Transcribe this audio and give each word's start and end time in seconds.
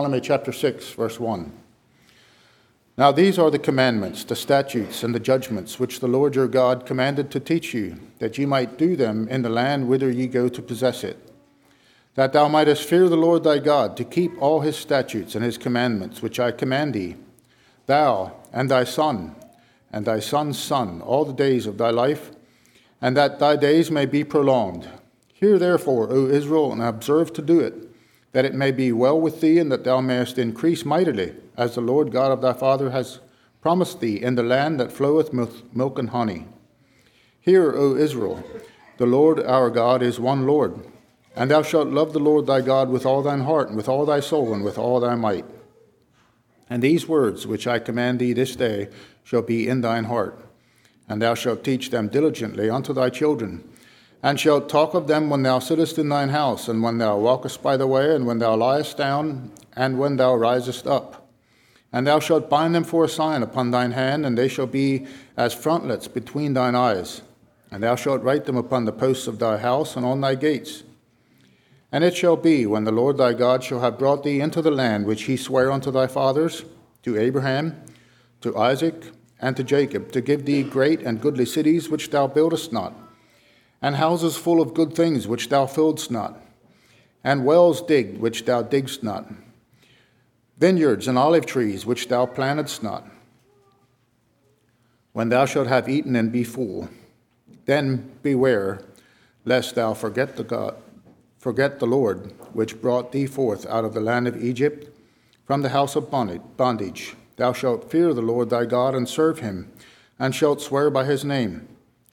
Deuteronomy 0.00 0.26
chapter 0.26 0.50
6, 0.50 0.92
verse 0.92 1.20
1. 1.20 1.52
Now 2.96 3.12
these 3.12 3.38
are 3.38 3.50
the 3.50 3.58
commandments, 3.58 4.24
the 4.24 4.34
statutes, 4.34 5.02
and 5.02 5.14
the 5.14 5.20
judgments 5.20 5.78
which 5.78 6.00
the 6.00 6.08
Lord 6.08 6.36
your 6.36 6.48
God 6.48 6.86
commanded 6.86 7.30
to 7.30 7.38
teach 7.38 7.74
you, 7.74 8.00
that 8.18 8.38
ye 8.38 8.46
might 8.46 8.78
do 8.78 8.96
them 8.96 9.28
in 9.28 9.42
the 9.42 9.50
land 9.50 9.88
whither 9.88 10.10
ye 10.10 10.26
go 10.26 10.48
to 10.48 10.62
possess 10.62 11.04
it. 11.04 11.18
That 12.14 12.32
thou 12.32 12.48
mightest 12.48 12.88
fear 12.88 13.10
the 13.10 13.16
Lord 13.18 13.44
thy 13.44 13.58
God, 13.58 13.94
to 13.98 14.04
keep 14.04 14.32
all 14.40 14.62
his 14.62 14.74
statutes 14.74 15.34
and 15.34 15.44
his 15.44 15.58
commandments, 15.58 16.22
which 16.22 16.40
I 16.40 16.50
command 16.50 16.94
thee, 16.94 17.16
thou 17.84 18.32
and 18.54 18.70
thy 18.70 18.84
son, 18.84 19.36
and 19.92 20.06
thy 20.06 20.20
son's 20.20 20.58
son, 20.58 21.02
all 21.02 21.26
the 21.26 21.34
days 21.34 21.66
of 21.66 21.76
thy 21.76 21.90
life, 21.90 22.30
and 23.02 23.14
that 23.18 23.38
thy 23.38 23.54
days 23.54 23.90
may 23.90 24.06
be 24.06 24.24
prolonged. 24.24 24.88
Hear 25.34 25.58
therefore, 25.58 26.10
O 26.10 26.26
Israel, 26.26 26.72
and 26.72 26.80
observe 26.80 27.34
to 27.34 27.42
do 27.42 27.60
it 27.60 27.89
that 28.32 28.44
it 28.44 28.54
may 28.54 28.70
be 28.70 28.92
well 28.92 29.20
with 29.20 29.40
thee, 29.40 29.58
and 29.58 29.70
that 29.72 29.84
thou 29.84 30.00
mayest 30.00 30.38
increase 30.38 30.84
mightily, 30.84 31.34
as 31.56 31.74
the 31.74 31.80
Lord 31.80 32.12
God 32.12 32.30
of 32.30 32.40
thy 32.40 32.52
father 32.52 32.90
has 32.90 33.20
promised 33.60 34.00
thee 34.00 34.22
in 34.22 34.36
the 34.36 34.42
land 34.42 34.78
that 34.78 34.92
floweth 34.92 35.32
with 35.32 35.74
milk 35.74 35.98
and 35.98 36.10
honey. 36.10 36.46
Hear, 37.40 37.72
O 37.74 37.96
Israel, 37.96 38.44
the 38.98 39.06
Lord 39.06 39.40
our 39.40 39.70
God 39.70 40.02
is 40.02 40.20
one 40.20 40.46
Lord, 40.46 40.86
and 41.34 41.50
thou 41.50 41.62
shalt 41.62 41.88
love 41.88 42.12
the 42.12 42.18
Lord 42.18 42.46
thy 42.46 42.60
God 42.60 42.88
with 42.88 43.04
all 43.04 43.22
thine 43.22 43.40
heart, 43.40 43.68
and 43.68 43.76
with 43.76 43.88
all 43.88 44.06
thy 44.06 44.20
soul, 44.20 44.54
and 44.54 44.64
with 44.64 44.78
all 44.78 45.00
thy 45.00 45.14
might. 45.14 45.44
And 46.68 46.82
these 46.82 47.08
words 47.08 47.46
which 47.46 47.66
I 47.66 47.80
command 47.80 48.20
thee 48.20 48.32
this 48.32 48.54
day 48.54 48.88
shall 49.24 49.42
be 49.42 49.68
in 49.68 49.80
thine 49.80 50.04
heart, 50.04 50.38
and 51.08 51.20
thou 51.20 51.34
shalt 51.34 51.64
teach 51.64 51.90
them 51.90 52.08
diligently 52.08 52.70
unto 52.70 52.92
thy 52.92 53.10
children 53.10 53.64
and 54.22 54.38
shalt 54.38 54.68
talk 54.68 54.94
of 54.94 55.06
them 55.06 55.30
when 55.30 55.42
thou 55.42 55.58
sittest 55.58 55.98
in 55.98 56.08
thine 56.08 56.28
house, 56.28 56.68
and 56.68 56.82
when 56.82 56.98
thou 56.98 57.16
walkest 57.16 57.62
by 57.62 57.76
the 57.76 57.86
way, 57.86 58.14
and 58.14 58.26
when 58.26 58.38
thou 58.38 58.54
liest 58.54 58.96
down, 58.96 59.50
and 59.74 59.98
when 59.98 60.16
thou 60.16 60.34
risest 60.34 60.86
up. 60.86 61.28
And 61.92 62.06
thou 62.06 62.20
shalt 62.20 62.50
bind 62.50 62.74
them 62.74 62.84
for 62.84 63.04
a 63.04 63.08
sign 63.08 63.42
upon 63.42 63.70
thine 63.70 63.92
hand, 63.92 64.26
and 64.26 64.36
they 64.36 64.48
shall 64.48 64.66
be 64.66 65.06
as 65.36 65.54
frontlets 65.54 66.06
between 66.06 66.52
thine 66.52 66.74
eyes. 66.74 67.22
And 67.70 67.82
thou 67.82 67.96
shalt 67.96 68.22
write 68.22 68.44
them 68.44 68.56
upon 68.56 68.84
the 68.84 68.92
posts 68.92 69.26
of 69.26 69.38
thy 69.38 69.58
house 69.58 69.96
and 69.96 70.04
on 70.04 70.20
thy 70.20 70.34
gates. 70.34 70.82
And 71.90 72.04
it 72.04 72.14
shall 72.14 72.36
be, 72.36 72.66
when 72.66 72.84
the 72.84 72.92
Lord 72.92 73.16
thy 73.16 73.32
God 73.32 73.64
shall 73.64 73.80
have 73.80 73.98
brought 73.98 74.22
thee 74.22 74.40
into 74.40 74.62
the 74.62 74.70
land 74.70 75.06
which 75.06 75.24
he 75.24 75.36
sware 75.36 75.72
unto 75.72 75.90
thy 75.90 76.06
fathers, 76.06 76.64
to 77.02 77.18
Abraham, 77.18 77.82
to 78.42 78.56
Isaac, 78.56 79.12
and 79.40 79.56
to 79.56 79.64
Jacob, 79.64 80.12
to 80.12 80.20
give 80.20 80.44
thee 80.44 80.62
great 80.62 81.00
and 81.00 81.20
goodly 81.20 81.46
cities 81.46 81.88
which 81.88 82.10
thou 82.10 82.26
buildest 82.26 82.72
not 82.72 82.94
and 83.82 83.96
houses 83.96 84.36
full 84.36 84.60
of 84.60 84.74
good 84.74 84.94
things 84.94 85.26
which 85.26 85.48
thou 85.48 85.66
filledst 85.66 86.10
not, 86.10 86.40
and 87.24 87.44
wells 87.44 87.82
digged 87.82 88.18
which 88.18 88.44
thou 88.44 88.62
diggedst 88.62 89.02
not, 89.02 89.26
vineyards 90.58 91.08
and 91.08 91.18
olive 91.18 91.46
trees 91.46 91.86
which 91.86 92.08
thou 92.08 92.26
plantedst 92.26 92.82
not. 92.82 93.06
When 95.12 95.28
thou 95.28 95.44
shalt 95.44 95.66
have 95.66 95.88
eaten 95.88 96.14
and 96.14 96.30
be 96.30 96.44
full, 96.44 96.88
then 97.64 98.10
beware 98.22 98.82
lest 99.44 99.74
thou 99.74 99.94
forget 99.94 100.36
the 100.36 100.44
God, 100.44 100.76
forget 101.38 101.80
the 101.80 101.86
Lord, 101.86 102.32
which 102.52 102.80
brought 102.80 103.12
thee 103.12 103.26
forth 103.26 103.66
out 103.66 103.84
of 103.84 103.94
the 103.94 104.00
land 104.00 104.28
of 104.28 104.42
Egypt 104.42 104.88
from 105.46 105.62
the 105.62 105.70
house 105.70 105.96
of 105.96 106.10
bondage. 106.10 107.14
Thou 107.36 107.52
shalt 107.52 107.90
fear 107.90 108.12
the 108.12 108.20
Lord 108.20 108.50
thy 108.50 108.66
God 108.66 108.94
and 108.94 109.08
serve 109.08 109.38
him, 109.38 109.72
and 110.18 110.34
shalt 110.34 110.60
swear 110.60 110.90
by 110.90 111.04
his 111.04 111.24
name 111.24 111.66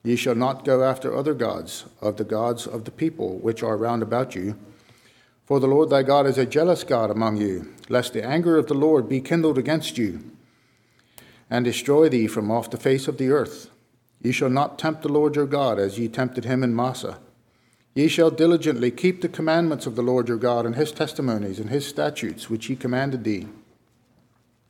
Ye 0.08 0.16
shall 0.16 0.36
not 0.36 0.64
go 0.64 0.86
after 0.86 1.14
other 1.14 1.34
gods, 1.34 1.84
of 2.00 2.16
the 2.16 2.24
gods 2.24 2.66
of 2.66 2.86
the 2.86 2.92
people 2.92 3.40
which 3.40 3.62
are 3.62 3.76
round 3.76 4.02
about 4.02 4.36
you. 4.36 4.58
For 5.46 5.60
the 5.60 5.68
Lord 5.68 5.90
thy 5.90 6.02
God 6.02 6.26
is 6.26 6.38
a 6.38 6.46
jealous 6.46 6.86
God 6.86 7.12
among 7.12 7.36
you, 7.36 7.74
lest 7.90 8.14
the 8.14 8.24
anger 8.24 8.56
of 8.58 8.68
the 8.68 8.74
Lord 8.74 9.10
be 9.10 9.20
kindled 9.20 9.58
against 9.58 9.98
you, 9.98 10.24
and 11.50 11.66
destroy 11.66 12.08
thee 12.08 12.26
from 12.26 12.50
off 12.50 12.70
the 12.70 12.78
face 12.78 13.10
of 13.10 13.18
the 13.18 13.32
earth. 13.32 13.70
Ye 14.22 14.32
shall 14.32 14.50
not 14.50 14.80
tempt 14.80 15.02
the 15.02 15.10
Lord 15.10 15.36
your 15.36 15.46
God 15.46 15.78
as 15.78 16.00
ye 16.00 16.08
tempted 16.08 16.46
him 16.46 16.64
in 16.64 16.74
Massah. 16.74 17.20
Ye 17.94 18.08
shall 18.08 18.32
diligently 18.32 18.92
keep 18.92 19.20
the 19.20 19.28
commandments 19.28 19.86
of 19.86 19.98
the 19.98 20.02
Lord 20.02 20.30
your 20.30 20.38
God 20.38 20.66
and 20.66 20.76
his 20.76 20.94
testimonies 20.94 21.60
and 21.60 21.70
his 21.70 21.86
statutes 21.86 22.50
which 22.50 22.68
he 22.68 22.78
commanded 22.78 23.26
thee. 23.26 23.50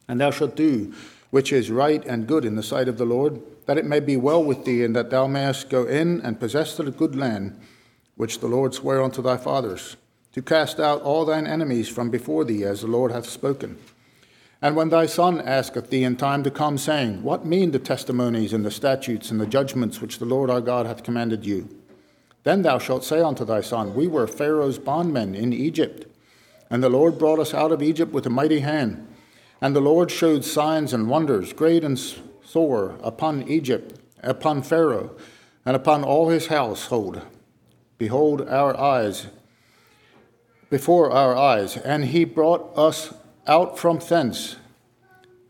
And 0.07 0.19
thou 0.19 0.31
shalt 0.31 0.55
do 0.55 0.95
which 1.29 1.53
is 1.53 1.69
right 1.69 2.03
and 2.07 2.25
good 2.25 2.43
in 2.43 2.55
the 2.55 2.63
sight 2.63 2.87
of 2.87 2.97
the 2.97 3.05
Lord 3.05 3.39
that 3.67 3.77
it 3.77 3.85
may 3.85 3.99
be 3.99 4.17
well 4.17 4.43
with 4.43 4.65
thee, 4.65 4.83
and 4.83 4.95
that 4.95 5.11
thou 5.11 5.27
mayest 5.27 5.69
go 5.69 5.85
in 5.85 6.21
and 6.21 6.39
possess 6.39 6.75
the 6.75 6.89
good 6.89 7.15
land 7.15 7.59
which 8.15 8.39
the 8.39 8.47
Lord 8.47 8.73
sware 8.73 9.03
unto 9.03 9.21
thy 9.21 9.37
fathers, 9.37 9.95
to 10.31 10.41
cast 10.41 10.79
out 10.79 11.01
all 11.03 11.23
thine 11.25 11.45
enemies 11.45 11.87
from 11.87 12.09
before 12.09 12.43
thee, 12.43 12.63
as 12.63 12.81
the 12.81 12.87
Lord 12.87 13.11
hath 13.11 13.29
spoken. 13.29 13.77
And 14.61 14.75
when 14.75 14.89
thy 14.89 15.05
son 15.05 15.39
asketh 15.39 15.89
thee 15.89 16.03
in 16.03 16.15
time 16.15 16.43
to 16.43 16.49
come, 16.49 16.77
saying, 16.77 17.21
What 17.21 17.45
mean 17.45 17.71
the 17.71 17.79
testimonies 17.79 18.53
and 18.53 18.65
the 18.65 18.71
statutes 18.71 19.29
and 19.29 19.39
the 19.39 19.45
judgments 19.45 20.01
which 20.01 20.17
the 20.17 20.25
Lord 20.25 20.49
our 20.49 20.61
God 20.61 20.87
hath 20.87 21.03
commanded 21.03 21.45
you? 21.45 21.69
Then 22.43 22.63
thou 22.63 22.79
shalt 22.79 23.03
say 23.03 23.21
unto 23.21 23.45
thy 23.45 23.61
son, 23.61 23.93
We 23.93 24.07
were 24.07 24.25
Pharaoh's 24.25 24.79
bondmen 24.79 25.35
in 25.35 25.53
Egypt, 25.53 26.07
and 26.69 26.81
the 26.81 26.89
Lord 26.89 27.19
brought 27.19 27.39
us 27.39 27.53
out 27.53 27.71
of 27.71 27.83
Egypt 27.83 28.13
with 28.13 28.25
a 28.25 28.31
mighty 28.31 28.61
hand. 28.61 29.05
And 29.61 29.75
the 29.75 29.81
Lord 29.81 30.09
showed 30.09 30.45
signs 30.45 30.93
and 30.93 31.09
wonders, 31.09 31.51
great 31.51 31.83
and 31.83 31.99
sore 32.47 32.97
upon 33.03 33.47
Egypt, 33.47 33.99
upon 34.23 34.61
Pharaoh, 34.61 35.11
and 35.65 35.75
upon 35.75 36.03
all 36.03 36.29
his 36.29 36.47
household. 36.47 37.21
Behold, 37.97 38.41
our 38.47 38.77
eyes, 38.79 39.27
before 40.69 41.11
our 41.11 41.35
eyes, 41.35 41.75
and 41.77 42.05
he 42.05 42.23
brought 42.23 42.71
us 42.77 43.13
out 43.47 43.77
from 43.77 43.99
thence, 43.99 44.55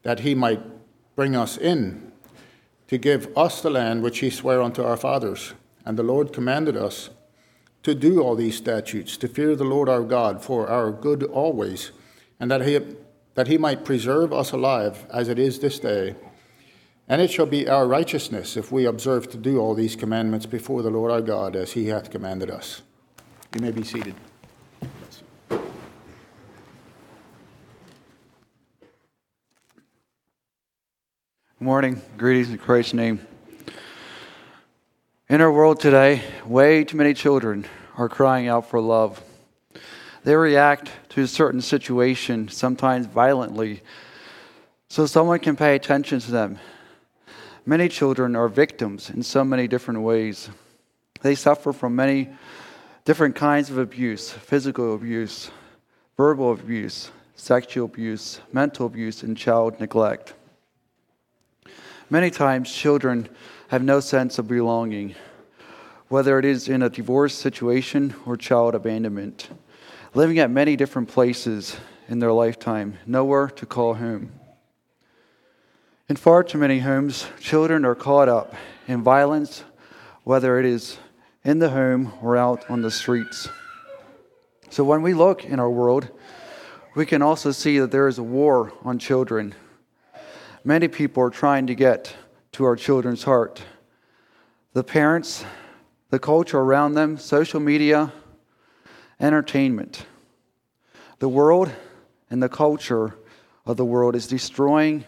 that 0.01 0.21
he 0.21 0.33
might 0.33 0.61
bring 1.15 1.35
us 1.35 1.57
in, 1.57 2.11
to 2.87 2.97
give 2.97 3.35
us 3.37 3.61
the 3.61 3.69
land 3.69 4.01
which 4.01 4.19
he 4.19 4.29
sware 4.29 4.61
unto 4.61 4.83
our 4.83 4.97
fathers. 4.97 5.53
And 5.85 5.97
the 5.97 6.03
Lord 6.03 6.33
commanded 6.33 6.75
us 6.75 7.09
to 7.83 7.93
do 7.93 8.21
all 8.21 8.35
these 8.35 8.57
statutes, 8.57 9.17
to 9.17 9.27
fear 9.27 9.55
the 9.55 9.63
Lord 9.63 9.87
our 9.87 10.03
God 10.03 10.41
for 10.41 10.67
our 10.67 10.91
good 10.91 11.23
always, 11.23 11.91
and 12.39 12.49
that 12.49 12.65
he, 12.65 12.79
that 13.35 13.47
he 13.47 13.57
might 13.57 13.85
preserve 13.85 14.33
us 14.33 14.51
alive 14.51 15.05
as 15.11 15.27
it 15.27 15.37
is 15.37 15.59
this 15.59 15.79
day. 15.79 16.15
And 17.09 17.21
it 17.21 17.31
shall 17.31 17.45
be 17.45 17.69
our 17.69 17.87
righteousness 17.87 18.57
if 18.57 18.69
we 18.69 18.85
observe 18.85 19.29
to 19.29 19.37
do 19.37 19.59
all 19.59 19.73
these 19.73 19.95
commandments 19.95 20.45
before 20.45 20.81
the 20.81 20.89
Lord 20.89 21.09
our 21.09 21.21
God 21.21 21.55
as 21.55 21.71
he 21.71 21.87
hath 21.87 22.11
commanded 22.11 22.51
us. 22.51 22.81
You 23.55 23.61
may 23.61 23.71
be 23.71 23.83
seated. 23.83 24.13
Good 25.49 25.61
morning. 31.61 32.01
Greetings 32.17 32.49
in 32.49 32.57
Christ's 32.57 32.93
name. 32.93 33.25
In 35.29 35.39
our 35.39 35.51
world 35.51 35.79
today, 35.79 36.21
way 36.45 36.83
too 36.83 36.97
many 36.97 37.13
children 37.13 37.65
are 37.97 38.09
crying 38.09 38.49
out 38.49 38.69
for 38.69 38.81
love. 38.81 39.23
They 40.25 40.35
react 40.35 40.91
to 41.09 41.21
a 41.21 41.27
certain 41.27 41.61
situation, 41.61 42.49
sometimes 42.49 43.05
violently, 43.05 43.81
so 44.89 45.05
someone 45.05 45.39
can 45.39 45.55
pay 45.55 45.73
attention 45.73 46.19
to 46.19 46.31
them 46.31 46.59
Many 47.67 47.89
children 47.89 48.37
are 48.37 48.47
victims 48.47 49.09
in 49.09 49.21
so 49.23 49.43
many 49.43 49.67
different 49.67 49.99
ways. 49.99 50.49
They 51.19 51.35
suffer 51.35 51.73
from 51.73 51.97
many 51.97 52.29
different 53.03 53.35
kinds 53.35 53.69
of 53.69 53.77
abuse 53.77 54.31
physical 54.31 54.95
abuse, 54.95 55.51
verbal 56.15 56.53
abuse, 56.53 57.11
sexual 57.35 57.83
abuse, 57.83 58.39
mental 58.53 58.85
abuse, 58.85 59.21
and 59.21 59.35
child 59.35 59.81
neglect. 59.81 60.33
Many 62.09 62.29
times, 62.29 62.73
children 62.73 63.27
have 63.67 63.83
no 63.83 63.99
sense 63.99 64.39
of 64.39 64.47
belonging, 64.47 65.15
whether 66.07 66.39
it 66.39 66.45
is 66.45 66.69
in 66.69 66.81
a 66.81 66.89
divorce 66.89 67.35
situation 67.35 68.15
or 68.25 68.37
child 68.37 68.75
abandonment, 68.75 69.49
living 70.13 70.39
at 70.39 70.49
many 70.49 70.77
different 70.77 71.09
places 71.09 71.75
in 72.07 72.19
their 72.19 72.31
lifetime, 72.31 72.97
nowhere 73.05 73.49
to 73.49 73.65
call 73.65 73.95
home. 73.95 74.31
In 76.09 76.15
far 76.15 76.41
too 76.41 76.57
many 76.57 76.79
homes, 76.79 77.27
children 77.41 77.83
are 77.83 77.93
caught 77.93 78.29
up 78.29 78.55
in 78.87 79.03
violence, 79.03 79.65
whether 80.23 80.57
it 80.57 80.65
is 80.65 80.97
in 81.43 81.59
the 81.59 81.71
home 81.71 82.13
or 82.21 82.37
out 82.37 82.63
on 82.69 82.81
the 82.81 82.89
streets. 82.89 83.49
So 84.69 84.85
when 84.85 85.01
we 85.01 85.13
look 85.13 85.43
in 85.43 85.59
our 85.59 85.69
world, 85.69 86.09
we 86.95 87.05
can 87.05 87.21
also 87.21 87.51
see 87.51 87.79
that 87.79 87.91
there 87.91 88.07
is 88.07 88.19
a 88.19 88.23
war 88.23 88.71
on 88.85 88.99
children. 88.99 89.53
Many 90.63 90.87
people 90.87 91.23
are 91.23 91.29
trying 91.29 91.67
to 91.67 91.75
get 91.75 92.15
to 92.53 92.63
our 92.63 92.77
children's 92.77 93.23
heart. 93.23 93.61
The 94.71 94.85
parents, 94.85 95.43
the 96.09 96.19
culture 96.19 96.59
around 96.59 96.93
them, 96.93 97.17
social 97.17 97.59
media, 97.59 98.13
entertainment. 99.19 100.05
The 101.19 101.27
world 101.27 101.69
and 102.29 102.41
the 102.41 102.47
culture 102.47 103.17
of 103.65 103.75
the 103.75 103.83
world 103.83 104.15
is 104.15 104.25
destroying 104.25 105.03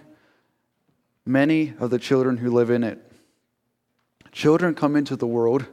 many 1.26 1.74
of 1.80 1.90
the 1.90 2.00
children 2.00 2.38
who 2.38 2.52
live 2.52 2.70
in 2.70 2.84
it. 2.84 3.00
Children 4.32 4.76
come 4.76 4.96
into 4.96 5.16
the 5.16 5.28
world 5.28 5.66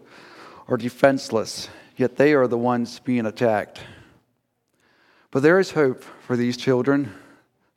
are 0.69 0.77
defenseless, 0.77 1.69
yet 1.97 2.17
they 2.17 2.35
are 2.35 2.47
the 2.47 2.59
ones 2.59 2.99
being 3.01 3.27
attacked. 3.27 3.81
But 5.31 5.43
there 5.43 5.59
is 5.59 5.73
hope 5.73 6.03
for 6.03 6.37
these 6.37 6.57
children, 6.57 7.13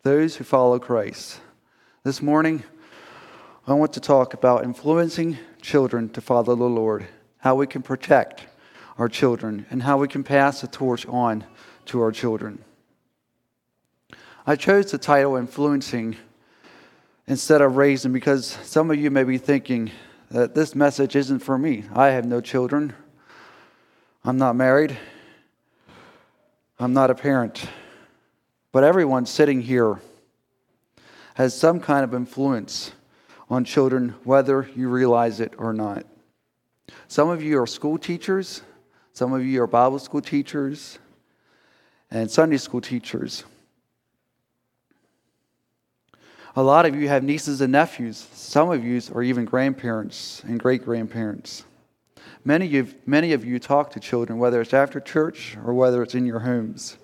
those 0.04 0.38
who 0.38 0.44
follow 0.44 0.80
Christ. 0.80 1.42
This 2.04 2.22
morning, 2.22 2.64
I 3.68 3.74
want 3.74 3.94
to 3.94 4.00
talk 4.00 4.34
about 4.34 4.64
influencing 4.64 5.38
children 5.62 6.10
to 6.10 6.22
follow 6.22 6.56
the 6.56 6.64
Lord, 6.64 7.08
how 7.40 7.56
we 7.56 7.68
can 7.68 7.82
protect 7.82 8.48
our 8.98 9.10
children, 9.10 9.66
and 9.70 9.84
how 9.84 9.98
we 9.98 10.08
can 10.08 10.24
pass 10.24 10.62
the 10.62 10.68
torch 10.68 11.06
on 11.08 11.44
to 11.86 12.02
our 12.02 12.12
children. 12.12 12.64
I 14.48 14.56
chose 14.56 14.92
the 14.92 14.98
title 14.98 15.36
Influencing 15.36 16.18
instead 17.30 17.62
of 17.62 17.78
Raising 17.78 18.12
because 18.12 18.58
some 18.64 18.90
of 18.90 18.98
you 18.98 19.12
may 19.12 19.24
be 19.24 19.38
thinking 19.38 19.92
that 20.32 20.56
this 20.56 20.74
message 20.74 21.16
isn't 21.16 21.40
for 21.40 21.58
me. 21.58 21.86
I 21.94 22.08
have 22.08 22.26
no 22.26 22.42
children, 22.42 22.94
I'm 24.26 24.38
not 24.38 24.56
married, 24.56 24.98
I'm 26.80 26.92
not 26.92 27.12
a 27.12 27.16
parent. 27.16 27.66
But 28.72 28.84
everyone 28.84 29.26
sitting 29.26 29.62
here 29.62 30.00
has 31.36 31.58
some 31.58 31.80
kind 31.80 32.04
of 32.04 32.14
influence 32.14 32.92
on 33.50 33.64
children, 33.64 34.16
whether 34.24 34.68
you 34.76 34.90
realize 34.90 35.40
it 35.40 35.54
or 35.58 35.72
not. 35.72 36.06
Some 37.08 37.30
of 37.30 37.44
you 37.44 37.62
are 37.62 37.68
school 37.68 37.98
teachers, 37.98 38.64
some 39.14 39.34
of 39.34 39.46
you 39.46 39.62
are 39.62 39.68
Bible 39.68 40.00
school 40.00 40.22
teachers, 40.22 40.98
and 42.10 42.30
Sunday 42.30 42.58
school 42.58 42.82
teachers. 42.82 43.44
A 46.60 46.70
lot 46.70 46.86
of 46.86 46.94
you 46.94 47.08
have 47.08 47.24
nieces 47.24 47.62
and 47.62 47.72
nephews. 47.72 48.18
Some 48.34 48.70
of 48.70 48.84
you 48.84 49.02
are 49.16 49.24
even 49.24 49.46
grandparents 49.46 50.44
and 50.44 50.60
great 50.60 50.84
grandparents. 50.84 51.64
Many 52.44 52.76
of, 52.80 52.94
many 53.08 53.32
of 53.32 53.46
you 53.46 53.60
talk 53.60 53.92
to 53.92 54.02
children, 54.02 54.40
whether 54.40 54.60
it's 54.60 54.74
after 54.74 55.00
church 55.00 55.56
or 55.64 55.74
whether 55.74 56.04
it's 56.04 56.16
in 56.16 56.26
your 56.26 56.40
homes. 56.40 56.98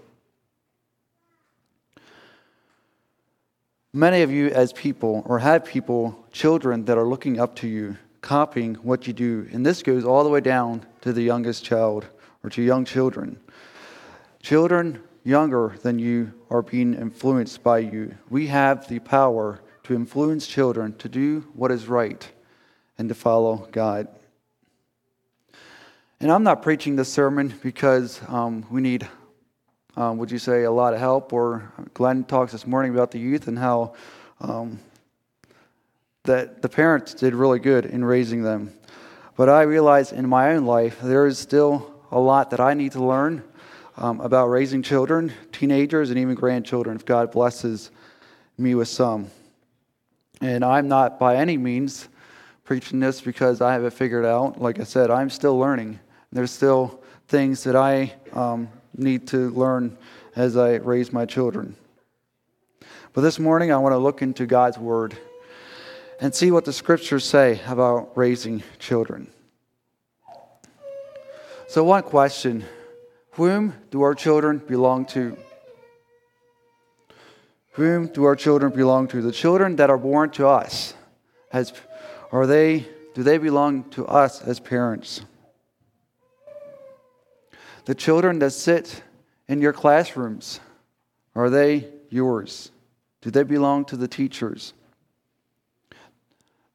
Many 3.94 4.24
of 4.24 4.30
you, 4.30 4.48
as 4.48 4.74
people, 4.74 5.24
or 5.26 5.40
have 5.40 5.64
people, 5.64 6.26
children 6.34 6.84
that 6.84 6.98
are 6.98 7.08
looking 7.08 7.40
up 7.40 7.56
to 7.56 7.68
you, 7.70 7.96
copying 8.20 8.76
what 8.84 9.08
you 9.08 9.14
do. 9.14 9.48
And 9.54 9.66
this 9.66 9.84
goes 9.84 10.04
all 10.04 10.26
the 10.26 10.30
way 10.30 10.42
down 10.42 10.86
to 11.00 11.14
the 11.14 11.24
youngest 11.24 11.64
child 11.64 12.06
or 12.44 12.50
to 12.50 12.62
young 12.62 12.84
children. 12.84 13.40
Children 14.44 15.02
younger 15.26 15.76
than 15.82 16.00
you 16.00 16.34
are 16.50 16.62
being 16.62 16.94
influenced 16.94 17.62
by 17.62 17.80
you. 17.80 18.16
We 18.30 18.48
have 18.48 18.88
the 18.88 19.00
power 19.00 19.62
to 19.84 19.94
influence 19.94 20.48
children 20.48 20.96
to 21.00 21.10
do 21.10 21.42
what 21.54 21.72
is 21.72 21.88
right 21.88 22.26
and 22.98 23.10
to 23.10 23.16
follow 23.16 23.68
God. 23.74 24.08
And 26.22 26.32
I'm 26.32 26.44
not 26.44 26.62
preaching 26.62 26.96
this 26.96 27.12
sermon 27.12 27.54
because 27.62 28.22
um, 28.30 28.66
we 28.72 28.80
need 28.80 29.06
um, 29.98 30.18
would 30.18 30.32
you 30.32 30.40
say, 30.40 30.64
a 30.64 30.72
lot 30.72 30.94
of 30.94 31.00
help. 31.00 31.32
Or 31.34 31.72
Glenn 31.94 32.24
talks 32.24 32.52
this 32.52 32.68
morning 32.68 32.94
about 32.94 33.12
the 33.12 33.20
youth 33.20 33.48
and 33.48 33.58
how 33.58 33.94
um, 34.42 34.80
that 36.24 36.62
the 36.62 36.70
parents 36.70 37.14
did 37.14 37.34
really 37.34 37.60
good 37.60 37.86
in 37.86 38.04
raising 38.04 38.44
them. 38.44 38.74
But 39.38 39.50
I 39.50 39.64
realize 39.64 40.12
in 40.12 40.28
my 40.28 40.54
own 40.54 40.66
life 40.66 41.00
there 41.02 41.26
is 41.26 41.38
still 41.38 41.94
a 42.12 42.20
lot 42.20 42.52
that 42.52 42.60
I 42.60 42.74
need 42.74 42.94
to 42.94 43.04
learn 43.04 43.44
um, 43.98 44.20
about 44.20 44.48
raising 44.48 44.82
children, 44.82 45.32
teenagers, 45.52 46.10
and 46.10 46.20
even 46.20 46.36
grandchildren 46.36 46.96
if 46.96 47.06
God 47.06 47.32
blesses 47.32 47.92
me 48.58 48.76
with 48.76 48.88
some. 48.88 49.30
And 50.42 50.66
I'm 50.66 50.88
not 50.88 51.20
by 51.20 51.38
any 51.38 51.58
means 51.58 52.08
preaching 52.64 53.00
this 53.00 53.22
because 53.22 53.62
I 53.62 53.74
have 53.74 53.84
it 53.84 53.94
figured 53.94 54.26
out. 54.26 54.62
Like 54.62 54.80
I 54.80 54.84
said, 54.84 55.10
I'm 55.10 55.30
still 55.30 55.58
learning. 55.58 56.00
There's 56.32 56.52
still 56.52 57.02
things 57.28 57.64
that 57.64 57.76
I 57.76 58.14
um, 58.34 58.68
need 58.98 59.28
to 59.28 59.50
learn 59.52 59.98
as 60.36 60.58
I 60.58 60.76
raise 60.76 61.14
my 61.14 61.26
children. 61.26 61.76
But 63.14 63.22
this 63.22 63.40
morning, 63.40 63.72
I 63.72 63.78
want 63.78 63.94
to 63.94 63.98
look 63.98 64.22
into 64.22 64.46
God's 64.46 64.78
Word 64.78 65.18
and 66.20 66.36
see 66.36 66.52
what 66.52 66.66
the 66.66 66.74
scriptures 66.74 67.24
say 67.24 67.62
about 67.68 68.12
raising 68.18 68.64
children. 68.80 69.30
So, 71.68 71.84
one 71.84 72.04
question 72.04 72.66
Whom 73.36 73.74
do 73.92 74.02
our 74.02 74.16
children 74.16 74.60
belong 74.60 75.06
to? 75.08 75.38
Whom 77.72 78.08
do 78.08 78.24
our 78.24 78.36
children 78.36 78.72
belong 78.72 79.10
to? 79.10 79.22
The 79.22 79.34
children 79.34 79.76
that 79.76 79.90
are 79.90 79.98
born 79.98 80.30
to 80.32 80.48
us, 80.48 80.94
as, 81.52 81.74
are 82.32 82.48
they, 82.48 82.88
do 83.14 83.24
they 83.24 83.38
belong 83.38 83.90
to 83.92 84.06
us 84.08 84.42
as 84.42 84.62
parents? 84.62 85.26
The 87.84 87.96
children 87.96 88.40
that 88.40 88.52
sit 88.52 89.04
in 89.50 89.62
your 89.62 89.74
classrooms, 89.74 90.62
are 91.36 91.50
they 91.50 91.90
yours? 92.10 92.72
Do 93.20 93.32
they 93.32 93.44
belong 93.44 93.84
to 93.86 93.98
the 93.98 94.08
teachers? 94.08 94.72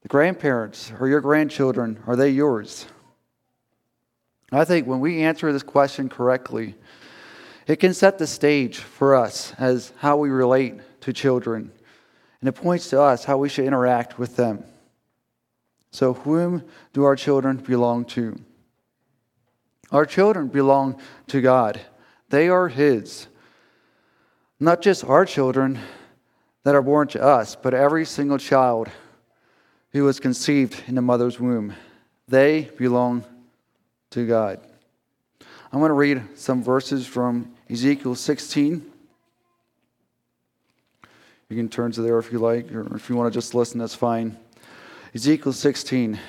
The 0.03 0.07
grandparents 0.07 0.91
or 0.99 1.07
your 1.07 1.21
grandchildren, 1.21 2.03
are 2.05 2.15
they 2.15 2.29
yours? 2.29 2.85
I 4.51 4.65
think 4.65 4.85
when 4.85 4.99
we 4.99 5.23
answer 5.23 5.51
this 5.53 5.63
question 5.63 6.09
correctly, 6.09 6.75
it 7.67 7.77
can 7.77 7.93
set 7.93 8.17
the 8.17 8.27
stage 8.27 8.79
for 8.79 9.15
us 9.15 9.53
as 9.57 9.93
how 9.97 10.17
we 10.17 10.29
relate 10.29 10.75
to 11.01 11.13
children. 11.13 11.71
And 12.41 12.49
it 12.49 12.53
points 12.53 12.89
to 12.89 13.01
us 13.01 13.23
how 13.23 13.37
we 13.37 13.49
should 13.49 13.65
interact 13.65 14.19
with 14.19 14.35
them. 14.35 14.63
So, 15.91 16.13
whom 16.13 16.63
do 16.93 17.03
our 17.03 17.15
children 17.15 17.57
belong 17.57 18.05
to? 18.05 18.39
Our 19.91 20.05
children 20.05 20.47
belong 20.47 20.99
to 21.27 21.41
God, 21.41 21.79
they 22.29 22.49
are 22.49 22.69
His. 22.69 23.27
Not 24.59 24.81
just 24.81 25.03
our 25.03 25.25
children 25.25 25.79
that 26.63 26.75
are 26.75 26.81
born 26.81 27.07
to 27.09 27.21
us, 27.21 27.55
but 27.55 27.73
every 27.73 28.05
single 28.05 28.37
child 28.37 28.89
who 29.91 30.03
was 30.03 30.19
conceived 30.19 30.83
in 30.87 30.95
the 30.95 31.01
mother's 31.01 31.39
womb. 31.39 31.73
They 32.27 32.69
belong 32.77 33.25
to 34.11 34.27
God. 34.27 34.59
I'm 35.71 35.79
going 35.79 35.89
to 35.89 35.93
read 35.93 36.21
some 36.35 36.61
verses 36.61 37.07
from 37.07 37.53
Ezekiel 37.69 38.13
16. 38.15 38.85
You 41.49 41.57
can 41.57 41.69
turn 41.69 41.91
to 41.93 42.01
there 42.01 42.19
if 42.19 42.31
you 42.31 42.39
like, 42.39 42.71
or 42.73 42.95
if 42.95 43.09
you 43.09 43.15
want 43.15 43.33
to 43.33 43.37
just 43.37 43.55
listen, 43.55 43.79
that's 43.79 43.95
fine. 43.95 44.37
Ezekiel 45.15 45.53
16. 45.53 46.19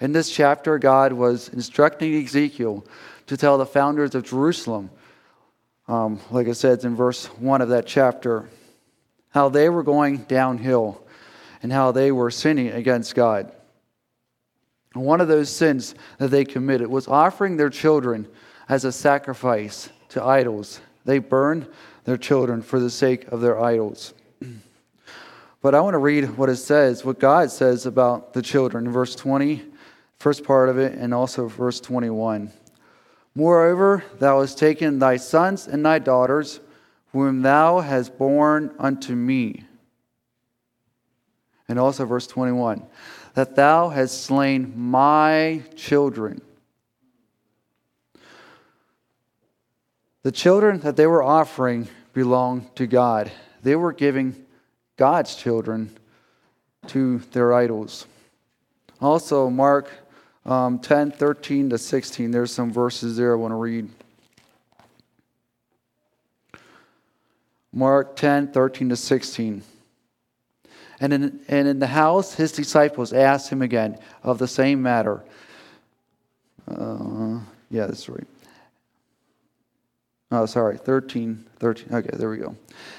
In 0.00 0.12
this 0.12 0.30
chapter, 0.30 0.78
God 0.78 1.12
was 1.12 1.48
instructing 1.50 2.14
Ezekiel 2.24 2.84
to 3.28 3.36
tell 3.36 3.58
the 3.58 3.66
founders 3.66 4.16
of 4.16 4.24
Jerusalem, 4.24 4.90
um, 5.86 6.20
like 6.30 6.48
I 6.48 6.52
said, 6.52 6.82
in 6.84 6.96
verse 6.96 7.26
1 7.26 7.62
of 7.62 7.68
that 7.68 7.86
chapter, 7.86 8.48
how 9.30 9.48
they 9.48 9.68
were 9.68 9.84
going 9.84 10.18
downhill 10.18 11.00
and 11.62 11.72
how 11.72 11.92
they 11.92 12.10
were 12.10 12.30
sinning 12.30 12.68
against 12.68 13.14
God. 13.14 13.52
And 14.94 15.04
one 15.04 15.20
of 15.20 15.28
those 15.28 15.50
sins 15.50 15.94
that 16.18 16.28
they 16.28 16.44
committed 16.44 16.88
was 16.88 17.08
offering 17.08 17.56
their 17.56 17.70
children 17.70 18.26
as 18.68 18.84
a 18.84 18.92
sacrifice 18.92 19.90
to 20.10 20.24
idols. 20.24 20.80
They 21.04 21.18
burned 21.18 21.66
their 22.04 22.16
children 22.16 22.62
for 22.62 22.80
the 22.80 22.90
sake 22.90 23.28
of 23.28 23.40
their 23.40 23.60
idols. 23.60 24.14
But 25.60 25.74
I 25.74 25.80
want 25.80 25.94
to 25.94 25.98
read 25.98 26.36
what 26.38 26.48
it 26.48 26.56
says, 26.56 27.04
what 27.04 27.18
God 27.18 27.50
says 27.50 27.84
about 27.84 28.32
the 28.32 28.42
children 28.42 28.88
verse 28.92 29.16
20 29.16 29.64
first 30.18 30.44
part 30.44 30.68
of 30.68 30.78
it, 30.78 30.94
and 30.94 31.14
also 31.14 31.46
verse 31.46 31.80
21. 31.80 32.52
Moreover, 33.34 34.04
thou 34.18 34.40
hast 34.40 34.58
taken 34.58 34.98
thy 34.98 35.16
sons 35.16 35.68
and 35.68 35.84
thy 35.84 35.98
daughters, 35.98 36.60
whom 37.12 37.42
thou 37.42 37.80
hast 37.80 38.18
borne 38.18 38.74
unto 38.78 39.14
me. 39.14 39.64
And 41.68 41.78
also 41.78 42.04
verse 42.04 42.26
21 42.26 42.84
that 43.38 43.54
thou 43.54 43.88
hast 43.88 44.24
slain 44.24 44.72
my 44.74 45.62
children. 45.76 46.42
The 50.24 50.32
children 50.32 50.80
that 50.80 50.96
they 50.96 51.06
were 51.06 51.22
offering 51.22 51.86
belonged 52.12 52.74
to 52.74 52.88
God. 52.88 53.30
They 53.62 53.76
were 53.76 53.92
giving 53.92 54.44
God's 54.96 55.36
children 55.36 55.96
to 56.88 57.18
their 57.30 57.54
idols. 57.54 58.08
Also, 59.00 59.48
Mark 59.48 59.88
um, 60.44 60.80
10, 60.80 61.12
13 61.12 61.70
to 61.70 61.78
16. 61.78 62.32
There's 62.32 62.52
some 62.52 62.72
verses 62.72 63.16
there 63.16 63.34
I 63.34 63.36
want 63.36 63.52
to 63.52 63.56
read. 63.56 63.88
Mark 67.72 68.16
10, 68.16 68.48
13 68.48 68.88
to 68.88 68.96
16. 68.96 69.62
And 71.00 71.12
in, 71.12 71.40
and 71.48 71.68
in 71.68 71.78
the 71.78 71.86
house, 71.86 72.34
his 72.34 72.52
disciples 72.52 73.12
asked 73.12 73.50
him 73.50 73.62
again 73.62 73.98
of 74.22 74.38
the 74.38 74.48
same 74.48 74.82
matter. 74.82 75.22
Uh, 76.66 77.40
yeah, 77.70 77.86
that's 77.86 78.08
right. 78.08 78.26
Oh, 80.30 80.44
sorry, 80.44 80.76
13, 80.76 81.46
13. 81.58 81.88
Okay, 81.90 82.10
there 82.12 82.28
we 82.28 82.36
go. 82.36 82.54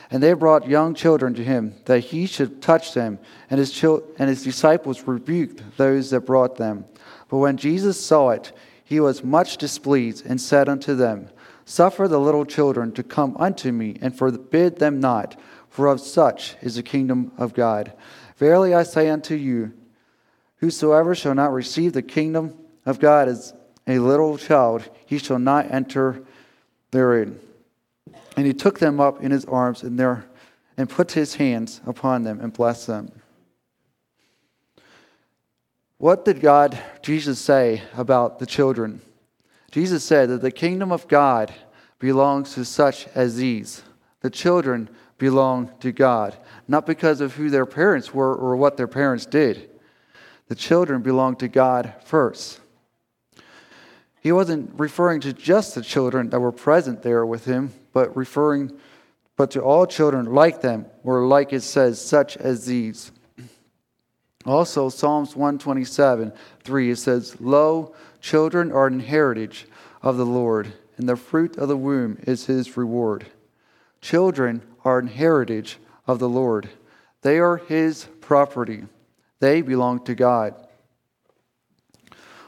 And 0.09 0.23
they 0.23 0.33
brought 0.33 0.67
young 0.67 0.95
children 0.95 1.35
to 1.35 1.43
him, 1.43 1.75
that 1.85 1.99
he 1.99 2.25
should 2.25 2.61
touch 2.61 2.95
them, 2.95 3.19
and 3.51 3.59
his, 3.59 3.71
chil- 3.71 4.03
and 4.17 4.29
his 4.29 4.43
disciples 4.43 5.03
rebuked 5.05 5.61
those 5.77 6.09
that 6.09 6.21
brought 6.21 6.55
them. 6.55 6.85
But 7.29 7.37
when 7.37 7.57
Jesus 7.57 8.03
saw 8.03 8.31
it, 8.31 8.51
he 8.83 8.99
was 8.99 9.23
much 9.23 9.57
displeased, 9.57 10.25
and 10.25 10.41
said 10.41 10.67
unto 10.67 10.95
them, 10.95 11.29
Suffer 11.65 12.07
the 12.07 12.19
little 12.19 12.45
children 12.45 12.91
to 12.93 13.03
come 13.03 13.37
unto 13.37 13.71
me, 13.71 13.99
and 14.01 14.17
forbid 14.17 14.79
them 14.79 14.99
not, 14.99 15.39
for 15.69 15.87
of 15.87 15.99
such 15.99 16.55
is 16.61 16.75
the 16.75 16.83
kingdom 16.83 17.31
of 17.37 17.53
God. 17.53 17.93
Verily 18.37 18.73
I 18.73 18.83
say 18.83 19.09
unto 19.09 19.35
you, 19.35 19.73
whosoever 20.57 21.15
shall 21.15 21.35
not 21.35 21.53
receive 21.53 21.93
the 21.93 22.01
kingdom 22.01 22.57
of 22.85 22.99
God 22.99 23.27
as 23.27 23.53
a 23.87 23.99
little 23.99 24.37
child, 24.37 24.89
he 25.05 25.17
shall 25.17 25.39
not 25.39 25.71
enter 25.71 26.23
therein. 26.91 27.39
And 28.35 28.45
he 28.45 28.53
took 28.53 28.79
them 28.79 28.99
up 28.99 29.21
in 29.21 29.31
his 29.31 29.45
arms 29.45 29.83
and 29.83 29.99
there 29.99 30.25
and 30.77 30.89
put 30.89 31.11
his 31.11 31.35
hands 31.35 31.81
upon 31.85 32.23
them 32.23 32.39
and 32.39 32.53
blessed 32.53 32.87
them. 32.87 33.11
What 35.97 36.23
did 36.23 36.39
God, 36.39 36.79
Jesus, 37.01 37.39
say 37.39 37.83
about 37.97 38.39
the 38.39 38.45
children? 38.45 39.01
Jesus 39.71 40.03
said 40.03 40.29
that 40.29 40.41
the 40.41 40.51
kingdom 40.51 40.91
of 40.91 41.07
God 41.09 41.53
belongs 41.99 42.53
to 42.53 42.63
such 42.63 43.07
as 43.09 43.35
these. 43.35 43.83
The 44.21 44.29
children 44.29 44.89
belong 45.19 45.71
to 45.81 45.91
God, 45.91 46.35
not 46.67 46.85
because 46.87 47.21
of 47.21 47.35
who 47.35 47.49
their 47.49 47.65
parents 47.65 48.13
were 48.13 48.33
or 48.33 48.55
what 48.55 48.77
their 48.77 48.87
parents 48.87 49.25
did. 49.25 49.69
The 50.47 50.55
children 50.55 51.03
belong 51.03 51.35
to 51.37 51.47
God 51.47 51.93
first. 52.03 52.59
He 54.21 54.31
wasn't 54.31 54.71
referring 54.77 55.21
to 55.21 55.33
just 55.33 55.75
the 55.75 55.81
children 55.81 56.29
that 56.31 56.39
were 56.39 56.51
present 56.51 57.03
there 57.03 57.25
with 57.25 57.45
him, 57.45 57.71
but 57.93 58.15
referring 58.17 58.71
but 59.37 59.51
to 59.51 59.61
all 59.61 59.85
children 59.85 60.25
like 60.25 60.59
them, 60.59 60.85
or 61.01 61.25
like 61.25 61.53
it 61.53 61.61
says, 61.61 62.01
such 62.03 62.35
as 62.35 62.65
these. 62.65 63.13
Also, 64.45 64.89
Psalms 64.89 65.33
127 65.33 66.33
3, 66.63 66.91
it 66.91 66.95
says, 66.97 67.39
Lo, 67.39 67.95
children 68.19 68.69
are 68.71 68.87
an 68.87 68.99
heritage 68.99 69.65
of 70.01 70.17
the 70.17 70.25
Lord, 70.25 70.73
and 70.97 71.07
the 71.07 71.15
fruit 71.15 71.57
of 71.57 71.69
the 71.69 71.77
womb 71.77 72.17
is 72.23 72.47
his 72.47 72.75
reward. 72.75 73.27
Children 74.01 74.61
are 74.83 74.99
an 74.99 75.07
heritage 75.07 75.77
of 76.07 76.19
the 76.19 76.29
Lord, 76.29 76.69
they 77.21 77.39
are 77.39 77.57
his 77.57 78.07
property, 78.21 78.83
they 79.39 79.61
belong 79.61 80.03
to 80.05 80.15
God. 80.15 80.55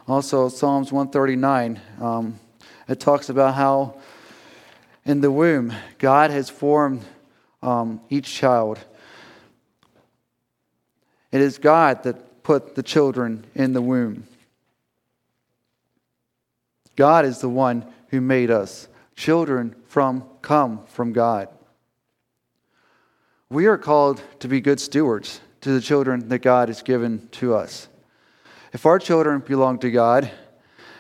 Also, 0.08 0.50
Psalms 0.50 0.92
139, 0.92 1.80
um, 2.02 2.40
it 2.88 3.00
talks 3.00 3.30
about 3.30 3.54
how 3.54 3.96
in 5.06 5.22
the 5.22 5.32
womb 5.32 5.74
God 6.00 6.32
has 6.32 6.50
formed 6.50 7.04
um, 7.62 8.02
each 8.10 8.34
child. 8.34 8.80
It 11.32 11.42
is 11.42 11.58
God 11.58 12.04
that 12.04 12.44
put 12.44 12.76
the 12.76 12.84
children 12.84 13.46
in 13.56 13.74
the 13.74 13.82
womb. 13.82 14.28
God 16.96 17.26
is 17.26 17.40
the 17.40 17.50
one 17.50 17.86
who 18.10 18.20
made 18.20 18.52
us. 18.52 18.88
Children 19.16 19.76
from 19.88 20.26
come 20.42 20.86
from 20.88 21.14
God. 21.14 21.48
We 23.52 23.66
are 23.66 23.78
called 23.78 24.24
to 24.40 24.48
be 24.48 24.62
good 24.62 24.80
stewards 24.80 25.42
to 25.60 25.74
the 25.74 25.82
children 25.82 26.30
that 26.30 26.40
God 26.40 26.70
has 26.70 26.82
given 26.82 27.28
to 27.34 27.54
us. 27.54 27.90
If 28.72 28.86
our 28.86 28.98
children 28.98 29.42
belong 29.42 29.80
to 29.80 29.92
God 29.92 30.32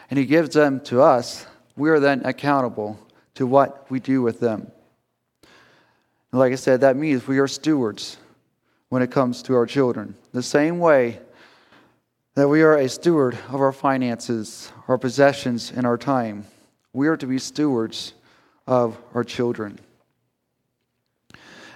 and 0.10 0.20
He 0.20 0.25
gives 0.25 0.53
them 0.53 0.81
to 0.81 1.01
us, 1.01 1.46
we 1.77 1.89
are 1.89 2.01
then 2.01 2.25
accountable 2.25 3.00
to 3.36 3.48
what 3.48 3.89
we 3.89 4.01
do 4.01 4.22
with 4.22 4.41
them. 4.41 4.70
And 6.34 6.39
like 6.41 6.51
I 6.51 6.58
said, 6.58 6.81
that 6.81 6.98
means 6.98 7.25
we 7.25 7.39
are 7.39 7.48
stewards 7.48 8.17
when 8.89 9.01
it 9.01 9.12
comes 9.12 9.41
to 9.43 9.55
our 9.55 9.65
children. 9.65 10.15
The 10.34 10.43
same 10.43 10.79
way 10.79 11.22
that 12.36 12.50
we 12.50 12.63
are 12.63 12.75
a 12.75 12.89
steward 12.89 13.36
of 13.48 13.62
our 13.62 13.72
finances, 13.72 14.74
our 14.89 14.98
possessions, 14.98 15.72
and 15.74 15.86
our 15.86 15.98
time, 15.98 16.46
we 16.91 17.08
are 17.08 17.15
to 17.15 17.27
be 17.27 17.38
stewards 17.38 18.12
of 18.67 18.98
our 19.13 19.24
children. 19.24 19.79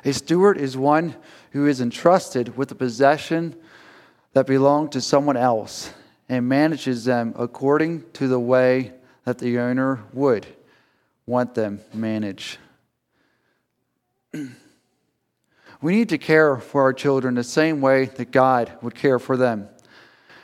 A 0.05 0.13
steward 0.13 0.57
is 0.59 0.77
one 0.77 1.15
who 1.51 1.65
is 1.65 1.81
entrusted 1.81 2.55
with 2.55 2.71
a 2.71 2.75
possession 2.75 3.55
that 4.33 4.45
belong 4.45 4.89
to 4.89 5.01
someone 5.01 5.35
else 5.35 5.91
and 6.29 6.47
manages 6.47 7.05
them 7.05 7.33
according 7.37 8.03
to 8.13 8.27
the 8.27 8.39
way 8.39 8.93
that 9.23 9.39
the 9.39 9.57
owner 9.57 10.03
would 10.13 10.45
want 11.25 11.55
them 11.55 11.81
managed. 11.91 12.59
we 14.33 15.95
need 15.95 16.09
to 16.09 16.19
care 16.19 16.57
for 16.57 16.83
our 16.83 16.93
children 16.93 17.33
the 17.33 17.43
same 17.43 17.81
way 17.81 18.05
that 18.05 18.29
God 18.29 18.71
would 18.83 18.93
care 18.93 19.17
for 19.17 19.35
them. 19.35 19.67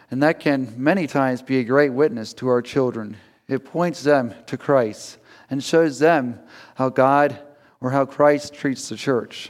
And 0.10 0.24
that 0.24 0.39
can 0.39 0.74
many 0.75 1.06
times 1.06 1.44
be 1.44 1.60
a 1.60 1.63
great 1.63 1.94
witness 1.94 2.34
to 2.36 2.48
our 2.48 2.63
children. 2.63 3.15
It 3.48 3.63
points 3.63 4.01
them 4.01 4.34
to 4.48 4.58
Christ 4.58 5.20
and 5.51 5.63
shows 5.63 6.00
them 6.00 6.39
how 6.74 6.89
God 6.89 7.39
or 7.81 7.91
how 7.91 8.05
Christ 8.05 8.53
treats 8.53 8.88
the 8.88 8.95
church, 8.95 9.50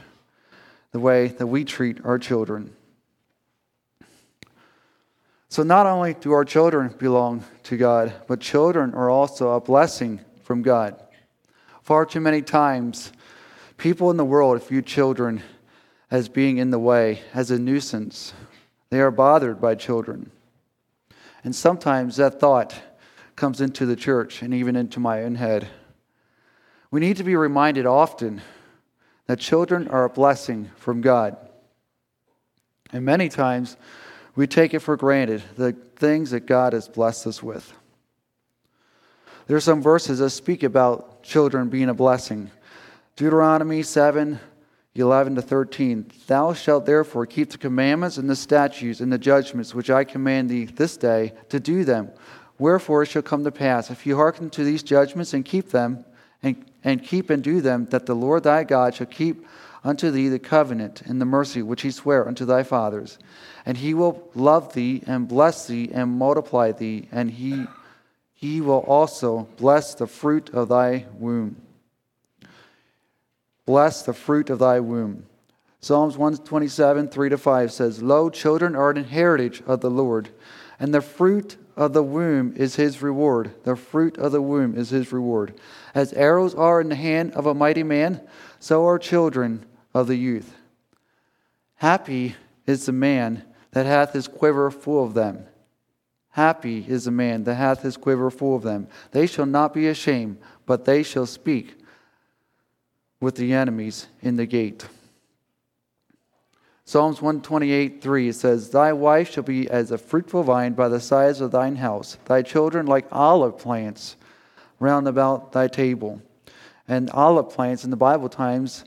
the 0.90 0.98
way 0.98 1.28
that 1.28 1.46
we 1.46 1.64
treat 1.64 2.04
our 2.04 2.18
children. 2.18 2.74
So, 5.48 5.62
not 5.62 5.86
only 5.86 6.14
do 6.14 6.32
our 6.32 6.46
children 6.46 6.94
belong 6.98 7.44
to 7.64 7.76
God, 7.76 8.14
but 8.26 8.40
children 8.40 8.94
are 8.94 9.10
also 9.10 9.50
a 9.50 9.60
blessing 9.60 10.20
from 10.42 10.62
God. 10.62 11.00
Far 11.82 12.06
too 12.06 12.20
many 12.20 12.40
times, 12.40 13.12
people 13.76 14.10
in 14.10 14.16
the 14.16 14.24
world 14.24 14.66
view 14.66 14.80
children 14.80 15.42
as 16.10 16.28
being 16.28 16.58
in 16.58 16.70
the 16.70 16.78
way, 16.78 17.20
as 17.34 17.50
a 17.50 17.58
nuisance. 17.58 18.32
They 18.90 19.00
are 19.00 19.10
bothered 19.10 19.60
by 19.60 19.74
children. 19.74 20.30
And 21.42 21.56
sometimes 21.56 22.16
that 22.16 22.38
thought 22.38 22.74
comes 23.34 23.60
into 23.60 23.86
the 23.86 23.96
church 23.96 24.42
and 24.42 24.54
even 24.54 24.76
into 24.76 25.00
my 25.00 25.22
own 25.22 25.34
head. 25.34 25.68
We 26.92 27.00
need 27.00 27.16
to 27.16 27.24
be 27.24 27.36
reminded 27.36 27.86
often 27.86 28.42
that 29.26 29.40
children 29.40 29.88
are 29.88 30.04
a 30.04 30.10
blessing 30.10 30.70
from 30.76 31.00
God. 31.00 31.38
And 32.92 33.02
many 33.04 33.30
times, 33.30 33.78
we 34.36 34.46
take 34.46 34.74
it 34.74 34.80
for 34.80 34.98
granted 34.98 35.42
the 35.56 35.72
things 35.96 36.32
that 36.32 36.40
God 36.40 36.74
has 36.74 36.88
blessed 36.88 37.26
us 37.26 37.42
with. 37.42 37.72
There 39.46 39.56
are 39.56 39.60
some 39.60 39.80
verses 39.80 40.18
that 40.18 40.30
speak 40.30 40.62
about 40.62 41.22
children 41.22 41.70
being 41.70 41.88
a 41.88 41.94
blessing. 41.94 42.50
Deuteronomy 43.16 43.82
7 43.82 44.38
11 44.94 45.36
to 45.36 45.42
13. 45.42 46.10
Thou 46.26 46.52
shalt 46.52 46.84
therefore 46.84 47.24
keep 47.24 47.48
the 47.48 47.56
commandments 47.56 48.18
and 48.18 48.28
the 48.28 48.36
statutes 48.36 49.00
and 49.00 49.10
the 49.10 49.16
judgments 49.16 49.74
which 49.74 49.88
I 49.88 50.04
command 50.04 50.50
thee 50.50 50.66
this 50.66 50.98
day 50.98 51.32
to 51.48 51.58
do 51.58 51.84
them. 51.84 52.10
Wherefore 52.58 53.02
it 53.02 53.06
shall 53.06 53.22
come 53.22 53.42
to 53.44 53.50
pass, 53.50 53.90
if 53.90 54.04
you 54.04 54.16
hearken 54.16 54.50
to 54.50 54.64
these 54.64 54.82
judgments 54.82 55.32
and 55.32 55.46
keep 55.46 55.70
them, 55.70 56.04
and, 56.84 57.02
keep 57.02 57.30
and 57.30 57.42
do 57.42 57.60
them, 57.60 57.86
that 57.86 58.06
the 58.06 58.14
Lord 58.14 58.42
thy 58.42 58.64
God 58.64 58.94
shall 58.94 59.06
keep 59.06 59.46
unto 59.84 60.10
thee 60.10 60.28
the 60.28 60.38
covenant 60.38 61.02
and 61.02 61.20
the 61.20 61.26
mercy 61.26 61.62
which 61.62 61.82
he 61.82 61.90
sware 61.90 62.26
unto 62.26 62.44
thy 62.44 62.62
fathers. 62.62 63.18
And 63.66 63.76
he 63.76 63.94
will 63.94 64.30
love 64.34 64.72
thee 64.72 65.02
and 65.06 65.28
bless 65.28 65.66
thee 65.66 65.90
and 65.92 66.18
multiply 66.18 66.72
thee, 66.72 67.08
and 67.12 67.30
he, 67.30 67.66
he 68.34 68.60
will 68.60 68.80
also 68.80 69.48
bless 69.56 69.94
the 69.94 70.06
fruit 70.06 70.50
of 70.50 70.68
thy 70.68 71.06
womb. 71.14 71.56
Bless 73.66 74.02
the 74.02 74.14
fruit 74.14 74.50
of 74.50 74.58
thy 74.58 74.80
womb. 74.80 75.26
Psalms 75.80 76.16
127, 76.16 77.08
3 77.08 77.28
to 77.28 77.38
5 77.38 77.72
says, 77.72 78.02
Lo, 78.02 78.30
children 78.30 78.76
are 78.76 78.90
an 78.90 79.04
heritage 79.04 79.62
of 79.66 79.80
the 79.80 79.90
Lord, 79.90 80.28
and 80.78 80.94
the 80.94 81.00
fruit 81.00 81.56
of 81.76 81.92
the 81.92 82.02
womb 82.02 82.54
is 82.56 82.76
his 82.76 83.02
reward. 83.02 83.52
The 83.64 83.76
fruit 83.76 84.18
of 84.18 84.32
the 84.32 84.42
womb 84.42 84.76
is 84.76 84.90
his 84.90 85.12
reward. 85.12 85.54
As 85.94 86.12
arrows 86.14 86.54
are 86.54 86.80
in 86.80 86.88
the 86.88 86.94
hand 86.94 87.32
of 87.32 87.46
a 87.46 87.54
mighty 87.54 87.82
man, 87.82 88.20
so 88.58 88.86
are 88.86 88.98
children 88.98 89.66
of 89.92 90.06
the 90.06 90.16
youth. 90.16 90.56
Happy 91.76 92.36
is 92.66 92.86
the 92.86 92.92
man 92.92 93.42
that 93.72 93.86
hath 93.86 94.12
his 94.12 94.28
quiver 94.28 94.70
full 94.70 95.04
of 95.04 95.14
them. 95.14 95.46
Happy 96.30 96.84
is 96.88 97.04
the 97.04 97.10
man 97.10 97.44
that 97.44 97.56
hath 97.56 97.82
his 97.82 97.96
quiver 97.96 98.30
full 98.30 98.56
of 98.56 98.62
them. 98.62 98.88
They 99.10 99.26
shall 99.26 99.46
not 99.46 99.74
be 99.74 99.88
ashamed, 99.88 100.38
but 100.64 100.84
they 100.84 101.02
shall 101.02 101.26
speak 101.26 101.74
with 103.20 103.36
the 103.36 103.52
enemies 103.52 104.06
in 104.22 104.36
the 104.36 104.46
gate. 104.46 104.86
Psalms 106.84 107.22
128 107.22 108.02
3 108.02 108.32
says, 108.32 108.70
Thy 108.70 108.92
wife 108.92 109.30
shall 109.30 109.42
be 109.42 109.68
as 109.70 109.90
a 109.90 109.98
fruitful 109.98 110.42
vine 110.42 110.72
by 110.72 110.88
the 110.88 111.00
sides 111.00 111.40
of 111.40 111.50
thine 111.50 111.76
house, 111.76 112.16
thy 112.24 112.42
children 112.42 112.86
like 112.86 113.06
olive 113.12 113.58
plants 113.58 114.16
round 114.82 115.06
about 115.06 115.52
thy 115.52 115.68
table. 115.68 116.20
And 116.88 117.08
olive 117.10 117.50
plants 117.50 117.84
in 117.84 117.90
the 117.90 117.96
Bible 117.96 118.28
times 118.28 118.84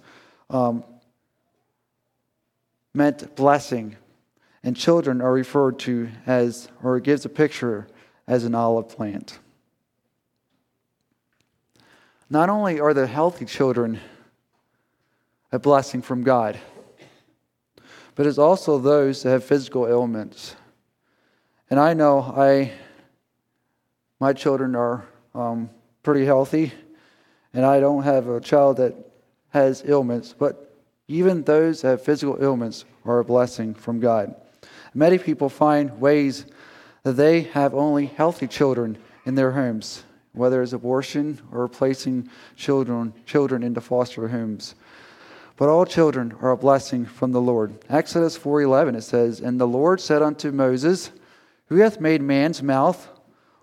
um, 0.49 0.83
meant 2.93 3.35
blessing. 3.35 3.95
And 4.61 4.75
children 4.75 5.21
are 5.21 5.31
referred 5.31 5.79
to 5.79 6.09
as, 6.25 6.67
or 6.83 6.99
gives 6.99 7.23
a 7.25 7.29
picture 7.29 7.87
as 8.27 8.43
an 8.43 8.53
olive 8.53 8.89
plant. 8.89 9.39
Not 12.29 12.49
only 12.49 12.79
are 12.79 12.93
the 12.93 13.07
healthy 13.07 13.45
children 13.45 13.99
a 15.51 15.59
blessing 15.59 16.01
from 16.01 16.23
God, 16.23 16.59
but 18.15 18.25
it's 18.25 18.37
also 18.37 18.79
those 18.79 19.23
that 19.23 19.29
have 19.29 19.43
physical 19.43 19.87
ailments. 19.87 20.55
And 21.69 21.79
I 21.79 21.93
know 21.93 22.19
I, 22.19 22.71
my 24.19 24.33
children 24.33 24.75
are 24.75 25.05
um, 25.33 25.69
pretty 26.05 26.23
healthy, 26.23 26.71
and 27.51 27.65
I 27.65 27.79
don't 27.79 28.03
have 28.03 28.29
a 28.29 28.39
child 28.39 28.77
that 28.77 28.93
has 29.49 29.83
ailments, 29.87 30.35
but 30.37 30.71
even 31.07 31.41
those 31.41 31.81
that 31.81 31.89
have 31.89 32.03
physical 32.03 32.37
ailments 32.39 32.85
are 33.05 33.17
a 33.17 33.25
blessing 33.25 33.73
from 33.73 33.99
God. 33.99 34.35
Many 34.93 35.17
people 35.17 35.49
find 35.49 35.99
ways 35.99 36.45
that 37.01 37.13
they 37.13 37.41
have 37.41 37.73
only 37.73 38.05
healthy 38.05 38.45
children 38.45 38.99
in 39.25 39.33
their 39.33 39.53
homes, 39.53 40.03
whether 40.33 40.61
it's 40.61 40.73
abortion 40.73 41.41
or 41.51 41.67
placing 41.67 42.29
children, 42.55 43.11
children 43.25 43.63
into 43.63 43.81
foster 43.81 44.27
homes. 44.27 44.75
But 45.57 45.69
all 45.69 45.87
children 45.87 46.35
are 46.39 46.51
a 46.51 46.57
blessing 46.57 47.05
from 47.05 47.31
the 47.31 47.41
Lord. 47.41 47.73
Exodus 47.89 48.37
4:11 48.37 48.95
it 48.95 49.03
says, 49.03 49.39
"And 49.41 49.59
the 49.59 49.67
Lord 49.67 49.99
said 49.99 50.21
unto 50.21 50.51
Moses, 50.51 51.09
Who 51.69 51.77
hath 51.77 51.99
made 51.99 52.21
man's 52.21 52.61
mouth, 52.61 53.09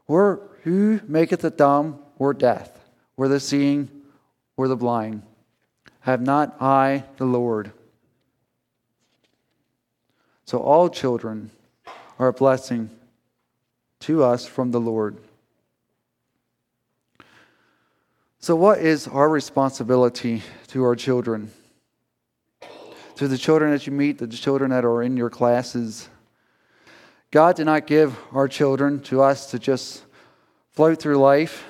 or 0.08 0.40
who 0.64 0.98
maketh 1.06 1.42
the 1.42 1.50
dumb 1.50 2.01
or 2.22 2.32
deaf, 2.32 2.70
or 3.16 3.26
the 3.26 3.40
seeing 3.40 3.88
or 4.56 4.68
the 4.68 4.76
blind? 4.76 5.22
Have 6.00 6.20
not 6.20 6.60
I 6.60 7.04
the 7.16 7.24
Lord?" 7.24 7.72
So 10.44 10.58
all 10.58 10.88
children 10.88 11.50
are 12.18 12.28
a 12.28 12.32
blessing 12.32 12.90
to 14.00 14.22
us 14.22 14.46
from 14.46 14.70
the 14.70 14.80
Lord. 14.80 15.16
So, 18.38 18.56
what 18.56 18.78
is 18.78 19.06
our 19.06 19.28
responsibility 19.28 20.42
to 20.68 20.84
our 20.84 20.96
children? 20.96 21.52
To 23.16 23.28
the 23.28 23.38
children 23.38 23.70
that 23.70 23.86
you 23.86 23.92
meet, 23.92 24.18
the 24.18 24.26
children 24.26 24.70
that 24.70 24.84
are 24.84 25.02
in 25.02 25.16
your 25.16 25.30
classes. 25.30 26.08
God 27.30 27.56
did 27.56 27.66
not 27.66 27.86
give 27.86 28.18
our 28.32 28.48
children 28.48 29.00
to 29.04 29.22
us 29.22 29.50
to 29.52 29.58
just 29.58 30.02
float 30.72 31.00
through 31.00 31.18
life, 31.18 31.64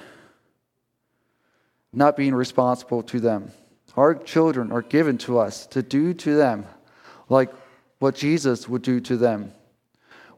not 1.93 2.17
being 2.17 2.35
responsible 2.35 3.03
to 3.05 3.21
them. 3.21 3.53
Our 3.97 4.15
children 4.15 4.73
are 4.73 4.83
given 4.83 5.19
to 5.19 5.39
us 5.39 5.67
to 5.69 5.83
do 5.83 6.15
to 6.15 6.35
them 6.35 6.67
like 7.29 7.53
what 7.99 8.15
Jesus 8.15 8.69
would 8.69 8.83
do 8.83 9.01
to 9.01 9.17
them. 9.17 9.53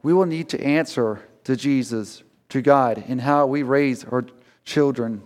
We 0.03 0.13
will 0.13 0.25
need 0.25 0.49
to 0.49 0.61
answer 0.61 1.27
to 1.45 1.55
Jesus, 1.55 2.23
to 2.49 2.61
God, 2.61 3.03
in 3.07 3.19
how 3.19 3.45
we 3.47 3.63
raise 3.63 4.03
our 4.03 4.25
children. 4.65 5.23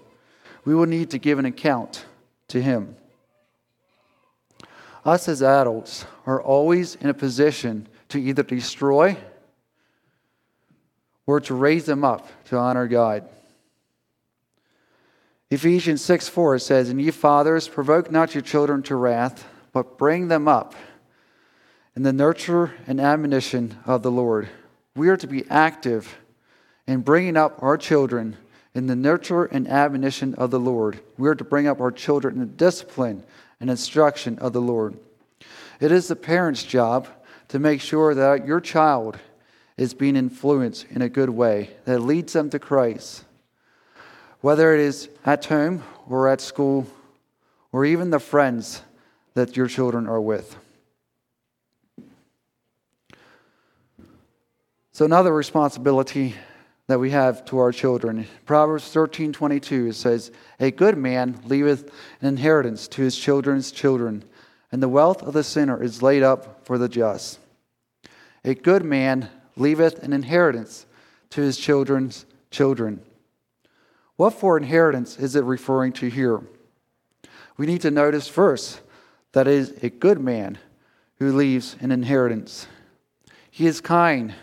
We 0.64 0.76
will 0.76 0.86
need 0.86 1.10
to 1.12 1.18
give 1.18 1.40
an 1.40 1.46
account 1.46 2.06
to 2.50 2.62
Him. 2.62 2.96
Us 5.06 5.28
as 5.28 5.42
adults 5.42 6.06
are 6.26 6.42
always 6.42 6.96
in 6.96 7.10
a 7.10 7.14
position 7.14 7.88
to 8.10 8.20
either 8.20 8.44
destroy 8.44 9.18
or 11.26 11.40
to 11.42 11.54
raise 11.54 11.86
them 11.86 12.04
up 12.04 12.28
to 12.46 12.58
honor 12.58 12.88
God. 12.88 13.28
Ephesians 15.52 16.04
6 16.04 16.30
4 16.30 16.60
says, 16.60 16.90
And 16.90 17.02
ye 17.02 17.10
fathers, 17.10 17.68
provoke 17.68 18.12
not 18.12 18.36
your 18.36 18.44
children 18.44 18.84
to 18.84 18.96
wrath, 18.96 19.48
but 19.74 19.98
bring 19.98 20.28
them 20.28 20.48
up 20.48 20.76
in 21.96 22.04
the 22.04 22.14
nurture 22.14 22.74
and 22.86 23.00
admonition 23.00 23.78
of 23.86 24.04
the 24.04 24.12
Lord. 24.12 24.48
We 24.96 25.10
are 25.10 25.18
to 25.18 25.28
be 25.28 25.50
active 25.50 26.18
in 26.86 27.02
bringing 27.02 27.36
up 27.36 27.64
our 27.64 27.78
children 27.78 28.38
in 28.76 28.86
the 28.86 28.96
nurture 28.96 29.46
and 29.46 29.68
admonition 29.68 30.36
of 30.36 30.52
the 30.52 30.60
Lord. 30.60 31.00
We 31.18 31.28
are 31.28 31.36
to 31.36 31.44
bring 31.44 31.68
up 31.68 31.82
our 31.82 31.92
children 31.92 32.36
in 32.36 32.40
the 32.42 32.46
discipline 32.46 33.24
and 33.60 33.72
instruction 33.72 34.38
of 34.40 34.54
the 34.54 34.62
Lord. 34.62 34.98
It 35.80 35.92
is 35.92 36.08
the 36.08 36.16
parent's 36.16 36.64
job 36.64 37.08
to 37.48 37.58
make 37.58 37.82
sure 37.82 38.14
that 38.14 38.46
your 38.46 38.62
child 38.62 39.18
is 39.78 39.96
being 39.96 40.16
influenced 40.16 40.86
in 40.92 41.02
a 41.02 41.10
good 41.10 41.30
way 41.30 41.72
that 41.86 42.00
leads 42.00 42.34
them 42.34 42.52
to 42.52 42.60
Christ 42.60 43.24
whether 44.42 44.74
it 44.74 44.80
is 44.80 45.10
at 45.26 45.46
home 45.46 45.84
or 46.08 46.28
at 46.28 46.42
school 46.42 46.88
or 47.72 47.86
even 47.86 48.10
the 48.10 48.20
friends 48.20 48.82
that 49.34 49.56
your 49.56 49.68
children 49.68 50.08
are 50.08 50.22
with. 50.22 50.56
So 54.92 55.06
another 55.06 55.34
responsibility 55.34 56.36
that 56.88 57.00
we 57.00 57.12
have 57.12 57.46
to 57.46 57.60
our 57.60 57.72
children. 57.72 58.28
Proverbs 58.46 58.92
13:22 58.92 59.94
says, 59.94 60.32
"A 60.60 60.72
good 60.72 60.98
man 60.98 61.40
leaveth 61.46 61.90
an 62.20 62.28
inheritance 62.28 62.88
to 62.90 63.04
his 63.04 63.16
children's 63.16 63.72
children, 63.72 64.24
and 64.72 64.82
the 64.82 64.90
wealth 64.90 65.22
of 65.22 65.34
the 65.34 65.44
sinner 65.44 65.82
is 65.82 66.02
laid 66.02 66.24
up 66.24 66.66
for 66.66 66.78
the 66.78 66.90
just." 66.90 67.40
A 68.44 68.56
good 68.56 68.84
man 68.84 69.30
leaveth 69.56 70.02
an 70.04 70.14
inheritance 70.14 70.86
to 71.30 71.42
his 71.42 71.58
children's 71.58 72.26
children. 72.50 73.02
What 74.20 74.34
for 74.34 74.58
inheritance 74.58 75.18
is 75.18 75.38
it 75.38 75.46
referring 75.46 75.94
to 75.94 76.10
here? 76.10 76.42
We 77.56 77.66
need 77.66 77.80
to 77.84 77.90
notice 77.90 78.28
first 78.28 78.82
that 79.32 79.48
it 79.48 79.54
is 79.54 79.82
a 79.82 79.90
good 79.90 80.20
man 80.20 80.58
who 81.20 81.32
leaves 81.32 81.78
an 81.80 81.90
inheritance. 81.90 82.68
He 83.50 83.66
is 83.66 83.80
kind. 83.80 84.36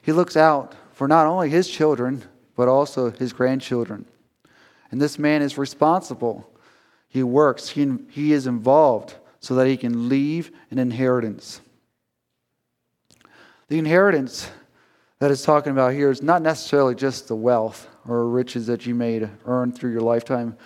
He 0.00 0.12
looks 0.12 0.34
out 0.34 0.74
for 0.94 1.06
not 1.06 1.26
only 1.26 1.50
his 1.50 1.68
children, 1.68 2.22
but 2.56 2.68
also 2.68 3.10
his 3.10 3.34
grandchildren. 3.34 4.06
And 4.90 4.98
this 4.98 5.18
man 5.18 5.42
is 5.42 5.58
responsible. 5.58 6.50
He 7.06 7.22
works, 7.22 7.68
he, 7.68 7.98
he 8.08 8.32
is 8.32 8.46
involved 8.46 9.14
so 9.40 9.56
that 9.56 9.66
he 9.66 9.76
can 9.76 10.08
leave 10.08 10.50
an 10.70 10.78
inheritance. 10.78 11.60
The 13.68 13.78
inheritance 13.78 14.50
that 15.18 15.30
is 15.30 15.42
talking 15.42 15.72
about 15.72 15.92
here 15.92 16.10
is 16.10 16.22
not 16.22 16.40
necessarily 16.40 16.94
just 16.94 17.28
the 17.28 17.36
wealth 17.36 17.86
or 18.08 18.28
riches 18.28 18.66
that 18.66 18.86
you 18.86 18.94
may 18.94 19.28
earn 19.46 19.72
through 19.72 19.92
your 19.92 20.00
lifetime. 20.00 20.56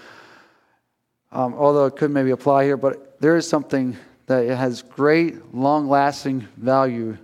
Um, 1.33 1.55
although 1.55 1.87
it 1.87 1.97
could 1.97 2.11
maybe 2.11 2.31
apply 2.31 2.64
here, 2.64 2.77
but 2.77 3.20
there 3.20 3.37
is 3.37 3.49
something 3.49 3.97
that 4.27 4.47
has 4.47 4.83
great, 4.83 5.55
long 5.55 5.88
lasting 5.88 6.47
value 6.57 7.18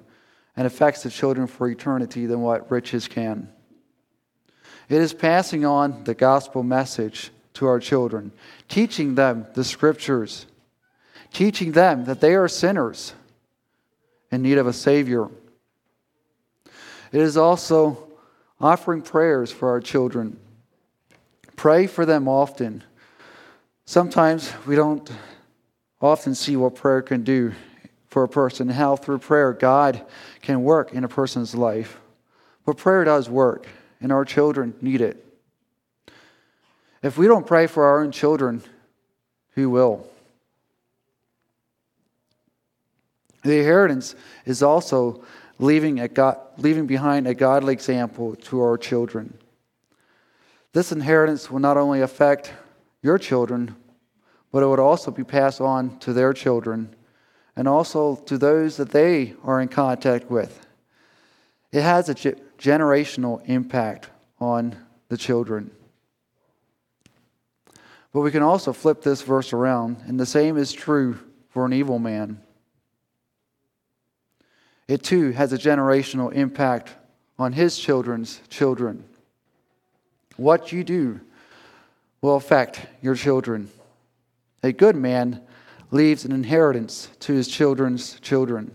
and 0.57 0.67
affects 0.67 1.03
the 1.03 1.11
children 1.11 1.47
for 1.47 1.69
eternity 1.69 2.27
than 2.27 2.41
what 2.41 2.71
riches 2.71 3.09
can. 3.09 3.49
It 4.89 5.01
is 5.01 5.15
passing 5.15 5.65
on 5.65 6.05
the 6.05 6.15
gospel 6.15 6.63
message 6.63 7.31
to 7.55 7.67
our 7.67 7.79
children, 7.79 8.33
teaching 8.69 9.15
them 9.15 9.47
the 9.55 9.65
scriptures, 9.65 10.47
teaching 11.33 11.73
them 11.73 12.05
that 12.07 12.21
they 12.21 12.35
are 12.35 12.49
sinners 12.49 13.15
in 14.33 14.43
need 14.43 14.59
of 14.59 14.67
a 14.67 14.73
Savior. 14.73 15.29
It 17.13 17.21
is 17.21 17.37
also 17.37 18.10
offering 18.61 19.03
prayers 19.03 19.51
for 19.51 19.71
our 19.71 19.81
children. 19.81 20.39
Pray 21.57 21.87
for 21.87 22.05
them 22.05 22.29
often. 22.29 22.85
Sometimes 23.85 24.53
we 24.67 24.77
don't 24.77 25.11
often 26.01 26.35
see 26.35 26.57
what 26.57 26.75
prayer 26.75 27.03
can 27.03 27.23
do 27.23 27.53
for 28.09 28.25
a 28.25 28.29
person, 28.29 28.69
how 28.69 28.97
through 28.97 29.19
prayer 29.19 29.53
God 29.53 30.05
can 30.43 30.63
work 30.63 30.93
in 30.93 31.05
a 31.05 31.09
person's 31.09 31.55
life. 31.55 32.01
But 32.67 32.77
prayer 32.77 33.05
does 33.05 33.31
work, 33.31 33.67
and 34.01 34.13
our 34.13 34.25
children 34.25 34.75
need 34.81 35.01
it. 35.01 35.25
If 37.03 37.17
we 37.17 37.27
don't 37.27 37.47
pray 37.47 37.67
for 37.67 37.85
our 37.85 38.03
own 38.03 38.13
children, 38.13 38.63
who 39.55 39.71
will? 39.71 40.07
The 43.43 43.59
inheritance 43.59 44.15
is 44.45 44.63
also 44.63 45.25
leaving, 45.61 46.01
a 46.01 46.09
God, 46.09 46.39
leaving 46.57 46.87
behind 46.87 47.27
a 47.27 47.35
godly 47.35 47.73
example 47.73 48.35
to 48.35 48.61
our 48.61 48.79
children. 48.79 49.37
This 50.73 50.93
inheritance 50.93 51.51
will 51.51 51.61
not 51.61 51.77
only 51.77 52.01
affect 52.01 52.53
your 53.03 53.19
children, 53.19 53.77
but 54.53 54.63
it 54.63 54.67
would 54.67 54.81
also 54.81 55.11
be 55.11 55.25
passed 55.25 55.61
on 55.61 55.99
to 56.01 56.13
their 56.13 56.33
children 56.33 56.95
and 57.57 57.69
also 57.69 58.17
to 58.17 58.39
those 58.39 58.77
that 58.77 58.91
they 58.91 59.35
are 59.45 59.61
in 59.61 59.69
contact 59.69 60.31
with. 60.31 60.67
It 61.73 61.83
has 61.83 62.09
a 62.09 62.15
generational 62.15 63.43
impact 63.47 64.09
on 64.41 64.77
the 65.09 65.17
children. 65.17 65.71
But 68.13 68.23
we 68.23 68.31
can 68.31 68.43
also 68.43 68.73
flip 68.73 69.03
this 69.03 69.23
verse 69.23 69.53
around, 69.53 69.99
and 70.07 70.19
the 70.19 70.27
same 70.27 70.57
is 70.57 70.73
true 70.73 71.19
for 71.51 71.65
an 71.65 71.73
evil 71.73 71.99
man. 71.99 72.41
It 74.91 75.05
too 75.05 75.31
has 75.31 75.53
a 75.53 75.57
generational 75.57 76.33
impact 76.33 76.97
on 77.39 77.53
his 77.53 77.79
children's 77.79 78.41
children. 78.49 79.05
What 80.37 80.73
you 80.73 80.83
do 80.83 81.21
will 82.21 82.35
affect 82.35 82.81
your 83.01 83.15
children. 83.15 83.71
A 84.65 84.73
good 84.73 84.97
man 84.97 85.43
leaves 85.93 86.25
an 86.25 86.33
inheritance 86.33 87.09
to 87.21 87.33
his 87.33 87.47
children's 87.47 88.19
children. 88.19 88.75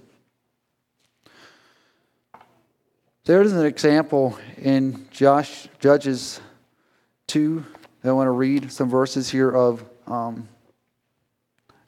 There 3.26 3.42
is 3.42 3.52
an 3.52 3.66
example 3.66 4.40
in 4.58 5.08
Josh, 5.12 5.68
Judges 5.80 6.40
2. 7.28 7.66
I 8.06 8.14
want 8.14 8.28
to 8.28 8.32
read 8.32 8.72
some 8.72 8.90
verses 8.90 9.30
here 9.30 9.52
of 9.52 9.84
um, 10.08 10.48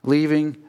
leaving 0.04 0.67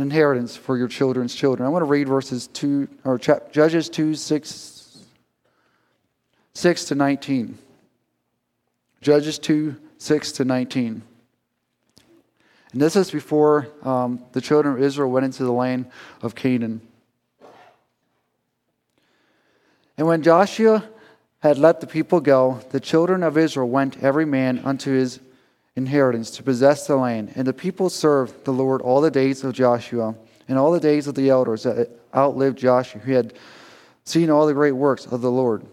an 0.00 0.06
inheritance 0.06 0.56
for 0.56 0.78
your 0.78 0.88
children's 0.88 1.34
children. 1.34 1.66
I 1.66 1.68
want 1.68 1.82
to 1.82 1.86
read 1.86 2.08
verses 2.08 2.46
2 2.48 2.88
or 3.04 3.18
Judges 3.18 3.90
2 3.90 4.14
6, 4.14 5.04
6 6.54 6.84
to 6.86 6.94
19. 6.94 7.58
Judges 9.02 9.38
2 9.38 9.76
6 9.98 10.32
to 10.32 10.44
19. 10.46 11.02
And 12.72 12.80
this 12.80 12.96
is 12.96 13.10
before 13.10 13.68
um, 13.82 14.24
the 14.32 14.40
children 14.40 14.74
of 14.74 14.82
Israel 14.82 15.10
went 15.10 15.26
into 15.26 15.44
the 15.44 15.52
land 15.52 15.90
of 16.22 16.34
Canaan. 16.34 16.80
And 19.98 20.06
when 20.06 20.22
Joshua 20.22 20.82
had 21.40 21.58
let 21.58 21.82
the 21.82 21.86
people 21.86 22.20
go, 22.20 22.60
the 22.70 22.80
children 22.80 23.22
of 23.22 23.36
Israel 23.36 23.68
went 23.68 24.02
every 24.02 24.24
man 24.24 24.60
unto 24.60 24.92
his 24.92 25.20
inheritance 25.80 26.30
to 26.32 26.42
possess 26.42 26.86
the 26.86 26.96
land. 26.96 27.32
And 27.34 27.46
the 27.46 27.52
people 27.52 27.90
served 27.90 28.44
the 28.44 28.52
Lord 28.52 28.82
all 28.82 29.00
the 29.00 29.10
days 29.10 29.42
of 29.42 29.54
Joshua 29.54 30.14
and 30.48 30.58
all 30.58 30.72
the 30.72 30.80
days 30.80 31.06
of 31.06 31.14
the 31.14 31.30
elders 31.30 31.62
that 31.62 31.90
outlived 32.14 32.58
Joshua, 32.58 33.00
who 33.00 33.12
had 33.12 33.34
seen 34.04 34.30
all 34.30 34.46
the 34.46 34.54
great 34.54 34.72
works 34.72 35.06
of 35.06 35.20
the 35.20 35.30
Lord 35.30 35.64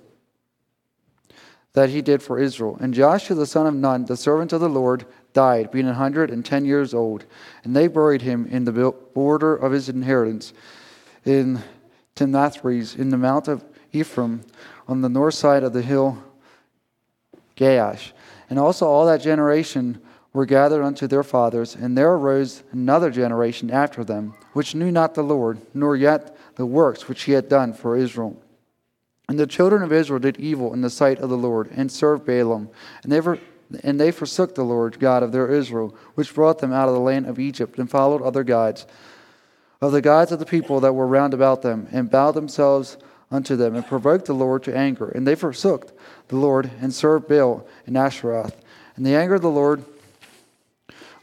that 1.74 1.90
he 1.90 2.02
did 2.02 2.24
for 2.24 2.40
Israel. 2.40 2.78
And 2.80 2.94
Joshua 2.94 3.36
the 3.36 3.46
son 3.46 3.68
of 3.68 3.76
Nun, 3.76 4.06
the 4.06 4.18
servant 4.18 4.54
of 4.54 4.62
the 4.62 4.70
Lord, 4.70 5.06
died, 5.34 5.70
being 5.70 5.86
a 5.86 5.90
110 5.90 6.66
years 6.66 6.94
old. 6.94 7.26
And 7.64 7.76
they 7.76 7.88
buried 7.88 8.24
him 8.24 8.48
in 8.48 8.66
the 8.66 8.92
border 9.14 9.56
of 9.56 9.72
his 9.72 9.90
inheritance 9.90 10.54
in 11.26 11.62
Timnathres, 12.16 12.96
in 12.98 13.10
the 13.10 13.18
mount 13.18 13.48
of 13.48 13.64
Ephraim, 13.92 14.42
on 14.88 15.02
the 15.02 15.10
north 15.10 15.36
side 15.36 15.64
of 15.64 15.74
the 15.74 15.82
hill 15.82 16.18
Gaash. 17.56 18.12
And 18.50 18.58
also 18.60 18.88
all 18.88 19.06
that 19.08 19.22
generation 19.22 20.02
were 20.34 20.46
gathered 20.46 20.84
unto 20.84 21.08
their 21.08 21.24
fathers, 21.24 21.76
and 21.76 21.98
there 21.98 22.14
arose 22.14 22.64
another 22.72 23.10
generation 23.10 23.72
after 23.72 24.04
them, 24.04 24.36
which 24.54 24.76
knew 24.76 24.92
not 24.92 25.16
the 25.16 25.24
Lord, 25.24 25.60
nor 25.74 25.96
yet 25.96 26.38
the 26.56 26.66
works 26.66 27.08
which 27.08 27.24
he 27.24 27.32
had 27.32 27.50
done 27.50 27.74
for 27.74 27.98
Israel. 27.98 28.40
And 29.28 29.40
the 29.40 29.48
children 29.48 29.84
of 29.84 29.92
Israel 29.92 30.20
did 30.20 30.40
evil 30.40 30.74
in 30.74 30.82
the 30.82 30.90
sight 30.90 31.20
of 31.20 31.30
the 31.30 31.38
Lord, 31.38 31.70
and 31.76 31.92
served 31.92 32.26
Baalim. 32.26 32.70
And 33.04 33.12
they, 33.12 33.22
and 33.84 34.00
they 34.00 34.12
forsook 34.12 34.56
the 34.56 34.64
Lord 34.64 35.00
God 35.00 35.24
of 35.24 35.32
their 35.32 35.52
Israel, 35.52 35.96
which 36.16 36.34
brought 36.34 36.60
them 36.60 36.72
out 36.72 36.88
of 36.88 36.94
the 36.94 37.02
land 37.02 37.26
of 37.26 37.40
Egypt, 37.40 37.78
and 37.78 37.90
followed 37.90 38.22
other 38.22 38.44
gods, 38.44 38.86
of 39.82 39.92
the 39.92 40.02
gods 40.02 40.32
of 40.32 40.40
the 40.40 40.46
people 40.46 40.80
that 40.80 40.94
were 40.94 41.08
round 41.08 41.34
about 41.34 41.62
them, 41.62 41.88
and 41.92 42.10
bowed 42.10 42.34
themselves 42.34 42.98
unto 43.30 43.56
them, 43.56 43.76
and 43.76 43.86
provoked 43.86 44.26
the 44.26 44.34
Lord 44.34 44.64
to 44.64 44.76
anger. 44.76 45.10
And 45.10 45.28
they 45.28 45.36
forsook 45.36 45.98
the 46.30 46.38
Lord, 46.38 46.72
and 46.82 46.94
served 46.94 47.28
Baal 47.28 47.68
and 47.86 47.96
Asheroth. 47.96 48.54
And 48.96 49.06
the 49.06 49.16
anger 49.16 49.36
of 49.36 49.42
the 49.42 49.50
Lord 49.50 49.84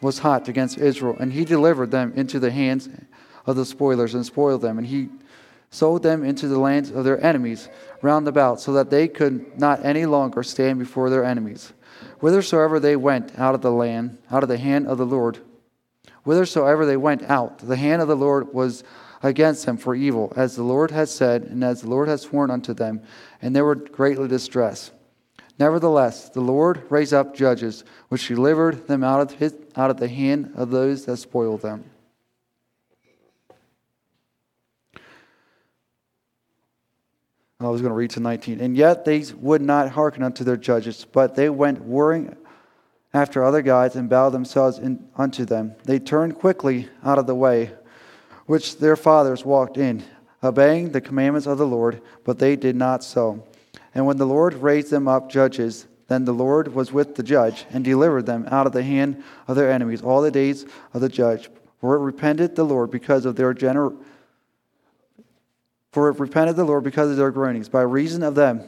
was 0.01 0.19
hot 0.19 0.49
against 0.49 0.79
Israel, 0.79 1.17
and 1.19 1.33
he 1.33 1.45
delivered 1.45 1.91
them 1.91 2.13
into 2.15 2.39
the 2.39 2.51
hands 2.51 2.89
of 3.47 3.57
the 3.57 3.65
spoilers, 3.65 4.15
and 4.15 4.25
spoiled 4.25 4.63
them. 4.63 4.79
And 4.79 4.87
he 4.87 5.09
sold 5.71 6.03
them 6.03 6.23
into 6.23 6.47
the 6.47 6.59
lands 6.59 6.91
of 6.91 7.05
their 7.05 7.23
enemies 7.25 7.69
round 8.03 8.29
about, 8.29 8.61
so 8.61 8.73
that 8.75 8.91
they 8.91 9.09
could 9.09 9.59
not 9.59 9.85
any 9.85 10.07
longer 10.07 10.43
stand 10.43 10.79
before 10.79 11.11
their 11.11 11.25
enemies. 11.25 11.73
Whithersoever 12.21 12.79
they 12.81 12.97
went 12.97 13.39
out 13.39 13.55
of 13.55 13.63
the 13.63 13.73
land, 13.73 14.19
out 14.31 14.43
of 14.43 14.49
the 14.49 14.59
hand 14.59 14.87
of 14.87 14.99
the 14.99 15.07
Lord, 15.07 15.39
whithersoever 16.25 16.87
they 16.87 16.97
went 16.97 17.23
out, 17.25 17.59
the 17.59 17.77
hand 17.77 18.03
of 18.03 18.09
the 18.09 18.17
Lord 18.17 18.53
was 18.53 18.85
against 19.25 19.65
them 19.65 19.79
for 19.79 19.95
evil, 19.95 20.33
as 20.37 20.55
the 20.55 20.63
Lord 20.63 20.91
has 20.91 21.13
said, 21.13 21.45
and 21.45 21.65
as 21.65 21.81
the 21.81 21.89
Lord 21.89 22.09
has 22.09 22.23
sworn 22.23 22.51
unto 22.51 22.75
them, 22.75 23.03
and 23.41 23.57
they 23.57 23.63
were 23.63 23.75
greatly 23.75 24.29
distressed. 24.29 24.93
Nevertheless, 25.59 26.29
the 26.29 26.43
Lord 26.43 26.83
raised 26.91 27.15
up 27.15 27.35
judges, 27.35 27.85
which 28.11 28.29
delivered 28.29 28.87
them 28.87 29.03
out 29.03 29.21
of, 29.21 29.33
his, 29.39 29.55
out 29.77 29.91
of 29.91 29.97
the 29.97 30.09
hand 30.09 30.53
of 30.57 30.71
those 30.71 31.07
that 31.07 31.17
spoiled 31.17 31.63
them. 31.63 31.85
I 37.61 37.69
was 37.69 37.81
going 37.81 37.93
to 37.93 37.97
read 37.97 38.11
to 38.11 38.21
19. 38.21 38.61
And 38.61 38.77
yet 38.77 39.07
they 39.07 39.25
would 39.37 39.63
not 39.63 39.91
hearken 39.91 40.23
unto 40.23 40.45
their 40.45 40.59
judges, 40.59 41.07
but 41.11 41.35
they 41.35 41.49
went 41.49 41.81
warring 41.81 42.37
after 43.15 43.43
other 43.43 43.63
gods 43.63 43.97
and 43.97 44.11
bowed 44.11 44.31
themselves 44.31 44.79
in, 44.79 45.09
unto 45.17 45.47
them. 45.47 45.77
They 45.85 45.99
turned 45.99 46.35
quickly 46.35 46.91
out 47.03 47.19
of 47.19 47.27
the 47.27 47.35
way 47.35 47.73
which 48.47 48.79
their 48.79 48.97
fathers 48.97 49.45
walked 49.45 49.77
in, 49.77 50.03
obeying 50.43 50.93
the 50.93 51.01
commandments 51.01 51.47
of 51.47 51.59
the 51.59 51.67
Lord, 51.67 52.01
but 52.25 52.39
they 52.39 52.57
did 52.57 52.77
not 52.77 53.03
so. 53.03 53.45
And 53.95 54.07
when 54.07 54.17
the 54.17 54.27
Lord 54.27 54.55
raised 54.55 54.91
them 54.91 55.09
up 55.09 55.31
judges, 55.31 55.87
then 56.09 56.25
the 56.25 56.35
Lord 56.35 56.75
was 56.75 56.93
with 56.93 57.15
the 57.15 57.23
judge 57.23 57.65
and 57.71 57.85
delivered 57.85 58.27
them 58.27 58.47
out 58.51 58.67
of 58.67 58.73
the 58.73 58.83
hand 58.83 59.23
of 59.49 59.57
their 59.57 59.71
enemies 59.71 60.03
all 60.03 60.21
the 60.21 60.31
days 60.31 60.67
of 60.93 61.01
the 61.01 61.09
judge. 61.09 61.49
For 61.81 61.97
it 61.97 62.01
repented 62.01 62.57
the 62.57 62.65
Lord 62.65 62.91
because 62.91 63.25
of 63.25 63.37
their 63.37 63.55
gener- 63.55 63.97
for 65.93 66.09
it 66.09 66.19
repented 66.19 66.57
the 66.57 66.65
Lord 66.65 66.83
because 66.83 67.11
of 67.11 67.17
their 67.17 67.31
groanings, 67.31 67.69
by 67.69 67.83
reason 67.83 68.23
of 68.23 68.35
them 68.35 68.63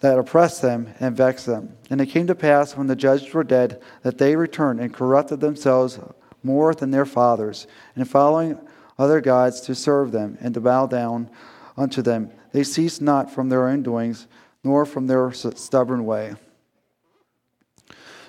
that 0.00 0.18
oppressed 0.18 0.62
them 0.62 0.92
and 1.00 1.16
vexed 1.16 1.46
them. 1.46 1.76
And 1.90 2.00
it 2.00 2.06
came 2.06 2.26
to 2.26 2.34
pass 2.34 2.76
when 2.76 2.88
the 2.88 2.96
judges 2.96 3.32
were 3.32 3.44
dead 3.44 3.80
that 4.02 4.18
they 4.18 4.36
returned 4.36 4.80
and 4.80 4.92
corrupted 4.92 5.40
themselves 5.40 5.98
more 6.42 6.74
than 6.74 6.90
their 6.90 7.06
fathers, 7.06 7.66
and 7.94 8.08
following 8.08 8.58
other 8.98 9.20
gods 9.20 9.60
to 9.62 9.74
serve 9.74 10.12
them 10.12 10.38
and 10.40 10.54
to 10.54 10.60
bow 10.60 10.86
down 10.86 11.30
unto 11.76 12.02
them. 12.02 12.30
They 12.52 12.64
ceased 12.64 13.02
not 13.02 13.30
from 13.30 13.48
their 13.48 13.68
own 13.68 13.82
doings, 13.82 14.26
nor 14.64 14.86
from 14.86 15.06
their 15.06 15.32
stubborn 15.32 16.04
way. 16.04 16.34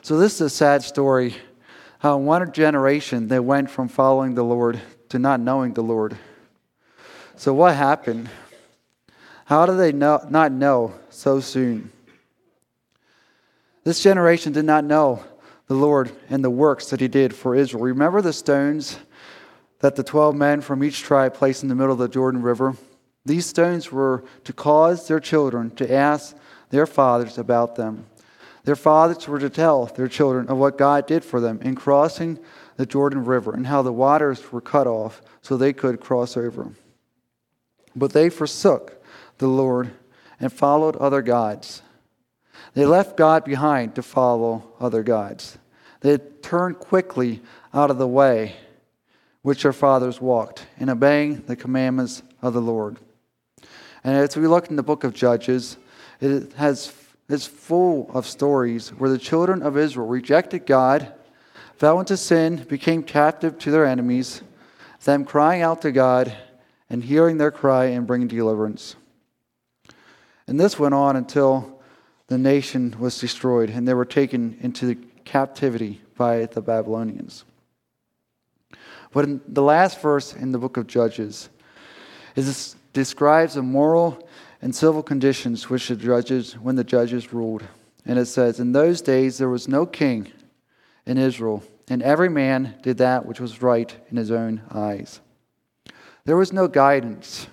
So, 0.01 0.17
this 0.17 0.35
is 0.35 0.41
a 0.41 0.49
sad 0.49 0.83
story 0.83 1.35
how 1.99 2.17
one 2.17 2.51
generation 2.51 3.27
they 3.27 3.39
went 3.39 3.69
from 3.69 3.87
following 3.87 4.35
the 4.35 4.43
Lord 4.43 4.79
to 5.09 5.19
not 5.19 5.39
knowing 5.39 5.73
the 5.73 5.81
Lord. 5.81 6.17
So, 7.35 7.53
what 7.53 7.75
happened? 7.75 8.29
How 9.45 9.65
did 9.65 9.77
they 9.77 9.91
know, 9.91 10.25
not 10.29 10.51
know 10.51 10.93
so 11.09 11.39
soon? 11.39 11.91
This 13.83 14.03
generation 14.03 14.51
did 14.51 14.65
not 14.65 14.83
know 14.83 15.23
the 15.67 15.73
Lord 15.73 16.11
and 16.29 16.43
the 16.43 16.49
works 16.49 16.89
that 16.89 16.99
He 16.99 17.07
did 17.07 17.33
for 17.33 17.55
Israel. 17.55 17.83
Remember 17.83 18.21
the 18.21 18.33
stones 18.33 18.99
that 19.79 19.95
the 19.95 20.03
12 20.03 20.35
men 20.35 20.61
from 20.61 20.83
each 20.83 21.01
tribe 21.01 21.33
placed 21.33 21.63
in 21.63 21.69
the 21.69 21.75
middle 21.75 21.93
of 21.93 21.99
the 21.99 22.07
Jordan 22.07 22.41
River. 22.41 22.75
These 23.25 23.45
stones 23.45 23.91
were 23.91 24.23
to 24.45 24.53
cause 24.53 25.07
their 25.07 25.19
children 25.19 25.71
to 25.71 25.91
ask 25.91 26.35
their 26.69 26.85
fathers 26.85 27.37
about 27.37 27.75
them. 27.75 28.05
Their 28.63 28.75
fathers 28.75 29.27
were 29.27 29.39
to 29.39 29.49
tell 29.49 29.85
their 29.85 30.07
children 30.07 30.47
of 30.47 30.57
what 30.57 30.77
God 30.77 31.07
did 31.07 31.23
for 31.23 31.39
them 31.39 31.59
in 31.61 31.75
crossing 31.75 32.39
the 32.75 32.85
Jordan 32.85 33.23
River 33.23 33.53
and 33.53 33.67
how 33.67 33.81
the 33.81 33.93
waters 33.93 34.51
were 34.51 34.61
cut 34.61 34.87
off 34.87 35.21
so 35.41 35.55
they 35.55 35.73
could 35.73 35.99
cross 35.99 36.35
over. 36.35 36.71
But 37.95 38.13
they 38.13 38.29
forsook 38.29 39.01
the 39.37 39.47
Lord 39.47 39.91
and 40.39 40.51
followed 40.51 40.95
other 40.97 41.21
gods. 41.21 41.81
They 42.73 42.85
left 42.85 43.17
God 43.17 43.43
behind 43.43 43.95
to 43.95 44.03
follow 44.03 44.73
other 44.79 45.03
gods. 45.03 45.57
They 46.01 46.17
turned 46.17 46.79
quickly 46.79 47.41
out 47.73 47.89
of 47.89 47.97
the 47.97 48.07
way 48.07 48.55
which 49.47 49.63
our 49.63 49.71
fathers 49.71 50.19
walked, 50.19 50.67
in 50.77 50.89
obeying 50.89 51.41
the 51.47 51.55
commandments 51.55 52.21
of 52.41 52.51
the 52.53 52.59
Lord. 52.59 52.97
And 54.03 54.13
as 54.13 54.35
we 54.35 54.45
look 54.45 54.69
in 54.69 54.75
the 54.75 54.83
book 54.83 55.05
of 55.05 55.13
Judges, 55.13 55.77
it 56.19 56.51
has 56.57 56.93
is 57.29 57.47
full 57.47 58.11
of 58.13 58.27
stories 58.27 58.89
where 58.89 59.09
the 59.09 59.17
children 59.17 59.63
of 59.63 59.77
Israel 59.77 60.05
rejected 60.05 60.65
God, 60.65 61.13
fell 61.77 61.97
into 62.01 62.17
sin, 62.17 62.57
became 62.67 63.03
captive 63.03 63.57
to 63.59 63.71
their 63.71 63.85
enemies, 63.85 64.41
them 65.05 65.23
crying 65.23 65.61
out 65.61 65.81
to 65.83 65.93
God 65.93 66.35
and 66.89 67.01
hearing 67.01 67.37
their 67.37 67.49
cry 67.49 67.85
and 67.85 68.05
bringing 68.05 68.27
deliverance. 68.27 68.97
And 70.45 70.59
this 70.59 70.77
went 70.77 70.93
on 70.93 71.15
until 71.15 71.81
the 72.27 72.37
nation 72.37 72.97
was 72.99 73.17
destroyed 73.17 73.69
and 73.69 73.87
they 73.87 73.93
were 73.93 74.03
taken 74.03 74.57
into 74.59 74.95
captivity 75.23 76.01
by 76.17 76.47
the 76.47 76.61
Babylonians. 76.61 77.45
But 79.17 79.25
in 79.25 79.41
the 79.47 79.63
last 79.63 79.99
verse 79.99 80.35
in 80.35 80.51
the 80.51 80.59
book 80.59 80.77
of 80.77 80.85
Judges 80.85 81.49
is 82.35 82.75
describes 82.93 83.55
the 83.55 83.63
moral 83.63 84.29
and 84.61 84.75
civil 84.75 85.01
conditions 85.01 85.71
which 85.71 85.87
the 85.87 85.95
judges 85.95 86.53
when 86.53 86.75
the 86.75 86.83
judges 86.83 87.33
ruled. 87.33 87.63
And 88.05 88.19
it 88.19 88.27
says, 88.27 88.59
In 88.59 88.73
those 88.73 89.01
days 89.01 89.39
there 89.39 89.49
was 89.49 89.67
no 89.67 89.87
king 89.87 90.31
in 91.07 91.17
Israel, 91.17 91.63
and 91.89 92.03
every 92.03 92.29
man 92.29 92.75
did 92.83 92.99
that 92.99 93.25
which 93.25 93.39
was 93.39 93.63
right 93.63 93.91
in 94.11 94.17
his 94.17 94.29
own 94.29 94.61
eyes. 94.69 95.19
There 96.25 96.37
was 96.37 96.53
no 96.53 96.67
guidance 96.67 97.47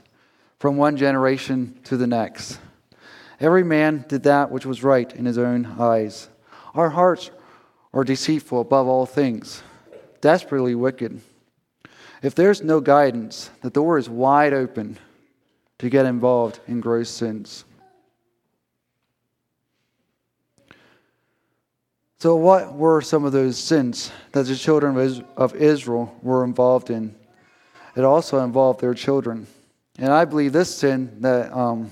from 0.59 0.77
one 0.77 0.99
generation 0.99 1.81
to 1.85 1.97
the 1.97 2.07
next. 2.07 2.59
Every 3.41 3.65
man 3.65 4.05
did 4.07 4.25
that 4.25 4.51
which 4.51 4.67
was 4.67 4.85
right 4.85 5.11
in 5.15 5.25
his 5.25 5.39
own 5.39 5.65
eyes. 5.79 6.29
Our 6.75 6.91
hearts 6.91 7.31
are 7.95 8.05
deceitful 8.05 8.61
above 8.61 8.87
all 8.87 9.07
things, 9.07 9.63
desperately 10.21 10.75
wicked. 10.75 11.23
If 12.25 12.35
there's 12.35 12.63
no 12.63 12.81
guidance, 12.81 13.51
the 13.61 13.69
door 13.69 13.99
is 13.99 14.09
wide 14.09 14.55
open 14.55 14.99
to 15.77 15.91
get 15.91 16.07
involved 16.07 16.59
in 16.67 16.81
gross 16.81 17.11
sins. 17.11 17.67
So, 22.21 22.35
what 22.37 22.73
were 22.73 23.03
some 23.03 23.27
of 23.27 23.33
those 23.33 23.59
sins 23.59 24.11
that 24.33 24.47
the 24.47 24.57
children 24.57 24.97
of 25.37 25.55
Israel 25.55 26.17
were 26.23 26.45
involved 26.45 26.89
in? 26.89 27.15
It 27.95 28.05
also 28.05 28.43
involved 28.43 28.81
their 28.81 28.95
children. 28.95 29.47
And 29.99 30.11
I 30.11 30.25
believe 30.25 30.55
this 30.55 30.75
sin 30.75 31.19
that 31.21 31.55
um, 31.55 31.91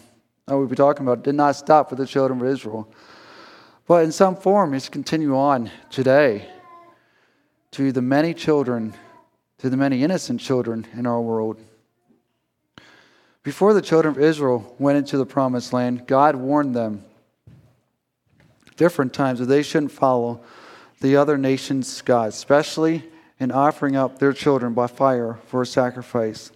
I 0.48 0.54
will 0.54 0.66
be 0.66 0.76
talking 0.76 1.06
about 1.06 1.24
did 1.24 1.34
not 1.34 1.56
stop 1.56 1.90
with 1.90 1.98
the 1.98 2.06
children 2.06 2.40
of 2.40 2.46
Israel, 2.46 2.90
but 3.86 4.02
in 4.02 4.10
some 4.10 4.36
form 4.36 4.72
it's 4.72 4.88
continue 4.88 5.36
on 5.36 5.70
today. 5.90 6.48
to 7.72 7.92
the 7.92 8.00
many 8.00 8.32
children, 8.32 8.94
to 9.62 9.70
the 9.70 9.76
many 9.76 10.02
innocent 10.02 10.40
children 10.40 10.84
in 10.92 11.06
our 11.06 11.20
world. 11.20 11.56
Before 13.44 13.72
the 13.72 13.80
children 13.80 14.16
of 14.16 14.20
Israel 14.20 14.74
went 14.76 14.98
into 14.98 15.16
the 15.16 15.24
promised 15.24 15.72
land, 15.72 16.08
God 16.08 16.34
warned 16.34 16.74
them 16.74 17.04
different 18.76 19.12
times 19.12 19.38
that 19.38 19.46
they 19.46 19.62
shouldn't 19.62 19.92
follow 19.92 20.40
the 21.00 21.16
other 21.16 21.38
nations' 21.38 22.02
gods, 22.02 22.34
especially 22.34 23.04
in 23.38 23.52
offering 23.52 23.94
up 23.94 24.18
their 24.18 24.32
children 24.32 24.74
by 24.74 24.88
fire 24.88 25.38
for 25.46 25.62
a 25.62 25.66
sacrifice. 25.66 26.50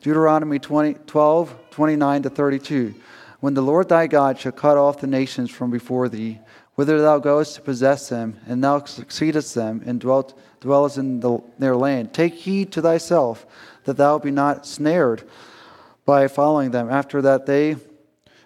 Deuteronomy 0.00 0.58
20, 0.58 0.94
12, 0.94 1.54
29 1.68 2.22
to 2.22 2.30
32. 2.30 2.94
When 3.40 3.52
the 3.52 3.60
Lord 3.60 3.90
thy 3.90 4.06
God 4.06 4.38
shall 4.38 4.52
cut 4.52 4.78
off 4.78 5.02
the 5.02 5.06
nations 5.06 5.50
from 5.50 5.70
before 5.70 6.08
thee, 6.08 6.38
whither 6.74 7.02
thou 7.02 7.18
goest 7.18 7.56
to 7.56 7.60
possess 7.60 8.08
them, 8.08 8.40
and 8.46 8.64
thou 8.64 8.82
succeedest 8.82 9.54
them, 9.54 9.82
and 9.84 10.00
dwelt, 10.00 10.38
dwellest 10.60 10.98
in 10.98 11.20
the, 11.20 11.38
their 11.58 11.76
land, 11.76 12.12
take 12.12 12.34
heed 12.34 12.72
to 12.72 12.82
thyself 12.82 13.46
that 13.84 13.96
thou 13.96 14.18
be 14.18 14.30
not 14.30 14.66
snared 14.66 15.22
by 16.04 16.28
following 16.28 16.70
them, 16.70 16.90
after 16.90 17.22
that 17.22 17.46
they 17.46 17.76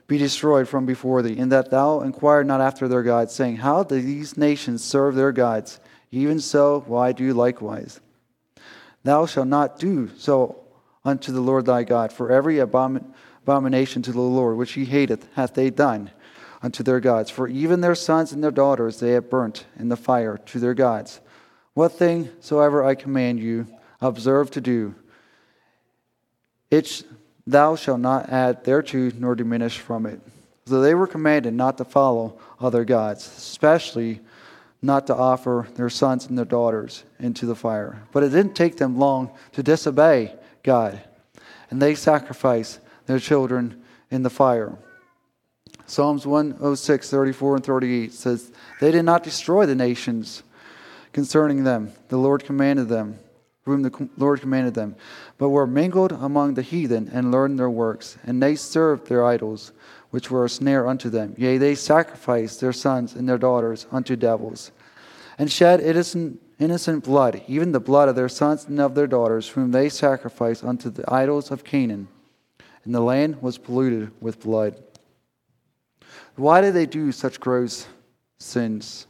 be 0.07 0.19
destroyed 0.19 0.69
from 0.69 0.87
before 0.87 1.23
thee, 1.23 1.39
and 1.39 1.51
that 1.51 1.71
thou 1.71 2.01
inquire 2.01 2.45
not 2.45 2.61
after 2.61 2.89
their 2.89 3.03
gods, 3.03 3.35
saying, 3.35 3.57
How 3.57 3.83
do 3.83 4.01
these 4.01 4.37
nations 4.37 4.85
serve 4.85 5.15
their 5.15 5.33
gods? 5.33 5.81
Even 6.11 6.41
so 6.41 6.85
I 6.95 7.13
do 7.13 7.33
likewise. 7.33 8.01
Thou 9.03 9.27
shalt 9.27 9.49
not 9.49 9.79
do 9.79 10.11
so 10.17 10.65
unto 11.05 11.33
the 11.33 11.41
Lord 11.41 11.67
thy 11.67 11.85
God, 11.85 12.13
for 12.13 12.31
every 12.31 12.59
abomination 12.59 14.03
to 14.03 14.13
the 14.13 14.21
Lord 14.21 14.57
which 14.57 14.73
he 14.73 14.85
hateth 14.85 15.27
hath 15.35 15.55
they 15.55 15.71
done 15.71 16.11
unto 16.63 16.83
their 16.83 17.01
gods. 17.01 17.31
For 17.31 17.49
even 17.49 17.81
their 17.81 17.95
sons 17.95 18.33
and 18.33 18.43
their 18.43 18.51
daughters 18.51 19.01
they 19.01 19.11
have 19.11 19.29
burnt 19.29 19.67
in 19.79 19.89
the 19.89 19.97
fire 19.97 20.39
to 20.47 20.59
their 20.59 20.75
gods. 20.75 21.21
What 21.75 21.93
thing 21.93 22.31
soever 22.41 22.85
I 22.85 22.95
command 22.95 23.41
you, 23.41 23.67
observe 24.01 24.51
to 24.53 24.61
do. 24.61 24.95
It 26.71 27.05
Thou 27.47 27.77
shalt 27.77 28.01
not 28.01 28.31
add 28.31 28.65
thereto 28.65 29.11
nor 29.19 29.35
diminish 29.35 29.79
from 29.79 30.07
it. 30.07 30.21
So 30.67 30.81
they 30.81 30.95
were 30.95 31.07
commanded 31.07 31.53
not 31.53 31.77
to 31.79 31.85
follow 31.85 32.39
other 32.59 32.85
gods, 32.85 33.27
especially 33.27 34.21
not 34.81 35.07
to 35.09 35.15
offer 35.15 35.69
their 35.75 35.91
sons 35.91 36.27
and 36.27 36.39
their 36.39 36.47
daughters 36.47 37.05
into 37.19 37.45
the 37.45 37.55
fire. 37.55 38.03
But 38.13 38.23
it 38.23 38.31
didn't 38.31 38.55
take 38.55 38.79
them 38.79 38.99
long 38.99 39.31
to 39.53 39.63
disobey 39.63 40.35
God, 40.63 41.01
and 41.71 41.83
they 41.83 41.95
sacrificed 41.95 42.81
their 43.07 43.19
children 43.19 43.83
in 44.11 44.23
the 44.23 44.31
fire. 44.31 44.79
Psalms 45.87 46.27
106, 46.27 47.11
34, 47.11 47.57
and 47.57 47.65
38 47.65 48.13
says, 48.13 48.53
They 48.81 48.91
did 48.91 49.05
not 49.05 49.23
destroy 49.23 49.67
the 49.67 49.75
nations 49.75 50.43
concerning 51.15 51.65
them. 51.65 51.93
The 52.09 52.19
Lord 52.19 52.45
commanded 52.45 52.89
them 52.89 53.19
whom 53.65 53.83
the 53.83 54.09
Lord 54.17 54.41
commanded 54.41 54.75
them, 54.75 54.95
but 55.39 55.49
were 55.49 55.67
mingled 55.67 56.13
among 56.13 56.55
the 56.55 56.63
heathen 56.63 57.09
and 57.13 57.33
learned 57.33 57.59
their 57.59 57.71
works. 57.71 58.19
And 58.25 58.43
they 58.43 58.57
served 58.57 59.07
their 59.07 59.25
idols, 59.25 59.73
which 60.11 60.31
were 60.31 60.45
a 60.45 60.51
snare 60.51 60.87
unto 60.87 61.09
them. 61.09 61.35
Yea, 61.39 61.59
they 61.59 61.75
sacrificed 61.75 62.61
their 62.61 62.73
sons 62.73 63.15
and 63.15 63.29
their 63.29 63.39
daughters 63.39 63.87
unto 63.91 64.17
devils, 64.17 64.71
and 65.39 65.51
shed 65.51 65.81
innocent, 65.81 66.41
innocent 66.59 67.05
blood, 67.05 67.43
even 67.49 67.73
the 67.73 67.81
blood 67.81 68.09
of 68.09 68.17
their 68.17 68.29
sons 68.29 68.67
and 68.67 68.81
of 68.81 68.95
their 68.95 69.07
daughters, 69.07 69.49
whom 69.49 69.71
they 69.71 69.89
sacrificed 69.89 70.63
unto 70.63 70.91
the 70.91 71.11
idols 71.13 71.51
of 71.51 71.65
Canaan. 71.65 72.09
And 72.85 72.95
the 72.95 73.01
land 73.01 73.41
was 73.41 73.57
polluted 73.57 74.11
with 74.21 74.41
blood. 74.41 74.81
Why 76.37 76.61
did 76.61 76.75
they 76.75 76.85
do 76.85 77.13
such 77.13 77.41
gross 77.41 77.87
sins? 78.39 79.07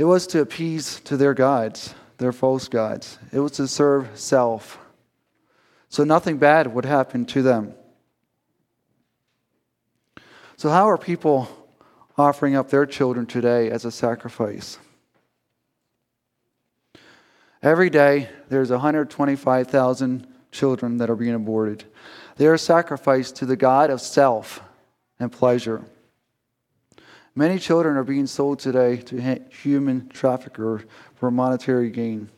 It 0.00 0.04
was 0.04 0.26
to 0.28 0.40
appease 0.40 0.98
to 1.00 1.18
their 1.18 1.34
gods 1.34 1.94
their 2.16 2.32
false 2.32 2.68
gods. 2.68 3.18
It 3.32 3.40
was 3.40 3.52
to 3.52 3.68
serve 3.68 4.08
self. 4.18 4.78
So 5.90 6.04
nothing 6.04 6.38
bad 6.38 6.72
would 6.72 6.86
happen 6.86 7.26
to 7.26 7.42
them. 7.42 7.74
So, 10.56 10.70
how 10.70 10.88
are 10.88 10.96
people 10.96 11.50
offering 12.16 12.56
up 12.56 12.70
their 12.70 12.86
children 12.86 13.26
today 13.26 13.70
as 13.70 13.84
a 13.84 13.90
sacrifice? 13.90 14.78
Every 17.62 17.90
day, 17.90 18.30
there's 18.48 18.70
125,000 18.70 20.26
children 20.50 20.96
that 20.96 21.10
are 21.10 21.16
being 21.16 21.34
aborted. 21.34 21.84
They 22.36 22.46
are 22.46 22.56
sacrificed 22.56 23.36
to 23.36 23.44
the 23.44 23.56
God 23.56 23.90
of 23.90 24.00
self 24.00 24.62
and 25.18 25.30
pleasure. 25.30 25.84
Many 27.34 27.58
children 27.58 27.96
are 27.96 28.04
being 28.04 28.26
sold 28.26 28.58
today 28.58 28.96
to 28.96 29.40
human 29.50 30.08
traffickers 30.08 30.82
for 31.14 31.30
monetary 31.30 31.90
gain. 31.90 32.28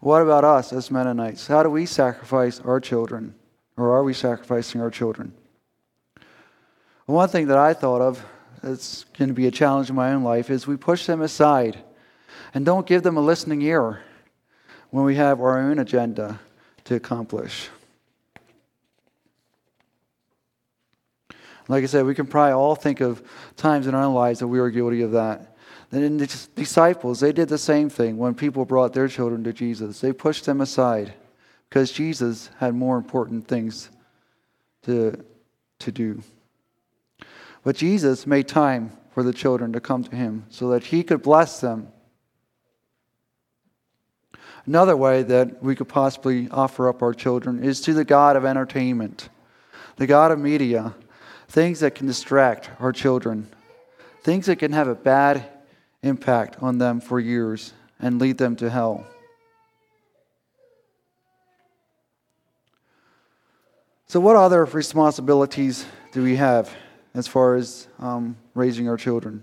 What 0.00 0.22
about 0.22 0.44
us 0.44 0.72
as 0.72 0.90
Mennonites? 0.90 1.46
How 1.46 1.62
do 1.62 1.70
we 1.70 1.86
sacrifice 1.86 2.60
our 2.60 2.80
children? 2.80 3.34
Or 3.76 3.92
are 3.92 4.04
we 4.04 4.14
sacrificing 4.14 4.80
our 4.80 4.90
children? 4.90 5.32
One 7.06 7.28
thing 7.28 7.48
that 7.48 7.58
I 7.58 7.74
thought 7.74 8.00
of 8.00 8.24
that's 8.62 9.04
going 9.18 9.28
to 9.28 9.34
be 9.34 9.46
a 9.46 9.50
challenge 9.50 9.90
in 9.90 9.96
my 9.96 10.12
own 10.12 10.22
life 10.22 10.48
is 10.48 10.66
we 10.66 10.76
push 10.76 11.06
them 11.06 11.22
aside 11.22 11.82
and 12.54 12.64
don't 12.64 12.86
give 12.86 13.02
them 13.02 13.16
a 13.16 13.20
listening 13.20 13.62
ear 13.62 14.02
when 14.90 15.04
we 15.04 15.16
have 15.16 15.40
our 15.40 15.58
own 15.58 15.78
agenda 15.78 16.38
to 16.84 16.94
accomplish. 16.94 17.68
Like 21.70 21.84
I 21.84 21.86
said, 21.86 22.04
we 22.04 22.16
can 22.16 22.26
probably 22.26 22.52
all 22.52 22.74
think 22.74 23.00
of 23.00 23.22
times 23.56 23.86
in 23.86 23.94
our 23.94 24.08
lives 24.08 24.40
that 24.40 24.48
we 24.48 24.58
were 24.58 24.70
guilty 24.70 25.02
of 25.02 25.12
that. 25.12 25.56
And 25.92 26.18
the 26.18 26.48
disciples, 26.56 27.20
they 27.20 27.30
did 27.30 27.48
the 27.48 27.58
same 27.58 27.88
thing 27.88 28.18
when 28.18 28.34
people 28.34 28.64
brought 28.64 28.92
their 28.92 29.06
children 29.06 29.44
to 29.44 29.52
Jesus. 29.52 30.00
They 30.00 30.12
pushed 30.12 30.46
them 30.46 30.60
aside 30.60 31.14
because 31.68 31.92
Jesus 31.92 32.50
had 32.58 32.74
more 32.74 32.96
important 32.96 33.46
things 33.46 33.88
to, 34.82 35.24
to 35.78 35.92
do. 35.92 36.24
But 37.62 37.76
Jesus 37.76 38.26
made 38.26 38.48
time 38.48 38.90
for 39.12 39.22
the 39.22 39.32
children 39.32 39.72
to 39.72 39.80
come 39.80 40.02
to 40.02 40.16
him 40.16 40.46
so 40.48 40.70
that 40.70 40.86
he 40.86 41.04
could 41.04 41.22
bless 41.22 41.60
them. 41.60 41.92
Another 44.66 44.96
way 44.96 45.22
that 45.22 45.62
we 45.62 45.76
could 45.76 45.88
possibly 45.88 46.48
offer 46.50 46.88
up 46.88 47.00
our 47.00 47.14
children 47.14 47.62
is 47.62 47.80
to 47.82 47.94
the 47.94 48.04
God 48.04 48.34
of 48.34 48.44
entertainment, 48.44 49.28
the 49.96 50.08
God 50.08 50.32
of 50.32 50.40
media 50.40 50.96
things 51.50 51.80
that 51.80 51.96
can 51.96 52.06
distract 52.06 52.70
our 52.78 52.92
children, 52.92 53.48
things 54.22 54.46
that 54.46 54.56
can 54.56 54.72
have 54.72 54.86
a 54.86 54.94
bad 54.94 55.44
impact 56.02 56.62
on 56.62 56.78
them 56.78 57.00
for 57.00 57.18
years 57.18 57.72
and 57.98 58.20
lead 58.20 58.38
them 58.38 58.54
to 58.54 58.70
hell. 58.70 59.04
So, 64.06 64.20
what 64.20 64.36
other 64.36 64.64
responsibilities 64.64 65.84
do 66.12 66.22
we 66.22 66.36
have 66.36 66.72
as 67.14 67.26
far 67.26 67.56
as 67.56 67.88
um, 67.98 68.36
raising 68.54 68.88
our 68.88 68.96
children 68.96 69.42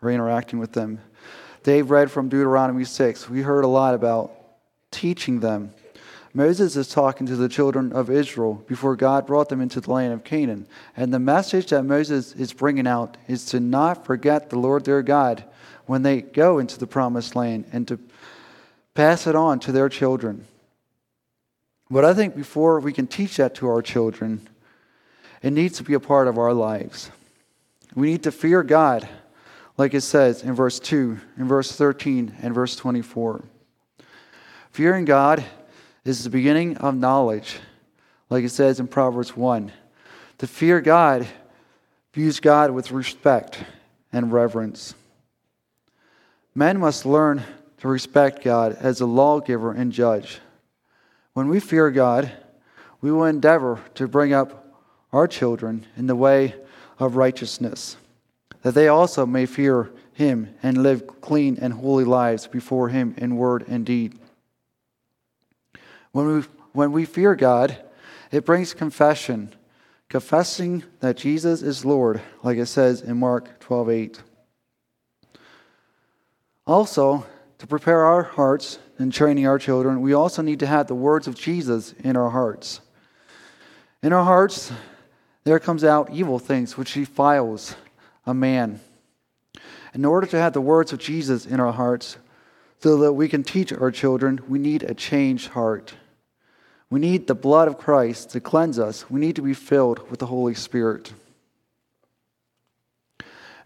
or 0.00 0.10
interacting 0.10 0.58
with 0.58 0.72
them? 0.72 0.98
Dave 1.62 1.90
read 1.90 2.10
from 2.10 2.30
Deuteronomy 2.30 2.84
6. 2.84 3.28
We 3.28 3.42
heard 3.42 3.64
a 3.64 3.68
lot 3.68 3.94
about 3.94 4.32
teaching 4.90 5.40
them 5.40 5.74
Moses 6.34 6.76
is 6.76 6.88
talking 6.88 7.26
to 7.26 7.36
the 7.36 7.48
children 7.48 7.92
of 7.92 8.10
Israel 8.10 8.62
before 8.66 8.96
God 8.96 9.26
brought 9.26 9.48
them 9.48 9.60
into 9.60 9.80
the 9.80 9.90
land 9.90 10.12
of 10.12 10.24
Canaan. 10.24 10.66
And 10.96 11.12
the 11.12 11.18
message 11.18 11.70
that 11.70 11.84
Moses 11.84 12.34
is 12.34 12.52
bringing 12.52 12.86
out 12.86 13.16
is 13.26 13.46
to 13.46 13.60
not 13.60 14.04
forget 14.04 14.50
the 14.50 14.58
Lord 14.58 14.84
their 14.84 15.02
God 15.02 15.44
when 15.86 16.02
they 16.02 16.20
go 16.20 16.58
into 16.58 16.78
the 16.78 16.86
promised 16.86 17.34
land 17.34 17.64
and 17.72 17.88
to 17.88 17.98
pass 18.94 19.26
it 19.26 19.34
on 19.34 19.58
to 19.60 19.72
their 19.72 19.88
children. 19.88 20.46
But 21.90 22.04
I 22.04 22.12
think 22.12 22.36
before 22.36 22.80
we 22.80 22.92
can 22.92 23.06
teach 23.06 23.38
that 23.38 23.54
to 23.56 23.68
our 23.68 23.80
children, 23.80 24.46
it 25.42 25.52
needs 25.52 25.78
to 25.78 25.84
be 25.84 25.94
a 25.94 26.00
part 26.00 26.28
of 26.28 26.36
our 26.36 26.52
lives. 26.52 27.10
We 27.94 28.10
need 28.10 28.24
to 28.24 28.32
fear 28.32 28.62
God, 28.62 29.08
like 29.78 29.94
it 29.94 30.02
says 30.02 30.42
in 30.42 30.54
verse 30.54 30.78
2, 30.78 31.18
in 31.38 31.48
verse 31.48 31.72
13, 31.72 32.36
and 32.42 32.54
verse 32.54 32.76
24. 32.76 33.44
Fearing 34.70 35.06
God 35.06 35.44
is 36.16 36.24
the 36.24 36.30
beginning 36.30 36.76
of 36.78 36.96
knowledge, 36.96 37.58
like 38.30 38.42
it 38.44 38.48
says 38.50 38.80
in 38.80 38.88
Proverbs 38.88 39.36
1. 39.36 39.70
To 40.38 40.46
fear 40.46 40.80
God 40.80 41.26
views 42.14 42.40
God 42.40 42.70
with 42.70 42.92
respect 42.92 43.58
and 44.12 44.32
reverence. 44.32 44.94
Men 46.54 46.80
must 46.80 47.04
learn 47.04 47.42
to 47.80 47.88
respect 47.88 48.42
God 48.42 48.76
as 48.80 49.00
a 49.00 49.06
lawgiver 49.06 49.72
and 49.72 49.92
judge. 49.92 50.40
When 51.34 51.48
we 51.48 51.60
fear 51.60 51.90
God, 51.90 52.32
we 53.00 53.12
will 53.12 53.24
endeavor 53.24 53.80
to 53.94 54.08
bring 54.08 54.32
up 54.32 54.74
our 55.12 55.28
children 55.28 55.86
in 55.96 56.06
the 56.06 56.16
way 56.16 56.54
of 56.98 57.16
righteousness, 57.16 57.96
that 58.62 58.74
they 58.74 58.88
also 58.88 59.24
may 59.26 59.46
fear 59.46 59.90
Him 60.12 60.54
and 60.62 60.82
live 60.82 61.20
clean 61.20 61.58
and 61.60 61.74
holy 61.74 62.04
lives 62.04 62.46
before 62.46 62.88
Him 62.88 63.14
in 63.18 63.36
word 63.36 63.64
and 63.68 63.84
deed. 63.86 64.18
When 66.12 66.26
we, 66.26 66.42
when 66.72 66.92
we 66.92 67.04
fear 67.04 67.34
God, 67.34 67.76
it 68.30 68.44
brings 68.44 68.74
confession, 68.74 69.54
confessing 70.08 70.84
that 71.00 71.16
Jesus 71.16 71.62
is 71.62 71.84
Lord, 71.84 72.20
like 72.42 72.58
it 72.58 72.66
says 72.66 73.00
in 73.00 73.18
Mark 73.18 73.60
12 73.60 73.90
8. 73.90 74.22
Also, 76.66 77.26
to 77.58 77.66
prepare 77.66 78.04
our 78.04 78.22
hearts 78.22 78.78
and 78.98 79.12
training 79.12 79.46
our 79.46 79.58
children, 79.58 80.00
we 80.00 80.12
also 80.12 80.42
need 80.42 80.60
to 80.60 80.66
have 80.66 80.86
the 80.86 80.94
words 80.94 81.26
of 81.26 81.34
Jesus 81.34 81.92
in 82.04 82.16
our 82.16 82.30
hearts. 82.30 82.80
In 84.02 84.12
our 84.12 84.24
hearts, 84.24 84.70
there 85.44 85.58
comes 85.58 85.82
out 85.82 86.10
evil 86.12 86.38
things 86.38 86.76
which 86.76 86.94
defiles 86.94 87.74
a 88.26 88.34
man. 88.34 88.80
In 89.94 90.04
order 90.04 90.26
to 90.26 90.38
have 90.38 90.52
the 90.52 90.60
words 90.60 90.92
of 90.92 90.98
Jesus 90.98 91.46
in 91.46 91.58
our 91.58 91.72
hearts, 91.72 92.18
so 92.80 92.96
that 92.98 93.12
we 93.12 93.28
can 93.28 93.42
teach 93.42 93.72
our 93.72 93.90
children, 93.90 94.40
we 94.48 94.58
need 94.58 94.82
a 94.82 94.94
changed 94.94 95.48
heart. 95.48 95.94
We 96.90 97.00
need 97.00 97.26
the 97.26 97.34
blood 97.34 97.68
of 97.68 97.76
Christ 97.76 98.30
to 98.30 98.40
cleanse 98.40 98.78
us. 98.78 99.10
We 99.10 99.20
need 99.20 99.36
to 99.36 99.42
be 99.42 99.54
filled 99.54 100.10
with 100.10 100.20
the 100.20 100.26
Holy 100.26 100.54
Spirit. 100.54 101.12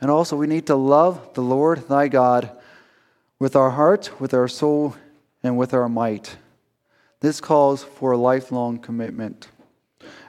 And 0.00 0.10
also, 0.10 0.36
we 0.36 0.48
need 0.48 0.66
to 0.66 0.74
love 0.74 1.34
the 1.34 1.42
Lord 1.42 1.88
thy 1.88 2.08
God 2.08 2.50
with 3.38 3.54
our 3.54 3.70
heart, 3.70 4.20
with 4.20 4.34
our 4.34 4.48
soul, 4.48 4.96
and 5.42 5.56
with 5.56 5.72
our 5.74 5.88
might. 5.88 6.36
This 7.20 7.40
calls 7.40 7.84
for 7.84 8.12
a 8.12 8.16
lifelong 8.16 8.78
commitment. 8.78 9.48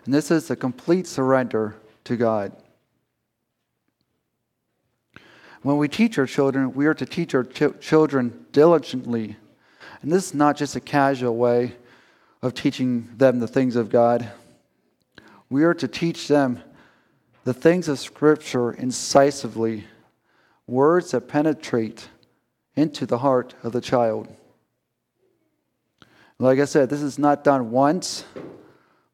And 0.06 0.14
this 0.14 0.30
is 0.30 0.52
a 0.52 0.56
complete 0.56 1.08
surrender 1.08 1.76
to 2.04 2.16
God. 2.16 2.52
When 5.64 5.78
we 5.78 5.88
teach 5.88 6.18
our 6.18 6.26
children, 6.26 6.74
we 6.74 6.86
are 6.88 6.94
to 6.94 7.06
teach 7.06 7.34
our 7.34 7.46
ch- 7.46 7.80
children 7.80 8.46
diligently. 8.52 9.38
And 10.02 10.12
this 10.12 10.28
is 10.28 10.34
not 10.34 10.58
just 10.58 10.76
a 10.76 10.82
casual 10.82 11.38
way 11.38 11.76
of 12.42 12.54
teaching 12.54 13.10
them 13.16 13.40
the 13.40 13.48
things 13.48 13.78
of 13.78 13.90
God. 13.90 14.30
We 15.50 15.64
are 15.64 15.74
to 15.74 15.88
teach 15.88 16.28
them 16.28 16.62
the 17.46 17.54
things 17.54 17.88
of 17.88 17.98
Scripture 18.00 18.74
incisively, 18.74 19.86
words 20.68 21.12
that 21.12 21.30
penetrate 21.30 22.10
into 22.76 23.06
the 23.06 23.20
heart 23.20 23.54
of 23.64 23.72
the 23.72 23.82
child. 23.82 24.28
Like 26.40 26.60
I 26.60 26.66
said, 26.66 26.90
this 26.90 27.02
is 27.02 27.18
not 27.18 27.46
done 27.46 27.72
once, 27.72 28.26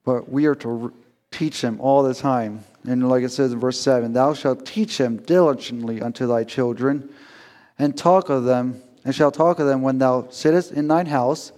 but 0.03 0.29
we 0.29 0.47
are 0.47 0.55
to 0.55 0.91
teach 1.29 1.61
them 1.61 1.79
all 1.79 2.01
the 2.01 2.15
time. 2.15 2.63
And 2.89 3.07
like 3.07 3.23
it 3.23 3.29
says 3.29 3.51
in 3.51 3.59
verse 3.59 3.79
7, 3.79 4.13
thou 4.13 4.33
shalt 4.33 4.65
teach 4.65 4.97
them 4.97 5.17
diligently 5.17 6.01
unto 6.01 6.25
thy 6.25 6.43
children, 6.43 7.07
and 7.77 7.95
talk 7.95 8.29
of 8.29 8.45
them, 8.45 8.81
and 9.05 9.13
shalt 9.13 9.35
talk 9.35 9.59
of 9.59 9.67
them 9.67 9.83
when 9.83 9.99
thou 9.99 10.27
sittest 10.31 10.71
in 10.71 10.87
thine 10.87 11.05
house, 11.05 11.51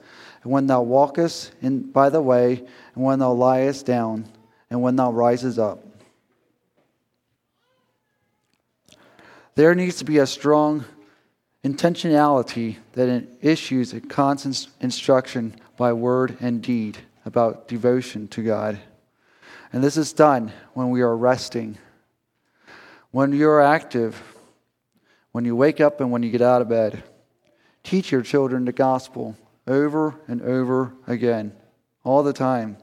and 0.43 0.51
when 0.51 0.67
thou 0.67 0.81
walkest 0.81 1.53
in 1.61 1.89
by 1.89 2.09
the 2.09 2.21
way, 2.21 2.61
and 2.95 3.05
when 3.05 3.19
thou 3.19 3.31
liest 3.31 3.85
down, 3.85 4.25
and 4.69 4.81
when 4.81 4.97
thou 4.97 5.09
risest 5.09 5.57
up. 5.57 5.79
There 9.55 9.73
needs 9.73 9.95
to 9.99 10.05
be 10.05 10.17
a 10.17 10.27
strong 10.27 10.83
intentionality 11.63 12.75
that 12.91 13.25
issues 13.39 13.93
a 13.93 14.01
constant 14.01 14.67
instruction 14.81 15.55
by 15.77 15.93
word 15.93 16.35
and 16.41 16.61
deed 16.61 16.97
about 17.23 17.69
devotion 17.69 18.27
to 18.27 18.43
God. 18.43 18.81
And 19.73 19.83
this 19.83 19.97
is 19.97 20.13
done 20.13 20.51
when 20.73 20.89
we 20.89 21.01
are 21.01 21.15
resting, 21.15 21.77
when 23.11 23.31
you 23.31 23.49
are 23.49 23.61
active, 23.61 24.21
when 25.31 25.45
you 25.45 25.55
wake 25.55 25.79
up 25.79 26.01
and 26.01 26.11
when 26.11 26.23
you 26.23 26.29
get 26.29 26.41
out 26.41 26.61
of 26.61 26.69
bed. 26.69 27.03
Teach 27.83 28.11
your 28.11 28.21
children 28.21 28.65
the 28.65 28.73
gospel 28.73 29.37
over 29.67 30.15
and 30.27 30.41
over 30.41 30.93
again, 31.07 31.53
all 32.03 32.21
the 32.21 32.33
time. 32.33 32.77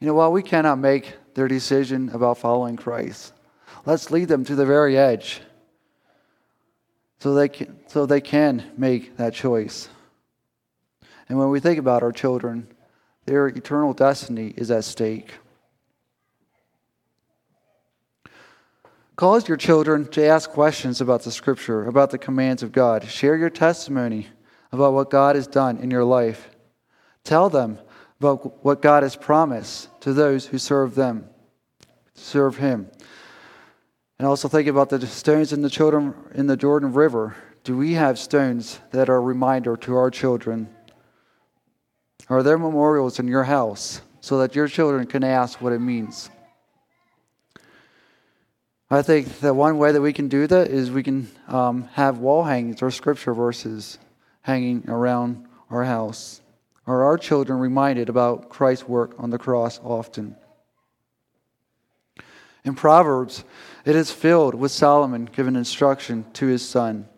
You 0.00 0.06
know, 0.06 0.14
while 0.14 0.30
we 0.30 0.42
cannot 0.42 0.78
make 0.78 1.16
their 1.34 1.48
decision 1.48 2.10
about 2.10 2.38
following 2.38 2.76
Christ, 2.76 3.32
let's 3.84 4.10
lead 4.10 4.28
them 4.28 4.44
to 4.44 4.54
the 4.54 4.66
very 4.66 4.96
edge 4.96 5.40
so 7.18 7.34
they 7.34 7.48
can, 7.48 7.80
so 7.88 8.06
they 8.06 8.20
can 8.20 8.70
make 8.76 9.16
that 9.16 9.34
choice. 9.34 9.88
And 11.28 11.36
when 11.36 11.50
we 11.50 11.58
think 11.58 11.78
about 11.78 12.04
our 12.04 12.12
children, 12.12 12.68
their 13.26 13.48
eternal 13.48 13.92
destiny 13.92 14.54
is 14.56 14.70
at 14.70 14.84
stake. 14.84 15.34
Cause 19.18 19.48
your 19.48 19.56
children 19.56 20.06
to 20.12 20.24
ask 20.24 20.48
questions 20.48 21.00
about 21.00 21.22
the 21.22 21.32
scripture, 21.32 21.86
about 21.86 22.12
the 22.12 22.18
commands 22.18 22.62
of 22.62 22.70
God. 22.70 23.02
Share 23.02 23.34
your 23.34 23.50
testimony 23.50 24.28
about 24.70 24.92
what 24.92 25.10
God 25.10 25.34
has 25.34 25.48
done 25.48 25.78
in 25.78 25.90
your 25.90 26.04
life. 26.04 26.50
Tell 27.24 27.50
them 27.50 27.80
about 28.20 28.64
what 28.64 28.80
God 28.80 29.02
has 29.02 29.16
promised 29.16 29.88
to 30.02 30.12
those 30.12 30.46
who 30.46 30.56
serve 30.56 30.94
them, 30.94 31.24
serve 32.14 32.58
Him. 32.58 32.88
And 34.20 34.28
also 34.28 34.46
think 34.46 34.68
about 34.68 34.88
the 34.88 35.04
stones 35.04 35.52
in 35.52 35.62
the 35.62 35.68
children 35.68 36.14
in 36.36 36.46
the 36.46 36.56
Jordan 36.56 36.92
River. 36.92 37.34
Do 37.64 37.76
we 37.76 37.94
have 37.94 38.20
stones 38.20 38.78
that 38.92 39.08
are 39.08 39.16
a 39.16 39.20
reminder 39.20 39.76
to 39.78 39.96
our 39.96 40.12
children? 40.12 40.72
Are 42.28 42.44
there 42.44 42.56
memorials 42.56 43.18
in 43.18 43.26
your 43.26 43.42
house 43.42 44.00
so 44.20 44.38
that 44.38 44.54
your 44.54 44.68
children 44.68 45.08
can 45.08 45.24
ask 45.24 45.60
what 45.60 45.72
it 45.72 45.80
means? 45.80 46.30
I 48.90 49.02
think 49.02 49.40
that 49.40 49.54
one 49.54 49.76
way 49.76 49.92
that 49.92 50.00
we 50.00 50.14
can 50.14 50.28
do 50.28 50.46
that 50.46 50.68
is 50.68 50.90
we 50.90 51.02
can 51.02 51.28
um, 51.46 51.84
have 51.92 52.18
wall 52.18 52.44
hangings 52.44 52.80
or 52.80 52.90
scripture 52.90 53.34
verses 53.34 53.98
hanging 54.40 54.88
around 54.88 55.46
our 55.70 55.84
house. 55.84 56.40
Are 56.86 57.04
our 57.04 57.18
children 57.18 57.58
reminded 57.58 58.08
about 58.08 58.48
Christ's 58.48 58.88
work 58.88 59.14
on 59.18 59.28
the 59.28 59.36
cross 59.36 59.78
often? 59.84 60.36
In 62.64 62.74
Proverbs, 62.74 63.44
it 63.84 63.94
is 63.94 64.10
filled 64.10 64.54
with 64.54 64.72
Solomon 64.72 65.26
giving 65.26 65.54
instruction 65.54 66.24
to 66.34 66.46
his 66.46 66.66
son 66.66 67.08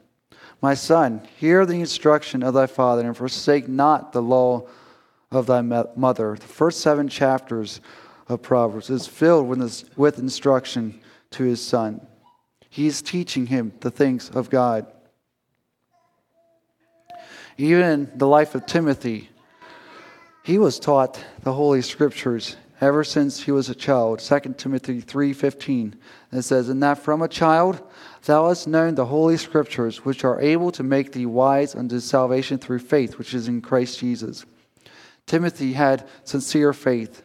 My 0.61 0.75
son, 0.75 1.23
hear 1.39 1.65
the 1.65 1.81
instruction 1.81 2.43
of 2.43 2.53
thy 2.53 2.67
father, 2.67 3.07
and 3.07 3.17
forsake 3.17 3.69
not 3.69 4.13
the 4.13 4.21
law 4.21 4.67
of 5.31 5.47
thy 5.47 5.63
mother. 5.63 6.37
The 6.37 6.47
first 6.47 6.81
seven 6.81 7.09
chapters 7.09 7.81
of 8.29 8.43
Proverbs 8.43 8.91
is 8.91 9.07
filled 9.07 9.49
with, 9.49 9.97
with 9.97 10.19
instruction 10.19 11.00
to 11.31 11.45
his 11.45 11.65
son. 11.65 12.07
He 12.69 12.87
is 12.87 13.03
teaching 13.03 13.47
him 13.47 13.73
the 13.81 13.91
things 13.91 14.31
of 14.31 14.51
God. 14.51 14.87
Even 17.59 17.83
in 17.83 18.13
the 18.17 18.27
life 18.27 18.55
of 18.55 18.67
Timothy, 18.67 19.29
he 20.43 20.59
was 20.59 20.79
taught 20.79 21.23
the 21.43 21.53
Holy 21.53 21.83
Scriptures 21.83 22.57
ever 22.81 23.05
since 23.05 23.43
he 23.43 23.53
was 23.53 23.69
a 23.69 23.75
child. 23.75 24.21
2 24.21 24.57
Timothy 24.57 25.01
3:15 25.01 25.95
it 26.33 26.43
says, 26.43 26.69
"And 26.69 26.83
that 26.83 26.99
from 26.99 27.21
a 27.21 27.29
child 27.29 27.83
thou 28.25 28.49
hast 28.49 28.67
known 28.67 28.95
the 28.95 29.07
Holy 29.07 29.37
Scriptures, 29.37 30.05
which 30.05 30.25
are 30.25 30.41
able 30.41 30.73
to 30.73 30.83
make 30.83 31.13
thee 31.13 31.27
wise 31.27 31.75
unto 31.75 32.01
salvation 32.01 32.59
through 32.59 32.79
faith, 32.79 33.19
which 33.19 33.35
is 33.35 33.49
in 33.49 33.61
Christ 33.61 33.99
Jesus." 33.99 34.47
Timothy 35.27 35.75
had 35.75 36.09
sincere 36.25 36.73
faith, 36.73 37.23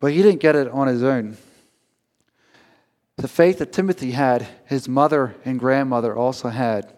but 0.00 0.12
he 0.12 0.22
didn't 0.22 0.40
get 0.40 0.56
it 0.56 0.68
on 0.68 0.88
his 0.88 1.02
own. 1.02 1.36
The 3.18 3.26
faith 3.26 3.58
that 3.58 3.72
Timothy 3.72 4.12
had, 4.12 4.46
his 4.64 4.88
mother 4.88 5.34
and 5.44 5.58
grandmother 5.58 6.16
also 6.16 6.50
had. 6.50 6.92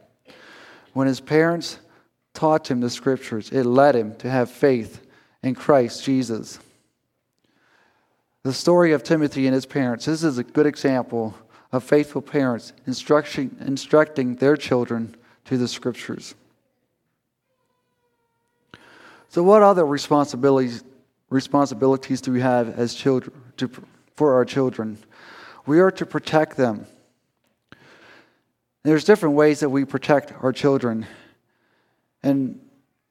When 0.92 1.08
his 1.08 1.18
parents 1.18 1.78
taught 2.34 2.70
him 2.70 2.80
the 2.80 2.90
scriptures, 2.90 3.50
it 3.50 3.64
led 3.64 3.96
him 3.96 4.14
to 4.16 4.30
have 4.30 4.50
faith 4.50 5.00
in 5.42 5.54
Christ 5.54 6.04
Jesus. 6.04 6.58
The 8.42 8.52
story 8.52 8.92
of 8.92 9.02
Timothy 9.02 9.46
and 9.46 9.54
his 9.54 9.64
parents, 9.64 10.04
this 10.04 10.22
is 10.22 10.36
a 10.36 10.44
good 10.44 10.66
example 10.66 11.34
of 11.72 11.84
faithful 11.84 12.20
parents 12.20 12.74
instructing, 12.86 13.56
instructing 13.60 14.34
their 14.36 14.58
children 14.58 15.16
to 15.46 15.56
the 15.56 15.68
scriptures. 15.68 16.34
So, 19.30 19.42
what 19.42 19.62
other 19.62 19.86
responsibilities, 19.86 20.84
responsibilities 21.30 22.20
do 22.20 22.32
we 22.32 22.40
have 22.42 22.78
as 22.78 22.94
children 22.94 23.34
to, 23.56 23.70
for 24.16 24.34
our 24.34 24.44
children? 24.44 24.98
We 25.66 25.80
are 25.80 25.90
to 25.92 26.06
protect 26.06 26.56
them. 26.56 26.86
There's 28.82 29.04
different 29.04 29.34
ways 29.34 29.60
that 29.60 29.68
we 29.68 29.84
protect 29.84 30.32
our 30.42 30.52
children. 30.52 31.06
And 32.22 32.60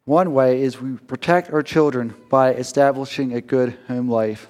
one 0.05 0.33
way 0.33 0.63
is 0.63 0.81
we 0.81 0.97
protect 0.97 1.51
our 1.51 1.61
children 1.61 2.15
by 2.29 2.53
establishing 2.53 3.33
a 3.33 3.41
good 3.41 3.77
home 3.87 4.09
life. 4.09 4.47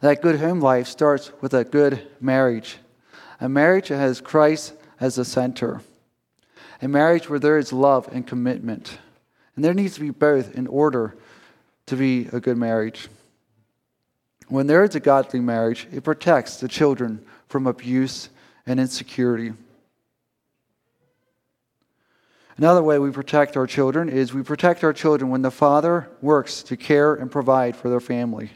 That 0.00 0.20
good 0.20 0.38
home 0.38 0.60
life 0.60 0.88
starts 0.88 1.32
with 1.40 1.54
a 1.54 1.64
good 1.64 2.06
marriage, 2.20 2.76
a 3.40 3.48
marriage 3.48 3.88
that 3.88 3.96
has 3.96 4.20
Christ 4.20 4.74
as 5.00 5.14
the 5.14 5.24
center, 5.24 5.80
a 6.82 6.88
marriage 6.88 7.30
where 7.30 7.38
there 7.38 7.56
is 7.56 7.72
love 7.72 8.08
and 8.12 8.26
commitment. 8.26 8.98
And 9.54 9.64
there 9.64 9.72
needs 9.72 9.94
to 9.94 10.00
be 10.00 10.10
both 10.10 10.54
in 10.54 10.66
order 10.66 11.16
to 11.86 11.96
be 11.96 12.28
a 12.32 12.40
good 12.40 12.58
marriage. 12.58 13.08
When 14.48 14.66
there 14.66 14.84
is 14.84 14.94
a 14.94 15.00
godly 15.00 15.40
marriage, 15.40 15.88
it 15.92 16.04
protects 16.04 16.58
the 16.58 16.68
children 16.68 17.24
from 17.48 17.66
abuse 17.66 18.28
and 18.66 18.78
insecurity. 18.78 19.52
Another 22.56 22.82
way 22.82 22.98
we 22.98 23.10
protect 23.10 23.56
our 23.56 23.66
children 23.66 24.08
is 24.08 24.32
we 24.32 24.42
protect 24.42 24.82
our 24.82 24.92
children 24.92 25.30
when 25.30 25.42
the 25.42 25.50
father 25.50 26.08
works 26.22 26.62
to 26.64 26.76
care 26.76 27.14
and 27.14 27.30
provide 27.30 27.76
for 27.76 27.90
their 27.90 28.00
family. 28.00 28.50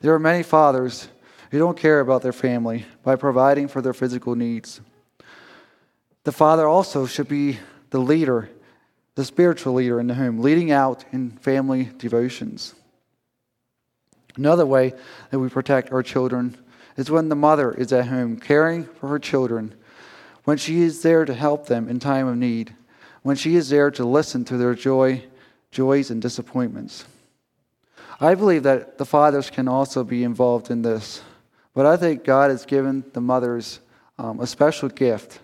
There 0.00 0.14
are 0.14 0.18
many 0.18 0.42
fathers 0.42 1.08
who 1.50 1.58
don't 1.58 1.76
care 1.76 2.00
about 2.00 2.22
their 2.22 2.32
family 2.32 2.86
by 3.02 3.16
providing 3.16 3.68
for 3.68 3.82
their 3.82 3.92
physical 3.92 4.36
needs. 4.36 4.80
The 6.24 6.32
father 6.32 6.68
also 6.68 7.04
should 7.04 7.28
be 7.28 7.58
the 7.90 7.98
leader, 7.98 8.48
the 9.16 9.24
spiritual 9.24 9.74
leader 9.74 9.98
in 9.98 10.06
the 10.06 10.14
home, 10.14 10.38
leading 10.38 10.70
out 10.70 11.04
in 11.12 11.32
family 11.32 11.90
devotions. 11.98 12.74
Another 14.36 14.66
way 14.66 14.94
that 15.30 15.38
we 15.38 15.48
protect 15.48 15.92
our 15.92 16.02
children 16.02 16.56
is 16.96 17.10
when 17.10 17.28
the 17.28 17.36
mother 17.36 17.72
is 17.72 17.92
at 17.92 18.06
home 18.06 18.36
caring 18.36 18.84
for 18.84 19.08
her 19.08 19.18
children, 19.18 19.74
when 20.44 20.58
she 20.58 20.82
is 20.82 21.02
there 21.02 21.24
to 21.24 21.34
help 21.34 21.66
them 21.66 21.88
in 21.88 21.98
time 21.98 22.26
of 22.26 22.36
need, 22.36 22.74
when 23.22 23.36
she 23.36 23.56
is 23.56 23.68
there 23.68 23.90
to 23.90 24.04
listen 24.04 24.44
to 24.44 24.56
their 24.56 24.74
joy, 24.74 25.22
joys 25.70 26.10
and 26.10 26.20
disappointments. 26.20 27.04
I 28.20 28.34
believe 28.34 28.62
that 28.64 28.98
the 28.98 29.04
fathers 29.04 29.50
can 29.50 29.68
also 29.68 30.04
be 30.04 30.24
involved 30.24 30.70
in 30.70 30.82
this, 30.82 31.22
but 31.74 31.86
I 31.86 31.96
think 31.96 32.24
God 32.24 32.50
has 32.50 32.66
given 32.66 33.04
the 33.12 33.20
mothers 33.20 33.80
um, 34.18 34.40
a 34.40 34.46
special 34.46 34.88
gift 34.88 35.40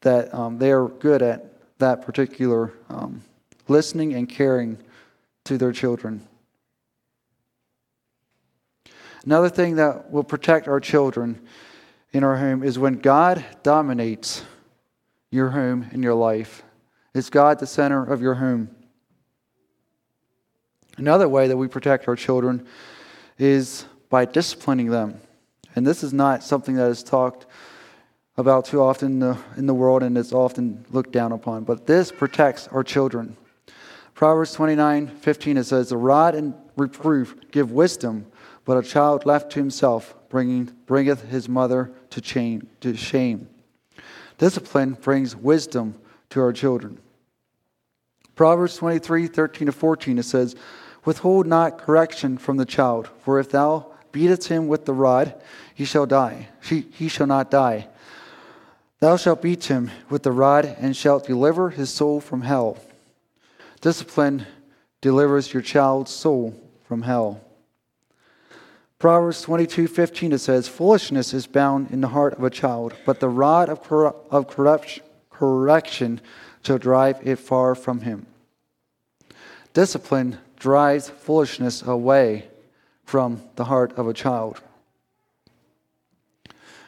that 0.00 0.32
um, 0.34 0.58
they 0.58 0.72
are 0.72 0.88
good 0.88 1.22
at 1.22 1.52
that 1.78 2.02
particular 2.02 2.72
um, 2.88 3.22
listening 3.68 4.14
and 4.14 4.28
caring 4.28 4.78
to 5.44 5.58
their 5.58 5.72
children. 5.72 6.26
Another 9.24 9.48
thing 9.48 9.76
that 9.76 10.10
will 10.10 10.24
protect 10.24 10.66
our 10.68 10.80
children 10.80 11.40
in 12.12 12.24
our 12.24 12.36
home 12.36 12.62
is 12.62 12.78
when 12.78 12.94
God 12.94 13.44
dominates 13.62 14.44
your 15.30 15.50
home 15.50 15.88
and 15.92 16.02
your 16.02 16.14
life. 16.14 16.62
Is 17.14 17.30
God 17.30 17.58
the 17.58 17.66
center 17.66 18.04
of 18.04 18.22
your 18.22 18.34
home? 18.34 18.70
Another 20.96 21.28
way 21.28 21.48
that 21.48 21.56
we 21.56 21.68
protect 21.68 22.08
our 22.08 22.16
children 22.16 22.66
is 23.38 23.84
by 24.08 24.24
disciplining 24.24 24.90
them. 24.90 25.20
And 25.74 25.86
this 25.86 26.02
is 26.02 26.12
not 26.12 26.42
something 26.42 26.74
that 26.76 26.90
is 26.90 27.02
talked 27.02 27.46
about 28.36 28.64
too 28.64 28.82
often 28.82 29.12
in 29.12 29.18
the, 29.20 29.38
in 29.56 29.66
the 29.66 29.74
world 29.74 30.02
and 30.02 30.16
it's 30.16 30.32
often 30.32 30.84
looked 30.90 31.12
down 31.12 31.32
upon. 31.32 31.64
But 31.64 31.86
this 31.86 32.10
protects 32.10 32.68
our 32.68 32.82
children. 32.82 33.36
Proverbs 34.14 34.52
29 34.52 35.08
15, 35.08 35.56
it 35.56 35.64
says, 35.64 35.88
The 35.88 35.96
rod 35.96 36.34
and 36.34 36.54
reproof 36.76 37.34
give 37.50 37.72
wisdom, 37.72 38.26
but 38.64 38.76
a 38.76 38.82
child 38.82 39.26
left 39.26 39.52
to 39.52 39.58
himself 39.58 40.14
bringing, 40.28 40.70
bringeth 40.86 41.28
his 41.28 41.48
mother 41.48 41.92
to, 42.10 42.20
chain, 42.20 42.66
to 42.80 42.96
shame. 42.96 43.48
Discipline 44.38 44.94
brings 44.94 45.36
wisdom 45.36 45.94
to 46.30 46.40
our 46.40 46.52
children. 46.52 46.98
Proverbs 48.34 48.76
23 48.76 49.26
13 49.26 49.66
to 49.66 49.72
14, 49.72 50.18
it 50.18 50.22
says, 50.22 50.56
Withhold 51.04 51.46
not 51.46 51.78
correction 51.78 52.38
from 52.38 52.56
the 52.56 52.64
child, 52.64 53.08
for 53.22 53.38
if 53.38 53.50
thou 53.50 53.92
beatest 54.12 54.48
him 54.48 54.66
with 54.68 54.86
the 54.86 54.94
rod, 54.94 55.34
he 55.74 55.84
shall 55.84 56.06
die. 56.06 56.48
He, 56.62 56.86
he 56.92 57.08
shall 57.08 57.26
not 57.26 57.50
die. 57.50 57.88
Thou 59.00 59.16
shalt 59.16 59.42
beat 59.42 59.64
him 59.64 59.90
with 60.08 60.22
the 60.22 60.32
rod, 60.32 60.64
and 60.64 60.96
shalt 60.96 61.26
deliver 61.26 61.70
his 61.70 61.90
soul 61.90 62.20
from 62.20 62.42
hell. 62.42 62.78
Discipline 63.80 64.46
delivers 65.00 65.52
your 65.52 65.62
child's 65.62 66.10
soul 66.10 66.54
from 66.84 67.02
hell. 67.02 67.40
Proverbs 69.00 69.40
22 69.40 69.88
15 69.88 70.32
it 70.32 70.38
says, 70.38 70.68
Foolishness 70.68 71.32
is 71.32 71.46
bound 71.46 71.90
in 71.90 72.02
the 72.02 72.08
heart 72.08 72.34
of 72.34 72.44
a 72.44 72.50
child, 72.50 72.94
but 73.06 73.18
the 73.18 73.30
rod 73.30 73.70
of, 73.70 73.82
cor- 73.82 74.14
of 74.30 74.46
corruption, 74.46 75.02
correction 75.30 76.20
shall 76.62 76.76
drive 76.76 77.18
it 77.26 77.36
far 77.36 77.74
from 77.74 78.02
him. 78.02 78.26
Discipline 79.72 80.36
drives 80.58 81.08
foolishness 81.08 81.80
away 81.80 82.48
from 83.06 83.40
the 83.56 83.64
heart 83.64 83.94
of 83.96 84.06
a 84.06 84.12
child. 84.12 84.60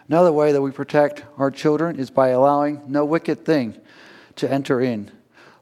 Another 0.07 0.33
way 0.33 0.53
that 0.53 0.61
we 0.61 0.71
protect 0.71 1.25
our 1.39 1.51
children 1.51 1.99
is 1.99 2.11
by 2.11 2.29
allowing 2.29 2.83
no 2.87 3.07
wicked 3.07 3.47
thing 3.47 3.75
to 4.37 4.53
enter 4.53 4.83
in. 4.83 5.11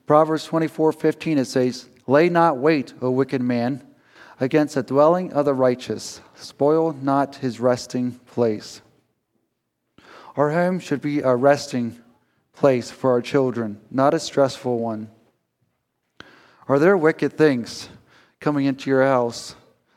Proverbs 0.04 0.46
24 0.46 0.94
15 0.94 1.38
it 1.38 1.44
says, 1.44 1.88
Lay 2.08 2.28
not 2.28 2.56
wait, 2.56 2.92
O 3.00 3.12
wicked 3.12 3.40
man, 3.40 3.86
against 4.40 4.74
the 4.74 4.82
dwelling 4.82 5.32
of 5.34 5.44
the 5.44 5.54
righteous, 5.54 6.22
spoil 6.34 6.94
not 6.94 7.36
his 7.36 7.60
resting 7.60 8.12
place. 8.12 8.80
Our 10.34 10.50
home 10.50 10.80
should 10.80 11.02
be 11.02 11.20
a 11.20 11.36
resting 11.36 12.00
place 12.54 12.90
for 12.90 13.10
our 13.10 13.20
children, 13.20 13.80
not 13.90 14.14
a 14.14 14.18
stressful 14.18 14.78
one. 14.78 15.10
Are 16.68 16.78
there 16.78 16.96
wicked 16.96 17.34
things 17.34 17.90
coming 18.40 18.64
into 18.64 18.88
your 18.88 19.04
house, 19.04 19.54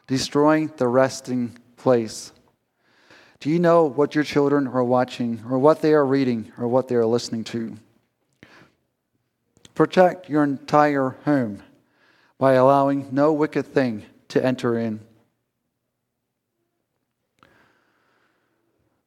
destroying 0.07 0.71
the 0.75 0.87
resting 0.89 1.57
place? 1.77 2.33
Do 3.39 3.49
you 3.49 3.59
know 3.59 3.85
what 3.85 4.15
your 4.15 4.23
children 4.23 4.67
are 4.67 4.83
watching, 4.83 5.43
or 5.49 5.57
what 5.59 5.81
they 5.81 5.93
are 5.93 6.05
reading, 6.05 6.51
or 6.57 6.67
what 6.67 6.87
they 6.87 6.95
are 6.95 7.05
listening 7.05 7.43
to? 7.45 7.77
Protect 9.75 10.29
your 10.29 10.43
entire 10.43 11.15
home 11.25 11.63
by 12.37 12.53
allowing 12.53 13.07
no 13.11 13.31
wicked 13.31 13.65
thing 13.65 14.05
to 14.33 14.43
enter 14.43 14.79
in. 14.79 14.99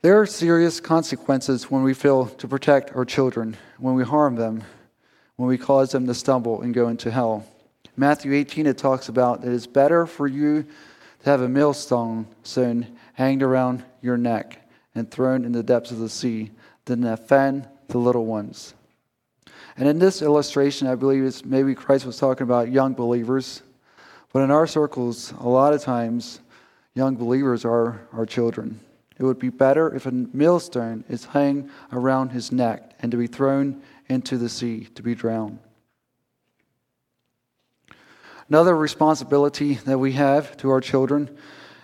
There 0.02 0.20
are 0.20 0.26
serious 0.26 0.78
consequences 0.78 1.68
when 1.68 1.82
we 1.82 1.94
fail 1.94 2.26
to 2.26 2.46
protect 2.46 2.94
our 2.94 3.04
children, 3.04 3.56
when 3.78 3.96
we 3.96 4.04
harm 4.04 4.36
them, 4.36 4.62
when 5.34 5.48
we 5.48 5.58
cause 5.58 5.90
them 5.90 6.06
to 6.06 6.14
stumble 6.14 6.62
and 6.62 6.72
go 6.72 6.86
into 6.86 7.10
hell. 7.10 7.44
Matthew 7.96 8.34
18, 8.34 8.66
it 8.66 8.78
talks 8.78 9.08
about 9.08 9.42
it 9.42 9.52
is 9.52 9.66
better 9.66 10.06
for 10.06 10.28
you 10.28 10.62
to 10.62 11.30
have 11.30 11.40
a 11.40 11.48
millstone 11.48 12.28
soon 12.44 12.96
hanged 13.14 13.42
around 13.42 13.84
your 14.00 14.16
neck 14.16 14.64
and 14.94 15.10
thrown 15.10 15.44
in 15.44 15.50
the 15.50 15.62
depths 15.64 15.90
of 15.90 15.98
the 15.98 16.08
sea 16.08 16.52
than 16.84 17.02
to 17.02 17.14
offend 17.14 17.68
the 17.88 17.98
little 17.98 18.26
ones. 18.26 18.74
And 19.76 19.88
in 19.88 19.98
this 19.98 20.22
illustration, 20.22 20.86
I 20.86 20.94
believe 20.94 21.24
it's 21.24 21.44
maybe 21.44 21.74
Christ 21.74 22.06
was 22.06 22.16
talking 22.16 22.44
about 22.44 22.70
young 22.70 22.94
believers 22.94 23.62
but 24.36 24.42
in 24.42 24.50
our 24.50 24.66
circles, 24.66 25.32
a 25.40 25.48
lot 25.48 25.72
of 25.72 25.80
times, 25.80 26.40
young 26.92 27.16
believers 27.16 27.64
are 27.64 28.06
our 28.12 28.26
children. 28.26 28.78
It 29.18 29.22
would 29.22 29.38
be 29.38 29.48
better 29.48 29.94
if 29.94 30.04
a 30.04 30.10
millstone 30.10 31.04
is 31.08 31.24
hung 31.24 31.70
around 31.90 32.32
his 32.32 32.52
neck 32.52 32.92
and 33.00 33.10
to 33.12 33.16
be 33.16 33.28
thrown 33.28 33.80
into 34.10 34.36
the 34.36 34.50
sea 34.50 34.88
to 34.94 35.02
be 35.02 35.14
drowned. 35.14 35.58
Another 38.50 38.76
responsibility 38.76 39.76
that 39.86 39.96
we 39.96 40.12
have 40.12 40.54
to 40.58 40.68
our 40.68 40.82
children, 40.82 41.34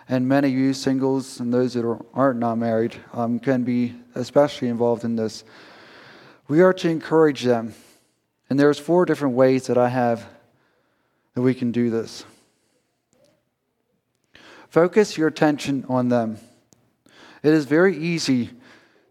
and 0.06 0.28
many 0.28 0.48
of 0.48 0.52
you 0.54 0.74
singles 0.74 1.40
and 1.40 1.54
those 1.54 1.72
that 1.72 2.00
aren't 2.12 2.38
not 2.38 2.58
married 2.58 2.94
um, 3.14 3.38
can 3.38 3.64
be 3.64 3.94
especially 4.14 4.68
involved 4.68 5.04
in 5.04 5.16
this. 5.16 5.42
We 6.48 6.60
are 6.60 6.74
to 6.74 6.90
encourage 6.90 7.44
them, 7.44 7.72
and 8.50 8.60
there's 8.60 8.78
four 8.78 9.06
different 9.06 9.36
ways 9.36 9.68
that 9.68 9.78
I 9.78 9.88
have 9.88 10.28
that 11.32 11.40
we 11.40 11.54
can 11.54 11.72
do 11.72 11.88
this. 11.88 12.26
Focus 14.72 15.18
your 15.18 15.28
attention 15.28 15.84
on 15.90 16.08
them. 16.08 16.38
It 17.42 17.52
is 17.52 17.66
very 17.66 17.94
easy 17.94 18.48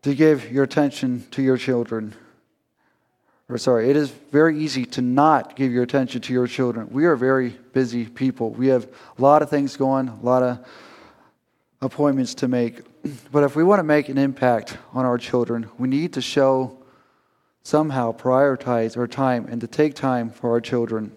to 0.02 0.16
give 0.16 0.52
your 0.52 0.64
attention 0.64 1.28
to 1.30 1.44
your 1.44 1.56
children. 1.56 2.16
Or, 3.48 3.60
sorry, 3.60 3.92
it 3.92 3.96
is 3.96 4.10
very 4.10 4.58
easy 4.58 4.86
to 4.86 5.04
not 5.04 5.56
give 5.56 5.72
your 5.72 5.84
attention 5.84 6.20
to 6.22 6.34
your 6.34 6.48
children. 6.48 6.90
We 6.90 7.06
are 7.06 7.16
very 7.16 7.50
busy 7.74 8.06
people. 8.06 8.50
We 8.50 8.70
have 8.70 8.86
a 9.20 9.22
lot 9.22 9.44
of 9.44 9.52
things 9.52 9.78
going, 9.78 10.08
a 10.08 10.26
lot 10.26 10.42
of 10.42 10.66
appointments 11.80 12.34
to 12.36 12.48
make. 12.48 12.82
But 13.32 13.44
if 13.44 13.56
we 13.56 13.64
want 13.64 13.82
to 13.82 13.84
make 13.84 14.10
an 14.10 14.18
impact 14.18 14.80
on 14.94 15.06
our 15.06 15.20
children, 15.20 15.70
we 15.78 15.88
need 15.88 16.14
to 16.14 16.22
show 16.22 16.80
somehow 17.62 18.18
prioritize 18.18 18.98
our 18.98 19.08
time 19.08 19.46
and 19.48 19.62
to 19.62 19.68
take 19.68 19.94
time 19.94 20.32
for 20.32 20.50
our 20.50 20.60
children. 20.60 21.16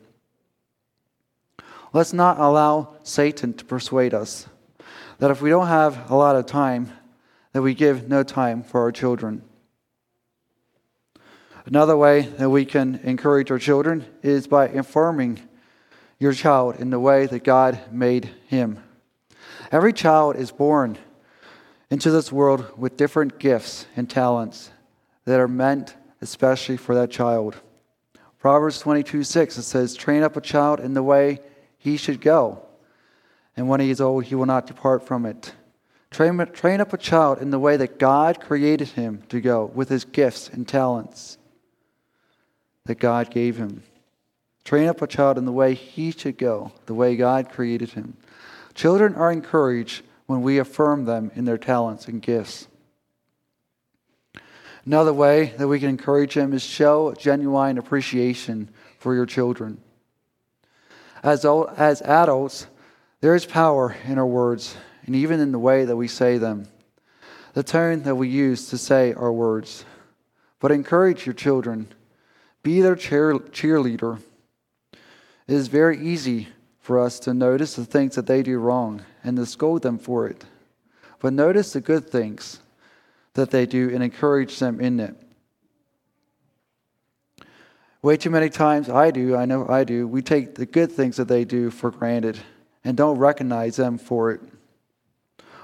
Let's 1.95 2.13
not 2.13 2.41
allow 2.41 2.97
Satan 3.05 3.55
to 3.55 3.65
persuade 3.65 4.15
us 4.15 4.49
that 5.19 5.31
if 5.31 5.41
we 5.41 5.49
don't 5.49 5.69
have 5.69 6.11
a 6.11 6.17
lot 6.17 6.35
of 6.35 6.45
time, 6.45 6.91
that 7.53 7.63
we 7.63 7.73
give 7.73 8.09
no 8.09 8.25
time 8.25 8.65
for 8.65 8.81
our 8.81 8.91
children. 8.91 9.43
Another 11.65 11.97
way 11.97 12.23
that 12.23 12.51
we 12.51 12.65
can 12.65 12.97
encourage 13.05 13.49
our 13.53 13.61
children 13.61 14.05
is 14.25 14.49
by 14.49 14.69
informing 14.71 15.41
your 16.19 16.33
child 16.33 16.81
in 16.81 16.91
the 16.91 16.99
way 16.99 17.27
that 17.27 17.45
God 17.45 17.79
made 17.93 18.29
him. 18.49 18.83
Every 19.71 19.93
child 19.93 20.35
is 20.35 20.51
born 20.51 20.99
into 21.91 22.11
this 22.11 22.33
world 22.33 22.77
with 22.77 22.97
different 22.97 23.39
gifts 23.39 23.87
and 23.95 24.11
talents 24.11 24.73
that 25.27 25.39
are 25.39 25.47
meant 25.47 25.95
especially 26.21 26.77
for 26.77 26.97
that 26.97 27.13
child. 27.13 27.55
Proverbs 28.41 28.81
22 28.81 29.23
6, 29.23 29.59
it 29.59 29.63
says, 29.63 29.95
Train 29.95 30.25
up 30.25 30.37
a 30.37 30.41
child 30.41 30.81
in 30.81 30.95
the 30.95 31.03
way 31.05 31.39
he 31.85 31.99
should 31.99 32.23
go. 32.23 32.63
And 33.59 33.69
when 33.69 33.79
he 33.79 33.91
is 33.91 34.01
old, 34.01 34.25
he 34.25 34.35
will 34.35 34.47
not 34.47 34.67
depart 34.67 35.07
from 35.07 35.27
it. 35.27 35.53
Train, 36.11 36.39
train 36.55 36.81
up 36.81 36.95
a 36.95 36.99
child 36.99 37.43
in 37.43 37.51
the 37.51 37.59
way 37.59 37.77
that 37.77 37.99
God 37.99 38.41
created 38.41 38.89
him 38.89 39.23
to 39.29 39.39
go, 39.39 39.67
with 39.67 39.91
his 39.91 40.07
gifts 40.07 40.49
and 40.49 40.67
talents 40.67 41.37
that 42.87 42.99
God 42.99 43.31
gave 43.31 43.59
him. 43.59 43.83
Train 44.65 44.89
up 44.89 45.03
a 45.03 45.07
child 45.07 45.37
in 45.37 45.45
the 45.45 45.53
way 45.53 45.75
he 45.75 46.11
should 46.11 46.39
go, 46.39 46.73
the 46.87 46.95
way 46.95 47.17
God 47.17 47.51
created 47.51 47.91
him. 47.91 48.17
Children 48.75 49.15
are 49.15 49.31
encouraged 49.31 50.03
when 50.25 50.41
we 50.41 50.59
affirm 50.59 51.05
them 51.05 51.31
in 51.35 51.45
their 51.45 51.59
talents 51.59 52.09
and 52.09 52.23
gifts. 52.23 52.67
Another 54.87 55.13
way 55.13 55.53
that 55.59 55.69
we 55.69 55.81
can 55.81 55.91
encourage 55.91 56.35
them 56.35 56.55
is 56.55 56.63
show 56.63 57.13
genuine 57.13 57.77
appreciation 57.77 58.71
for 58.99 59.15
your 59.15 59.27
children. 59.27 59.83
As, 61.25 61.47
as 61.47 62.03
adults, 62.03 62.67
there 63.23 63.35
is 63.35 63.47
power 63.47 63.97
in 64.05 64.19
our 64.19 64.27
words 64.27 64.77
and 65.07 65.17
even 65.17 65.41
in 65.41 65.53
the 65.53 65.59
way 65.59 65.87
that 65.87 65.97
we 65.97 66.07
say 66.07 66.37
them, 66.37 66.69
the 67.55 67.63
tone 67.63 68.03
that 68.03 68.17
we 68.17 68.29
use 68.29 68.69
to 68.69 68.77
say 68.77 69.15
our 69.15 69.33
words. 69.33 69.87
But 70.61 70.71
encourage 70.71 71.25
your 71.25 71.35
children, 71.35 71.89
be 72.63 72.83
their 72.83 72.95
cheer, 72.95 73.33
cheerleader. 73.35 74.21
It 74.93 75.55
is 75.55 75.69
very 75.69 75.99
easy 75.99 76.49
for 76.79 76.99
us 76.99 77.19
to 77.21 77.33
notice 77.33 77.75
the 77.75 77.87
things 77.87 78.17
that 78.17 78.27
they 78.27 78.43
do 78.43 78.59
wrong 78.59 79.03
and 79.23 79.39
to 79.39 79.47
scold 79.47 79.81
them 79.81 79.99
for 79.99 80.27
it. 80.27 80.45
But 81.21 81.33
notice 81.33 81.73
the 81.73 81.81
good 81.81 82.09
things 82.11 82.61
that 83.33 83.51
they 83.51 83.65
do 83.65 83.89
and 83.95 84.03
encourage 84.03 84.59
them 84.59 84.79
in 84.79 85.01
it. 85.01 85.17
Way 88.05 88.19
too 88.19 88.29
many 88.29 88.51
times, 88.51 88.91
I 88.91 89.11
do, 89.11 89.35
I 89.35 89.47
know 89.47 89.67
I 89.67 89.83
do, 89.83 90.07
we 90.07 90.21
take 90.21 90.57
the 90.57 90.67
good 90.67 90.93
things 90.93 91.17
that 91.17 91.27
they 91.27 91.47
do 91.47 91.71
for 91.71 91.91
granted 91.91 92.39
and 92.85 92.99
don't 92.99 93.17
recognize 93.17 93.77
them 93.77 93.97
for 93.97 94.31
it. 94.31 94.43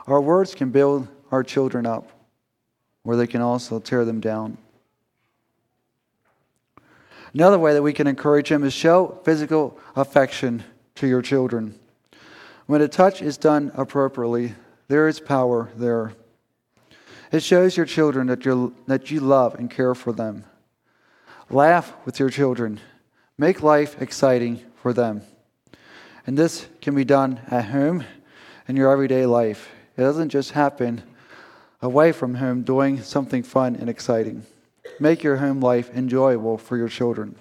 Our 0.07 0.23
words 0.23 0.55
can 0.55 0.71
build 0.71 1.07
our 1.31 1.45
children 1.45 1.85
up, 1.85 2.11
or 3.05 3.15
they 3.15 3.27
can 3.27 3.43
also 3.43 3.79
tear 3.79 4.07
them 4.07 4.21
down. 4.21 4.57
Another 7.35 7.59
way 7.59 7.75
that 7.75 7.83
we 7.83 7.93
can 7.93 8.07
encourage 8.07 8.49
them 8.49 8.65
is 8.65 8.73
show 8.73 9.21
physical 9.23 9.79
affection 9.95 10.65
to 10.95 11.07
your 11.07 11.21
children. 11.21 11.79
When 12.65 12.81
a 12.81 12.89
touch 12.89 13.21
is 13.21 13.37
done 13.37 13.71
appropriately, 13.75 14.55
there 14.89 15.09
is 15.09 15.21
power 15.21 15.69
there. 15.77 16.15
It 17.33 17.43
shows 17.43 17.77
your 17.77 17.85
children 17.85 18.29
that, 18.29 18.47
you 18.47 18.75
that 18.87 19.11
you 19.11 19.21
love 19.21 19.57
and 19.57 19.71
care 19.71 19.95
for 19.95 20.13
them. 20.13 20.47
Laugh 21.53 21.93
with 22.05 22.21
your 22.21 22.31
children. 22.31 22.79
Make 23.37 23.61
life 23.61 24.01
exciting 24.01 24.61
for 24.77 24.93
them. 24.93 25.23
And 26.25 26.39
this 26.39 26.69
can 26.81 26.95
be 26.95 27.05
done 27.05 27.41
at 27.51 27.67
home 27.67 28.05
in 28.69 28.77
your 28.77 28.93
everyday 28.93 29.27
life. 29.27 29.69
It 29.97 30.03
doesn't 30.03 30.29
just 30.29 30.53
happen 30.53 31.03
away 31.83 32.13
from 32.13 32.37
home 32.37 32.63
doing 32.63 33.03
something 33.03 33.43
fun 33.43 33.75
and 33.75 33.91
exciting. 33.91 34.47
Make 35.01 35.25
your 35.25 35.39
home 35.39 35.61
life 35.61 35.91
enjoyable 35.93 36.57
for 36.57 36.77
your 36.77 36.89
children. 36.89 37.35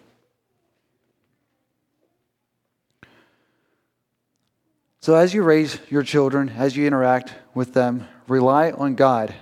So, 5.01 5.15
as 5.15 5.33
you 5.33 5.43
raise 5.43 5.79
your 5.89 6.03
children, 6.03 6.49
as 6.49 6.75
you 6.75 6.87
interact 6.87 7.33
with 7.53 7.73
them, 7.73 8.07
rely 8.27 8.71
on 8.71 8.95
God. 8.95 9.35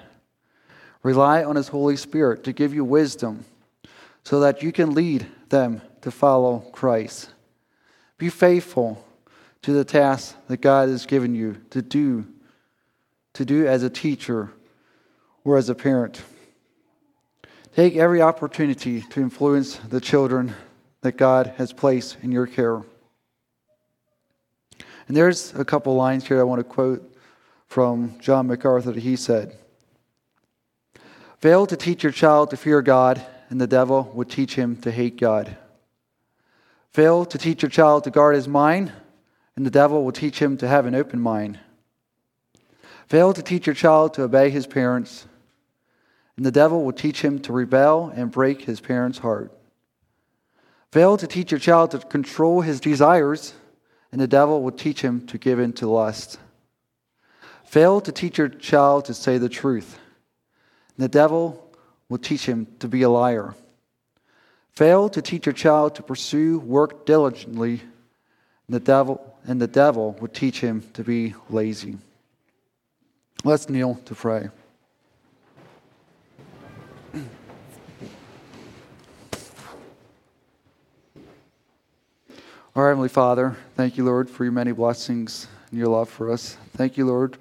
Rely 1.04 1.44
on 1.44 1.56
His 1.56 1.70
Holy 1.70 1.96
Spirit 1.96 2.44
to 2.44 2.54
give 2.54 2.74
you 2.74 2.84
wisdom 2.84 3.46
so 4.28 4.42
that 4.42 4.62
you 4.62 4.74
can 4.74 4.94
lead 4.94 5.26
them 5.48 5.82
to 6.02 6.12
follow 6.12 6.60
Christ. 6.74 7.30
Be 8.18 8.28
faithful 8.28 9.02
to 9.62 9.72
the 9.72 9.86
task 9.86 10.36
that 10.50 10.60
God 10.60 10.90
has 10.90 11.06
given 11.06 11.34
you 11.34 11.62
to 11.70 11.82
do, 11.82 12.26
to 13.36 13.46
do 13.46 13.66
as 13.66 13.84
a 13.84 13.90
teacher 13.90 14.52
or 15.46 15.56
as 15.56 15.70
a 15.70 15.76
parent. 15.76 16.22
Take 17.74 17.96
every 17.96 18.22
opportunity 18.22 19.00
to 19.00 19.22
influence 19.22 19.78
the 19.78 20.02
children 20.02 20.54
that 21.04 21.16
God 21.16 21.54
has 21.56 21.72
placed 21.72 22.18
in 22.22 22.30
your 22.30 22.48
care. 22.48 22.84
And 25.08 25.16
there's 25.16 25.56
a 25.56 25.64
couple 25.64 25.96
lines 25.96 26.28
here 26.28 26.42
I 26.42 26.44
want 26.44 26.60
to 26.60 26.66
quote 26.66 27.16
from 27.68 28.20
John 28.20 28.48
MacArthur 28.48 28.92
that 28.92 29.00
he 29.00 29.16
said 29.16 29.56
Fail 31.40 31.66
to 31.66 31.78
teach 31.78 32.04
your 32.04 32.12
child 32.12 32.50
to 32.50 32.58
fear 32.58 32.82
God, 32.82 33.26
and 33.50 33.62
the 33.62 33.68
devil 33.68 34.12
would 34.14 34.30
teach 34.30 34.56
him 34.56 34.76
to 34.78 34.92
hate 34.92 35.18
God. 35.18 35.58
Fail 36.92 37.26
to 37.26 37.38
teach 37.38 37.62
your 37.62 37.70
child 37.70 38.04
to 38.04 38.12
guard 38.12 38.36
his 38.36 38.48
mind, 38.48 38.92
and 39.56 39.66
the 39.66 39.72
devil 39.72 40.04
will 40.04 40.12
teach 40.12 40.40
him 40.40 40.58
to 40.58 40.68
have 40.68 40.86
an 40.86 40.96
open 40.96 41.20
mind. 41.20 41.60
Fail 43.08 43.34
to 43.34 43.42
teach 43.42 43.68
your 43.68 43.76
child 43.76 44.14
to 44.14 44.24
obey 44.24 44.50
his 44.50 44.68
parents, 44.68 45.28
and 46.36 46.46
the 46.46 46.52
devil 46.52 46.84
will 46.84 46.94
teach 46.94 47.22
him 47.22 47.40
to 47.40 47.54
rebel 47.54 48.12
and 48.16 48.32
break 48.32 48.64
his 48.64 48.80
parents' 48.80 49.20
heart. 49.20 49.52
Fail 50.92 51.18
to 51.18 51.28
teach 51.28 51.52
your 51.52 51.60
child 51.60 51.92
to 51.92 52.00
control 52.00 52.62
his 52.62 52.80
desires, 52.80 53.54
and 54.12 54.22
the 54.22 54.28
devil 54.28 54.62
will 54.62 54.72
teach 54.72 55.02
him 55.02 55.26
to 55.28 55.38
give 55.38 55.60
in 55.60 55.74
to 55.74 55.88
lust. 55.88 56.40
Fail 57.64 58.00
to 58.02 58.12
teach 58.12 58.38
your 58.38 58.50
child 58.50 59.06
to 59.06 59.14
say 59.14 59.38
the 59.38 59.50
truth, 59.50 60.00
and 60.96 61.04
the 61.04 61.10
devil 61.10 61.67
will 62.10 62.18
teach 62.18 62.46
him 62.46 62.68
to 62.80 62.88
be 62.88 63.02
a 63.02 63.10
liar. 63.10 63.56
Fail 64.72 65.10
to 65.10 65.22
teach 65.22 65.46
your 65.46 65.54
child 65.54 65.96
to 65.96 66.04
pursue 66.04 66.60
work 66.60 67.06
diligently, 67.06 67.82
and 68.68 68.76
the 68.76 68.80
devil 68.80 69.36
and 69.46 69.62
the 69.62 69.68
devil 69.68 70.16
will 70.20 70.28
teach 70.28 70.60
him 70.60 70.84
to 70.94 71.04
be 71.04 71.34
lazy. 71.50 71.98
Let's 73.44 73.70
kneel 73.70 73.96
to 74.06 74.16
pray. 74.16 74.50
Our 82.76 82.90
Heavenly 82.90 83.10
Father, 83.10 83.58
thank 83.76 83.98
you, 83.98 84.06
Lord, 84.06 84.30
for 84.30 84.44
your 84.44 84.54
many 84.54 84.72
blessings 84.72 85.48
and 85.72 85.80
your 85.80 85.88
love 85.88 86.10
for 86.10 86.32
us. 86.32 86.58
Thank 86.76 86.96
you, 86.96 87.08
Lord, 87.08 87.38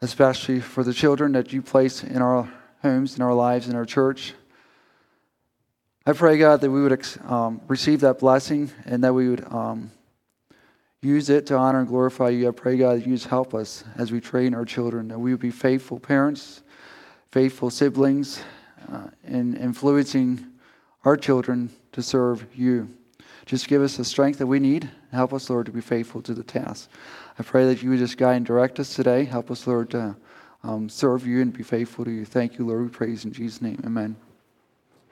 especially 0.00 0.60
for 0.60 0.82
the 0.82 0.94
children 0.94 1.32
that 1.32 1.52
you 1.52 1.60
place 1.60 2.02
in 2.02 2.22
our 2.22 2.50
homes, 2.82 3.16
in 3.16 3.22
our 3.22 3.34
lives, 3.34 3.68
in 3.68 3.74
our 3.74 3.84
church. 3.84 4.34
I 6.06 6.12
pray, 6.12 6.38
God, 6.38 6.60
that 6.62 6.70
we 6.70 6.82
would 6.82 7.04
um, 7.26 7.60
receive 7.68 8.00
that 8.00 8.18
blessing 8.18 8.70
and 8.86 9.04
that 9.04 9.12
we 9.12 9.28
would 9.28 9.44
um, 9.52 9.90
use 11.02 11.28
it 11.28 11.46
to 11.46 11.56
honor 11.56 11.80
and 11.80 11.88
glorify 11.88 12.30
you. 12.30 12.48
I 12.48 12.52
pray, 12.52 12.76
God, 12.76 12.98
that 12.98 13.06
you 13.06 13.16
help 13.18 13.54
us 13.54 13.84
as 13.96 14.10
we 14.10 14.20
train 14.20 14.54
our 14.54 14.64
children, 14.64 15.08
that 15.08 15.18
we 15.18 15.32
would 15.32 15.40
be 15.40 15.50
faithful 15.50 15.98
parents, 16.00 16.62
faithful 17.30 17.70
siblings, 17.70 18.42
uh, 18.90 19.08
in 19.24 19.56
influencing 19.56 20.46
our 21.04 21.16
children 21.16 21.70
to 21.92 22.02
serve 22.02 22.46
you. 22.54 22.88
Just 23.44 23.68
give 23.68 23.82
us 23.82 23.96
the 23.96 24.04
strength 24.04 24.38
that 24.38 24.46
we 24.46 24.60
need. 24.60 24.90
Help 25.12 25.32
us, 25.32 25.48
Lord, 25.48 25.66
to 25.66 25.72
be 25.72 25.80
faithful 25.80 26.22
to 26.22 26.34
the 26.34 26.42
task. 26.42 26.90
I 27.38 27.42
pray 27.42 27.66
that 27.66 27.82
you 27.82 27.90
would 27.90 27.98
just 27.98 28.16
guide 28.16 28.36
and 28.36 28.46
direct 28.46 28.78
us 28.78 28.94
today. 28.94 29.24
Help 29.24 29.50
us, 29.50 29.66
Lord, 29.66 29.90
to 29.90 30.16
um, 30.68 30.88
serve 30.90 31.26
you 31.26 31.40
and 31.40 31.52
be 31.52 31.62
faithful 31.62 32.04
to 32.04 32.10
you. 32.10 32.26
Thank 32.26 32.58
you, 32.58 32.66
Lord. 32.66 32.82
We 32.82 32.88
praise 32.88 33.24
in 33.24 33.32
Jesus' 33.32 33.62
name. 33.62 33.80
Amen. 33.86 34.16